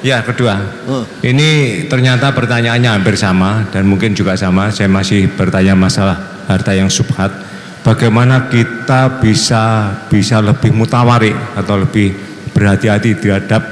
[0.00, 0.56] Ya kedua.
[0.88, 1.04] Hmm.
[1.20, 4.72] Ini ternyata pertanyaannya hampir sama dan mungkin juga sama.
[4.72, 7.28] Saya masih bertanya masalah harta yang subhat.
[7.80, 12.12] Bagaimana kita bisa bisa lebih mutawari atau lebih
[12.52, 13.62] berhati-hati terhadap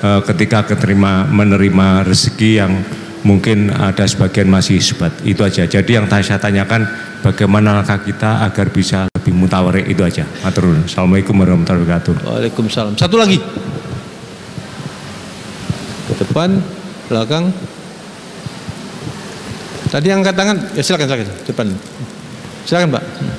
[0.00, 2.72] eh, ketika keterima menerima rezeki yang
[3.24, 5.12] mungkin ada sebagian masih subhat.
[5.24, 5.64] Itu aja.
[5.64, 6.84] Jadi yang saya tanyakan
[7.24, 10.24] bagaimana langkah kita agar bisa lebih mutawari itu aja.
[10.44, 12.14] Assalamualaikum warahmatullahi wabarakatuh.
[12.24, 12.94] Waalaikumsalam.
[12.96, 13.40] Satu lagi.
[16.18, 16.58] Depan,
[17.06, 17.54] belakang.
[19.88, 21.66] Tadi angkat tangan, ya silakan silakan depan.
[22.68, 23.04] Silakan Pak.
[23.24, 23.32] Ya.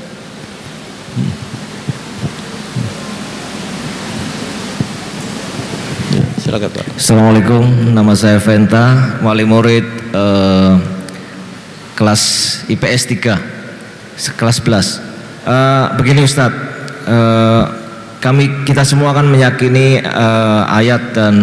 [6.98, 7.62] Assalamualaikum,
[7.94, 10.74] nama saya Venta, wali murid eh,
[11.94, 12.22] kelas
[12.66, 13.38] IPS 3,
[14.18, 14.98] se- kelas 11.
[15.46, 16.58] Eh, begini Ustadz,
[17.06, 17.64] eh,
[18.18, 21.36] kami kita semua kan meyakini eh, ayat dan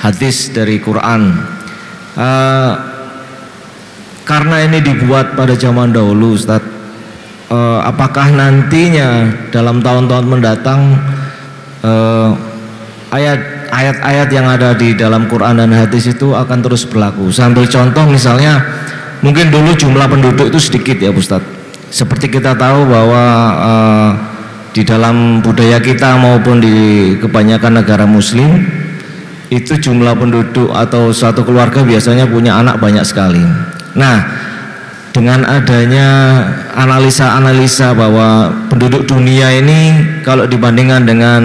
[0.00, 1.32] hadis dari Quran.
[2.16, 2.72] Eh,
[4.26, 6.66] karena ini dibuat pada zaman dahulu Ustadz,
[7.52, 10.80] eh, apakah nantinya dalam tahun-tahun mendatang
[11.86, 12.30] eh,
[13.14, 13.40] ayat
[13.70, 17.30] ayat-ayat yang ada di dalam Quran dan hadis itu akan terus berlaku.
[17.30, 18.62] Sambil contoh misalnya
[19.20, 21.54] mungkin dulu jumlah penduduk itu sedikit ya Ustadz.
[21.86, 23.24] Seperti kita tahu bahwa
[23.62, 24.10] eh,
[24.76, 26.74] di dalam budaya kita maupun di
[27.16, 28.60] kebanyakan negara muslim
[29.50, 33.42] itu jumlah penduduk atau satu keluarga biasanya punya anak banyak sekali.
[33.94, 34.26] Nah,
[35.14, 36.08] dengan adanya
[36.74, 39.80] analisa-analisa bahwa penduduk dunia ini
[40.26, 41.42] kalau dibandingkan dengan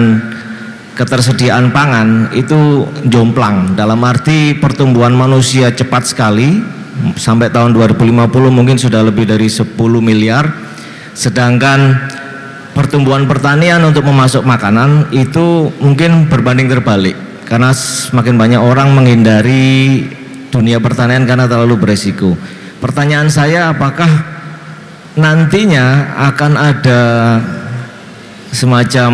[0.98, 3.78] ketersediaan pangan itu jomplang.
[3.78, 6.82] Dalam arti pertumbuhan manusia cepat sekali.
[7.16, 9.72] Sampai tahun 2050 mungkin sudah lebih dari 10
[10.04, 10.44] miliar.
[11.16, 11.96] Sedangkan
[12.76, 20.06] pertumbuhan pertanian untuk memasok makanan itu mungkin berbanding terbalik karena semakin banyak orang menghindari
[20.52, 22.36] dunia pertanian karena terlalu beresiko.
[22.78, 24.10] Pertanyaan saya apakah
[25.16, 27.00] nantinya akan ada
[28.52, 29.12] semacam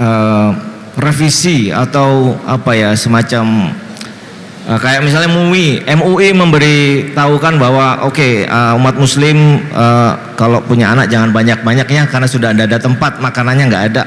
[0.00, 0.50] eh,
[0.96, 3.72] revisi atau apa ya semacam
[4.68, 11.08] eh, kayak misalnya MUI MUI memberitahukan bahwa oke eh, umat muslim eh, kalau punya anak
[11.08, 14.02] jangan banyak-banyaknya karena sudah ada, ada tempat makanannya nggak ada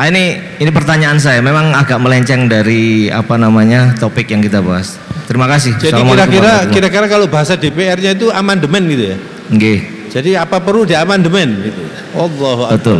[0.00, 4.96] Ah, ini ini pertanyaan saya memang agak melenceng dari apa namanya topik yang kita bahas
[5.28, 9.16] terima kasih Jadi kira-kira kira-kira kalau bahasa DPR-nya itu amandemen gitu ya.
[9.52, 9.78] Nggih,
[10.08, 11.82] Jadi apa perlu di amandemen gitu.
[12.16, 12.80] Allahu Akbar.
[12.80, 12.98] betul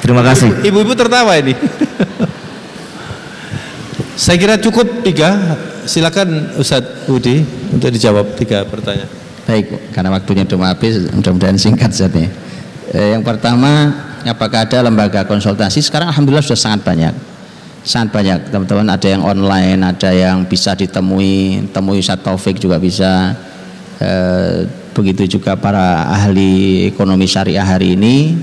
[0.00, 1.52] terima kasih Ibu-ibu tertawa ini.
[4.16, 5.36] Saya kira cukup tiga.
[5.84, 7.42] Silakan Ustadz Budi
[7.74, 9.10] untuk dijawab tiga pertanyaan.
[9.44, 12.30] Baik, karena waktunya sudah mau habis, mudah-mudahan singkat saja.
[12.94, 13.90] Eh, yang pertama,
[14.26, 15.82] apakah ada lembaga konsultasi?
[15.82, 17.14] Sekarang alhamdulillah sudah sangat banyak.
[17.82, 18.86] Sangat banyak, teman-teman.
[18.94, 23.34] Ada yang online, ada yang bisa ditemui, temui Ustaz Taufik juga bisa.
[23.98, 28.38] Eh, begitu juga para ahli ekonomi syariah hari ini.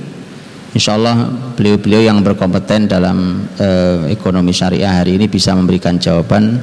[0.76, 6.62] Insya Allah beliau-beliau yang berkompeten dalam eh, ekonomi syariah hari ini bisa memberikan jawaban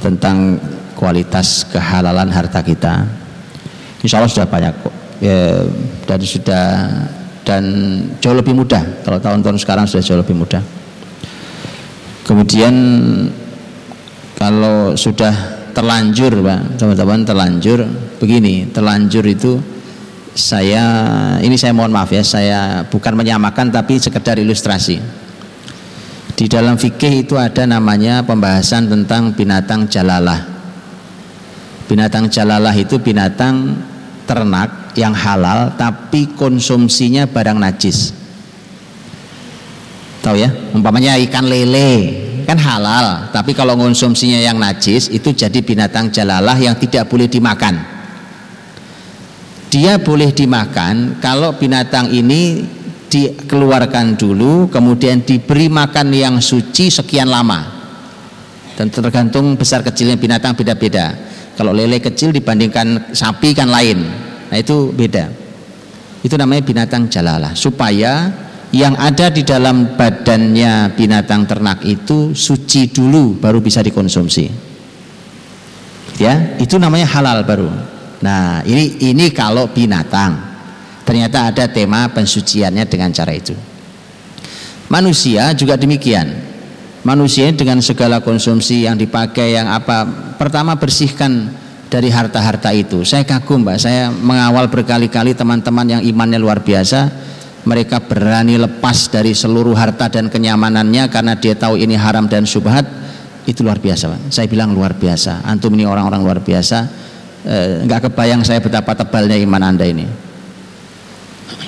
[0.00, 0.56] tentang
[0.96, 3.04] kualitas kehalalan harta kita.
[4.00, 5.64] Insya Allah sudah banyak kok ya,
[6.04, 6.66] dan sudah
[7.44, 7.62] dan
[8.18, 9.04] jauh lebih mudah.
[9.04, 10.64] Kalau tahun-tahun sekarang sudah jauh lebih mudah.
[12.24, 12.74] Kemudian
[14.34, 17.84] kalau sudah terlanjur pak teman-teman terlanjur
[18.22, 19.58] begini terlanjur itu
[20.34, 20.82] saya
[21.42, 24.98] ini saya mohon maaf ya saya bukan menyamakan tapi sekedar ilustrasi.
[26.34, 30.42] Di dalam fikih itu ada namanya pembahasan tentang binatang jalalah.
[31.86, 33.78] Binatang jalalah itu binatang
[34.26, 38.14] ternak yang halal tapi konsumsinya barang najis.
[40.24, 40.48] Tahu ya?
[40.72, 46.78] Umpamanya ikan lele kan halal tapi kalau konsumsinya yang najis itu jadi binatang jalalah yang
[46.78, 47.82] tidak boleh dimakan.
[49.68, 52.62] Dia boleh dimakan kalau binatang ini
[53.10, 57.82] dikeluarkan dulu kemudian diberi makan yang suci sekian lama.
[58.74, 61.14] Dan tergantung besar kecilnya binatang beda-beda.
[61.54, 64.23] Kalau lele kecil dibandingkan sapi kan lain
[64.54, 65.34] Nah itu beda.
[66.22, 67.58] Itu namanya binatang jalalah.
[67.58, 68.30] Supaya
[68.70, 74.46] yang ada di dalam badannya binatang ternak itu suci dulu baru bisa dikonsumsi.
[76.22, 77.66] Ya, itu namanya halal baru.
[78.22, 80.54] Nah, ini ini kalau binatang.
[81.02, 83.58] Ternyata ada tema pensuciannya dengan cara itu.
[84.86, 86.30] Manusia juga demikian.
[87.02, 90.06] Manusia dengan segala konsumsi yang dipakai yang apa
[90.38, 91.63] pertama bersihkan
[91.94, 93.06] dari harta-harta itu.
[93.06, 93.78] Saya kagum, Mbak.
[93.78, 97.06] Saya mengawal berkali-kali teman-teman yang imannya luar biasa.
[97.64, 102.82] Mereka berani lepas dari seluruh harta dan kenyamanannya karena dia tahu ini haram dan subhat.
[103.46, 104.20] Itu luar biasa, Pak.
[104.34, 105.46] Saya bilang luar biasa.
[105.46, 106.78] Antum ini orang-orang luar biasa.
[107.46, 110.04] Eh, nggak kebayang saya betapa tebalnya iman Anda ini.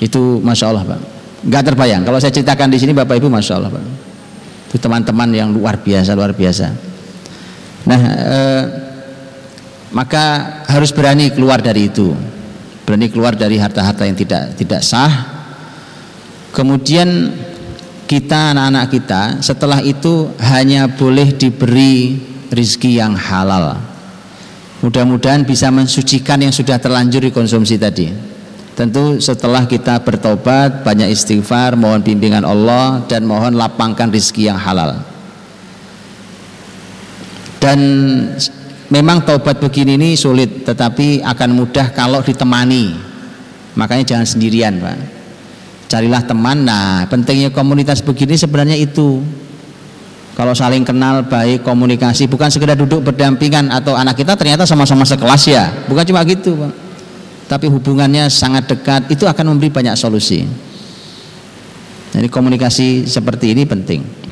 [0.02, 1.00] Itu masya Allah, Pak.
[1.46, 2.02] Nggak terbayang.
[2.02, 3.84] Kalau saya ceritakan di sini, Bapak Ibu, masya Allah, Pak.
[4.74, 6.66] Itu teman-teman yang luar biasa, luar biasa.
[7.86, 8.62] Nah, eh,
[9.96, 10.24] maka
[10.68, 12.12] harus berani keluar dari itu.
[12.84, 15.32] Berani keluar dari harta-harta yang tidak tidak sah.
[16.52, 17.32] Kemudian
[18.04, 22.20] kita anak-anak kita setelah itu hanya boleh diberi
[22.52, 23.80] rizki yang halal.
[24.84, 28.12] Mudah-mudahan bisa mensucikan yang sudah terlanjur dikonsumsi tadi.
[28.76, 35.00] Tentu setelah kita bertobat banyak istighfar mohon bimbingan Allah dan mohon lapangkan rizki yang halal.
[37.56, 37.80] Dan
[38.90, 42.94] memang taubat begini ini sulit tetapi akan mudah kalau ditemani.
[43.76, 44.96] Makanya jangan sendirian Pak.
[45.86, 46.64] Carilah teman.
[46.66, 49.22] Nah pentingnya komunitas begini sebenarnya itu.
[50.36, 55.42] Kalau saling kenal baik komunikasi bukan sekedar duduk berdampingan atau anak kita ternyata sama-sama sekelas
[55.48, 55.64] ya.
[55.88, 56.72] Bukan cuma gitu Pak.
[57.46, 60.44] Tapi hubungannya sangat dekat itu akan memberi banyak solusi.
[62.12, 64.25] Jadi komunikasi seperti ini penting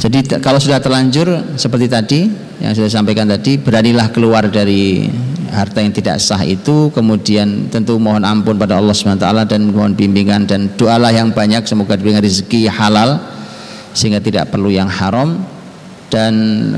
[0.00, 2.20] jadi kalau sudah terlanjur seperti tadi
[2.62, 5.10] yang sudah sampaikan tadi, beranilah keluar dari
[5.50, 10.48] harta yang tidak sah itu, kemudian tentu mohon ampun pada Allah SWT dan mohon bimbingan
[10.48, 13.20] dan doalah yang banyak semoga diberikan rezeki halal
[13.92, 15.42] sehingga tidak perlu yang haram.
[16.12, 16.34] Dan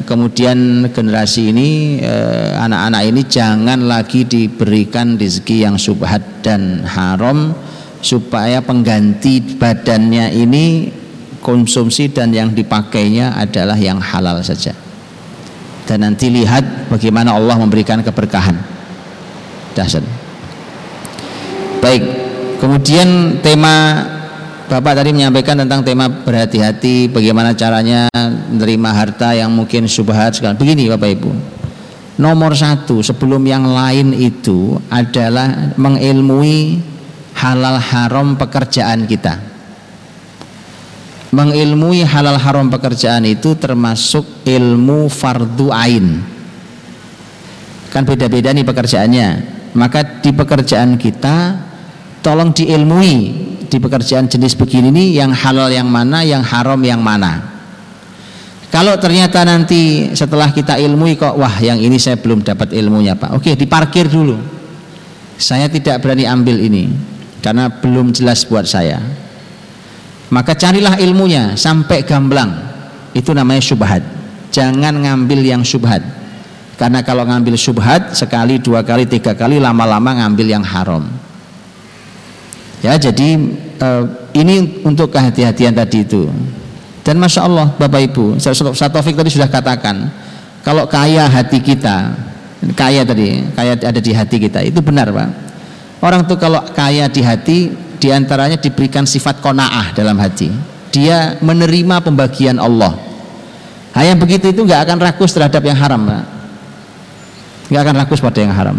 [0.06, 7.50] kemudian generasi ini eh, anak-anak ini jangan lagi diberikan rezeki yang subhat dan haram
[7.98, 10.86] supaya pengganti badannya ini
[11.44, 14.72] konsumsi dan yang dipakainya adalah yang halal saja.
[15.84, 18.56] Dan nanti lihat bagaimana Allah memberikan keberkahan.
[19.76, 20.00] Dahsyat.
[21.84, 22.02] Baik
[22.64, 24.08] kemudian tema
[24.64, 28.08] Bapak tadi menyampaikan tentang tema berhati-hati bagaimana caranya
[28.48, 31.30] menerima harta yang mungkin subhat sekali begini Bapak Ibu.
[32.16, 36.80] Nomor satu sebelum yang lain itu adalah mengilmui
[37.36, 39.53] halal haram pekerjaan kita
[41.34, 46.22] mengilmui halal haram pekerjaan itu termasuk ilmu fardu ain.
[47.90, 49.28] Kan beda-beda nih pekerjaannya.
[49.74, 51.58] Maka di pekerjaan kita
[52.22, 53.14] tolong diilmui
[53.66, 57.50] di pekerjaan jenis begini nih yang halal yang mana yang haram yang mana.
[58.70, 63.34] Kalau ternyata nanti setelah kita ilmui kok wah yang ini saya belum dapat ilmunya pak.
[63.34, 64.38] Oke diparkir dulu.
[65.34, 66.94] Saya tidak berani ambil ini
[67.42, 69.23] karena belum jelas buat saya
[70.32, 72.52] maka carilah ilmunya sampai gamblang.
[73.12, 74.02] Itu namanya syubhat.
[74.54, 76.02] Jangan ngambil yang syubhat.
[76.74, 81.06] Karena kalau ngambil syubhat sekali dua kali tiga kali lama-lama ngambil yang haram.
[82.82, 83.38] Ya jadi
[83.78, 86.26] eh, ini untuk kehati-hatian tadi itu.
[87.04, 90.08] Dan masya Allah bapak ibu saya Taufik tadi sudah katakan
[90.64, 92.16] kalau kaya hati kita
[92.72, 95.28] kaya tadi kaya ada di hati kita itu benar pak.
[96.00, 97.58] Orang tuh kalau kaya di hati
[98.04, 100.52] di antaranya diberikan sifat kona'ah dalam hati
[100.92, 102.92] dia menerima pembagian Allah.
[103.96, 106.04] Nah, begitu itu nggak akan rakus terhadap yang haram
[107.64, 108.76] nggak akan rakus pada yang haram.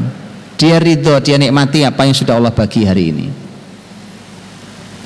[0.61, 3.27] Dia ridho, dia nikmati apa yang sudah Allah bagi hari ini.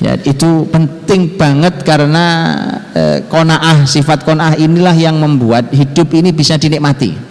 [0.04, 2.26] Ya itu penting banget karena
[2.92, 7.29] eh, kona'ah sifat kona'ah inilah yang membuat hidup ini bisa dinikmati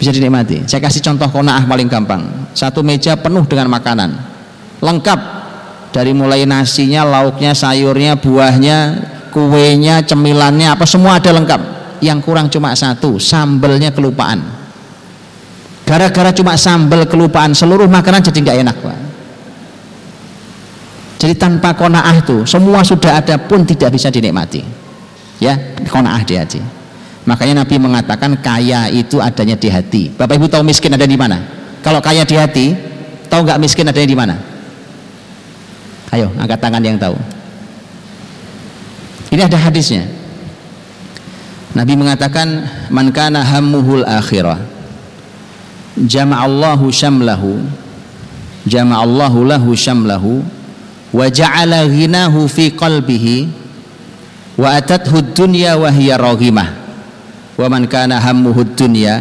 [0.00, 2.24] bisa dinikmati saya kasih contoh kona'ah paling gampang
[2.56, 4.16] satu meja penuh dengan makanan
[4.80, 5.40] lengkap
[5.90, 8.78] dari mulai nasinya, lauknya, sayurnya, buahnya,
[9.34, 11.78] kuenya, cemilannya, apa semua ada lengkap.
[12.00, 14.40] Yang kurang cuma satu, sambelnya kelupaan.
[15.84, 18.98] Gara-gara cuma sambel kelupaan, seluruh makanan jadi nggak enak, Pak.
[21.20, 24.64] Jadi tanpa konaah itu, semua sudah ada pun tidak bisa dinikmati.
[25.36, 26.79] Ya, konaah di hati.
[27.30, 30.10] Makanya Nabi mengatakan kaya itu adanya di hati.
[30.10, 31.38] Bapak Ibu tahu miskin ada di mana?
[31.78, 32.74] Kalau kaya di hati,
[33.30, 34.34] tahu nggak miskin adanya di mana?
[36.10, 37.14] Ayo, angkat tangan yang tahu.
[39.30, 40.10] Ini ada hadisnya.
[41.70, 44.80] Nabi mengatakan, "Man kana hammuhul akhirah."
[45.98, 47.60] jama'allahu syamlahu
[48.64, 50.44] jama'allahu lahu syamlahu
[51.10, 53.48] wa ja'ala ghinahu fi qalbihi
[54.60, 56.79] wa atathu dunya wa hiya raghimah
[57.60, 59.20] wa man kana hammuhu dunya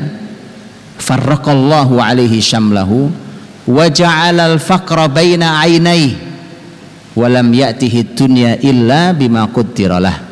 [1.03, 3.11] farraqallahu alaihi syamlahu
[3.67, 6.15] wa ja'ala al-faqra baina 'ainaihi
[7.19, 10.29] wa lam ya'tihi dunya illa bima qaddaralah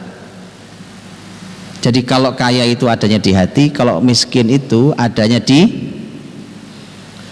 [1.88, 5.94] jadi kalau kaya itu adanya di hati, kalau miskin itu adanya di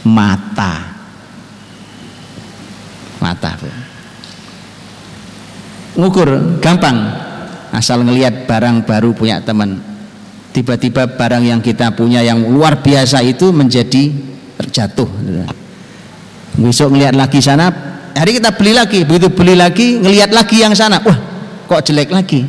[0.06, 0.96] mata.
[3.18, 3.52] Mata.
[5.98, 6.98] Ngukur gampang.
[7.76, 9.82] Asal ngelihat barang baru punya teman.
[10.56, 14.08] Tiba-tiba barang yang kita punya yang luar biasa itu menjadi
[14.56, 15.04] terjatuh.
[16.56, 17.68] Besok ngelihat lagi sana,
[18.16, 21.20] hari kita beli lagi, begitu beli lagi, ngelihat lagi yang sana, wah
[21.68, 22.48] kok jelek lagi?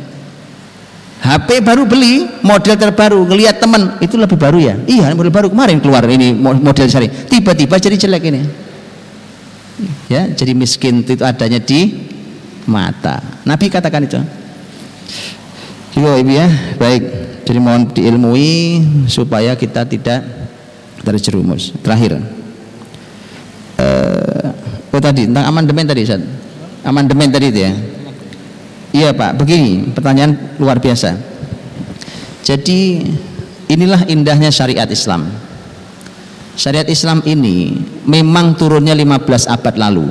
[1.17, 3.27] HP baru beli model terbaru.
[3.27, 4.79] Ngelihat teman itu lebih baru ya?
[4.87, 5.47] Iya model baru.
[5.51, 7.09] Kemarin keluar ini model sari.
[7.09, 8.41] Tiba-tiba jadi jelek ini.
[10.07, 12.07] Ya jadi miskin itu adanya di
[12.69, 13.19] mata.
[13.43, 14.21] Nabi katakan itu
[15.97, 16.47] Ibu ibu ya
[16.77, 17.01] baik
[17.41, 20.21] jadi mohon diilmui supaya kita tidak
[21.01, 22.21] terjerumus terakhir
[23.81, 26.21] uh, oh tadi tentang amandemen tadi Ustaz
[26.85, 27.73] amandemen tadi itu ya
[28.95, 31.13] Iya Pak, begini pertanyaan luar biasa.
[32.41, 33.03] Jadi
[33.67, 35.27] inilah indahnya syariat Islam.
[36.57, 40.07] Syariat Islam ini memang turunnya 15 abad lalu.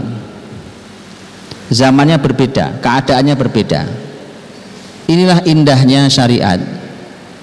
[1.73, 4.06] Zamannya berbeda, keadaannya berbeda.
[5.07, 6.59] Inilah indahnya syariat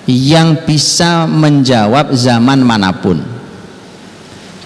[0.09, 3.23] yang bisa menjawab zaman mana pun.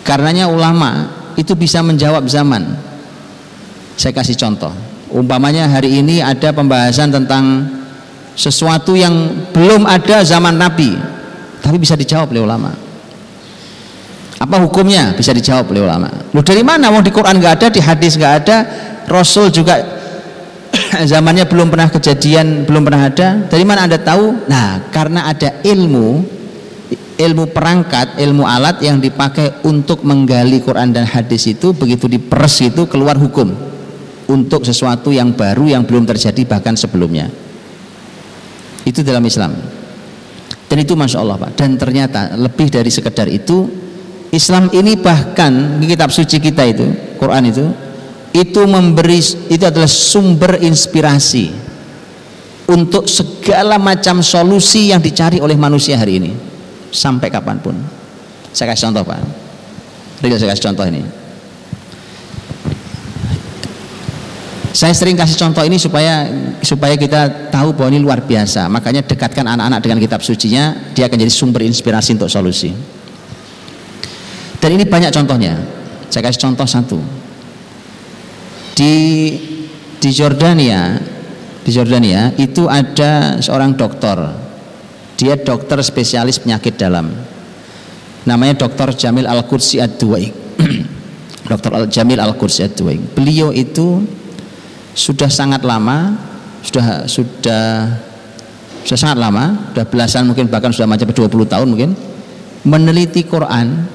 [0.02, 2.74] Karenanya ulama itu bisa menjawab zaman.
[3.98, 4.74] Saya kasih contoh
[5.12, 7.64] umpamanya hari ini ada pembahasan tentang
[8.38, 10.94] sesuatu yang belum ada zaman Nabi
[11.64, 12.72] tapi bisa dijawab oleh ulama
[14.38, 17.82] apa hukumnya bisa dijawab oleh ulama lu dari mana mau di Quran nggak ada di
[17.82, 18.58] hadis nggak ada
[19.10, 19.97] Rasul juga
[21.12, 23.28] zamannya belum pernah kejadian belum pernah ada.
[23.48, 24.48] Dari mana anda tahu?
[24.48, 26.38] Nah karena ada ilmu
[27.18, 32.86] ilmu perangkat ilmu alat yang dipakai untuk menggali Quran dan hadis itu begitu diperes itu
[32.86, 33.50] keluar hukum
[34.30, 37.32] untuk sesuatu yang baru yang belum terjadi bahkan sebelumnya.
[38.86, 39.58] Itu dalam Islam.
[40.68, 41.52] Dan itu Masya Allah Pak.
[41.56, 43.68] Dan ternyata lebih dari sekedar itu
[44.36, 46.84] Islam ini bahkan di kitab suci kita itu
[47.16, 47.66] Quran itu
[48.36, 49.20] itu memberi
[49.52, 51.54] itu adalah sumber inspirasi
[52.68, 56.32] untuk segala macam solusi yang dicari oleh manusia hari ini
[56.92, 57.76] sampai kapan pun
[58.52, 59.20] saya kasih contoh Pak
[60.24, 61.28] Real saya kasih contoh ini
[64.78, 66.30] Saya sering kasih contoh ini supaya
[66.62, 68.70] supaya kita tahu bahwa ini luar biasa.
[68.70, 72.78] Makanya dekatkan anak-anak dengan kitab sucinya, dia akan jadi sumber inspirasi untuk solusi.
[74.62, 75.58] Dan ini banyak contohnya.
[76.14, 77.02] Saya kasih contoh satu.
[78.78, 78.96] Di
[79.98, 81.02] di Jordania,
[81.66, 84.16] di Jordania itu ada seorang dokter.
[85.18, 87.10] Dia dokter spesialis penyakit dalam.
[88.30, 88.94] Namanya Dr.
[88.94, 90.62] Jamil Al-Qudsi Ad-Duwaik.
[91.50, 91.72] Dr.
[91.74, 93.18] Al Jamil Al-Qudsi Ad-Duwaik.
[93.18, 94.06] Beliau itu
[94.94, 96.18] sudah sangat lama
[96.66, 97.94] sudah sudah
[98.82, 101.92] sudah sangat lama sudah belasan mungkin bahkan sudah macam 20 tahun mungkin
[102.66, 103.86] meneliti Quran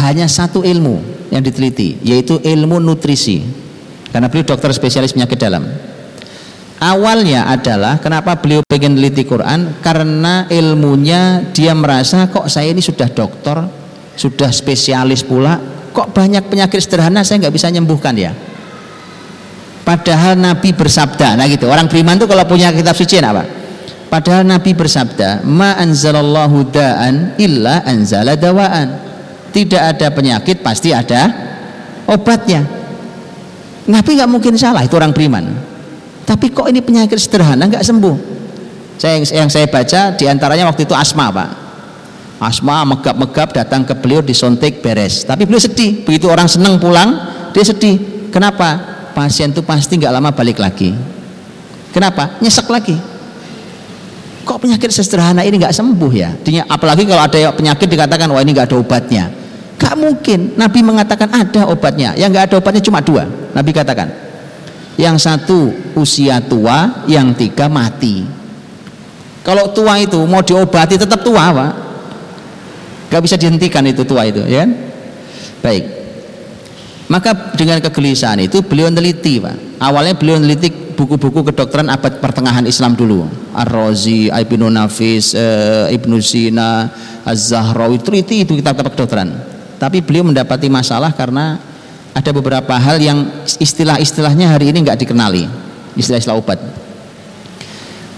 [0.00, 3.44] hanya satu ilmu yang diteliti yaitu ilmu nutrisi
[4.12, 5.64] karena beliau dokter spesialis penyakit dalam
[6.78, 13.08] awalnya adalah kenapa beliau pengen meneliti Quran karena ilmunya dia merasa kok saya ini sudah
[13.08, 13.56] dokter
[14.14, 15.56] sudah spesialis pula
[15.90, 18.32] kok banyak penyakit sederhana saya nggak bisa nyembuhkan ya
[19.82, 21.66] Padahal Nabi bersabda, nah gitu.
[21.66, 23.42] Orang beriman tuh kalau punya kitab suci apa?
[24.06, 29.10] Padahal Nabi bersabda, "Ma anzalallahu da'an illa anzala dawaan."
[29.50, 31.28] Tidak ada penyakit pasti ada
[32.06, 32.81] obatnya.
[33.90, 35.50] Nabi nggak mungkin salah itu orang beriman.
[36.22, 38.16] Tapi kok ini penyakit sederhana nggak sembuh?
[39.00, 41.50] Saya yang saya baca di antaranya waktu itu asma pak.
[42.38, 45.26] Asma megap-megap datang ke beliau disontek beres.
[45.26, 46.06] Tapi beliau sedih.
[46.06, 47.14] Begitu orang senang pulang,
[47.50, 48.30] dia sedih.
[48.30, 48.92] Kenapa?
[49.12, 50.96] pasien itu pasti nggak lama balik lagi
[51.92, 52.96] kenapa nyesek lagi
[54.42, 56.32] kok penyakit sederhana ini nggak sembuh ya
[56.66, 59.24] apalagi kalau ada penyakit dikatakan wah ini nggak ada obatnya
[59.92, 60.56] Gak mungkin.
[60.56, 62.16] Nabi mengatakan ada obatnya.
[62.16, 63.28] Yang nggak ada obatnya cuma dua.
[63.52, 64.08] Nabi katakan
[64.96, 68.24] yang satu usia tua yang tiga mati.
[69.44, 71.72] Kalau tua itu mau diobati tetap tua pak.
[73.12, 74.72] Gak bisa dihentikan itu tua itu ya kan?
[75.60, 75.84] Baik.
[77.12, 79.76] Maka dengan kegelisahan itu beliau meneliti, Pak.
[79.84, 83.28] Awalnya beliau meneliti buku-buku kedokteran abad pertengahan Islam dulu.
[83.52, 86.88] Ar-Razi, Ibnu Nafis, eh, Ibnu Sina,
[87.28, 89.51] Az-Zahrawi, teliti itu kitab-kitab kedokteran.
[89.82, 91.58] Tapi beliau mendapati masalah karena
[92.14, 95.50] ada beberapa hal yang istilah-istilahnya hari ini nggak dikenali,
[95.98, 96.62] istilah-istilah obat.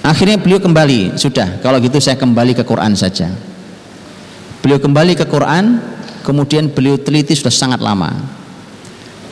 [0.04, 3.32] Akhirnya beliau kembali, sudah kalau gitu saya kembali ke Quran saja.
[4.60, 5.80] Beliau kembali ke Quran,
[6.20, 8.12] kemudian beliau teliti sudah sangat lama.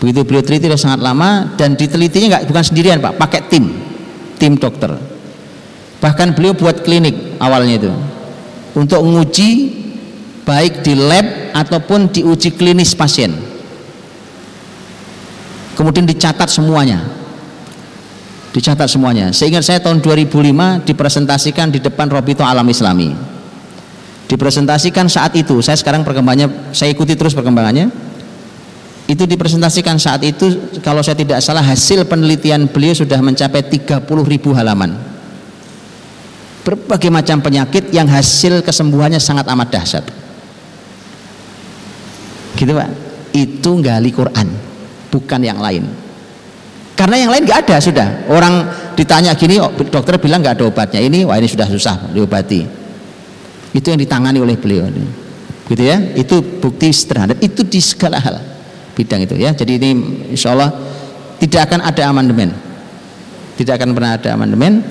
[0.00, 3.76] Begitu beliau teliti sudah sangat lama dan ditelitinya nggak bukan sendirian pak, pakai tim,
[4.40, 4.96] tim dokter.
[6.00, 7.92] Bahkan beliau buat klinik awalnya itu
[8.72, 9.50] untuk menguji
[10.48, 13.32] baik di lab ataupun diuji klinis pasien.
[15.72, 17.00] Kemudian dicatat semuanya.
[18.52, 19.32] Dicatat semuanya.
[19.32, 23.16] Seingat saya tahun 2005 dipresentasikan di depan Robito Alam Islami.
[24.28, 25.64] Dipresentasikan saat itu.
[25.64, 27.88] Saya sekarang perkembangannya saya ikuti terus perkembangannya.
[29.08, 34.52] Itu dipresentasikan saat itu kalau saya tidak salah hasil penelitian beliau sudah mencapai 30 ribu
[34.52, 34.94] halaman.
[36.62, 40.21] Berbagai macam penyakit yang hasil kesembuhannya sangat amat dahsyat
[42.56, 42.88] gitu pak.
[43.32, 44.48] Itu gali Quran
[45.12, 45.84] bukan yang lain.
[46.92, 48.08] Karena yang lain nggak ada sudah.
[48.28, 51.00] Orang ditanya gini oh, dokter bilang nggak ada obatnya.
[51.00, 52.60] Ini wah ini sudah susah diobati.
[53.72, 54.88] Itu yang ditangani oleh beliau.
[55.68, 55.96] Gitu ya.
[56.16, 58.36] Itu bukti sederhana itu di segala hal
[58.92, 59.56] bidang itu ya.
[59.56, 59.90] Jadi ini
[60.36, 60.70] insya Allah
[61.40, 62.52] tidak akan ada amandemen.
[63.56, 64.84] Tidak akan pernah ada amandemen.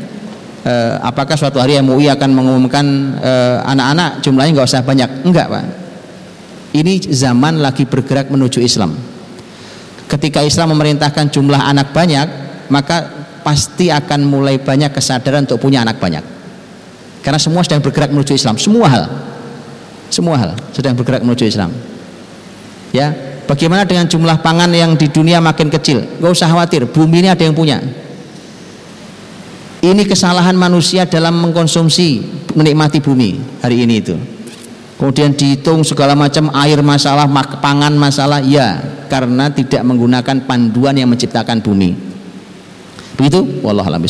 [0.62, 0.74] E,
[1.06, 2.86] apakah suatu hari MUI akan mengumumkan
[3.18, 5.10] eh, anak-anak jumlahnya nggak usah banyak?
[5.26, 5.81] Enggak pak
[6.72, 8.96] ini zaman lagi bergerak menuju Islam.
[10.08, 12.28] Ketika Islam memerintahkan jumlah anak banyak
[12.72, 16.24] maka pasti akan mulai banyak kesadaran untuk punya anak banyak.
[17.22, 18.56] Karena semua sedang bergerak menuju Islam.
[18.56, 19.06] Semua hal.
[20.08, 21.72] Semua hal sedang bergerak menuju Islam.
[22.92, 23.12] Ya
[23.48, 26.04] bagaimana dengan jumlah pangan yang di dunia makin kecil?
[26.20, 27.84] Gak usah khawatir bumi ini ada yang punya.
[29.82, 32.22] Ini kesalahan manusia dalam mengkonsumsi
[32.54, 34.14] menikmati bumi hari ini itu
[35.02, 37.26] kemudian dihitung segala macam air masalah
[37.58, 38.78] pangan masalah ya
[39.10, 41.98] karena tidak menggunakan panduan yang menciptakan bumi.
[43.18, 43.66] Begitu?
[43.66, 44.06] Wallahu a'lam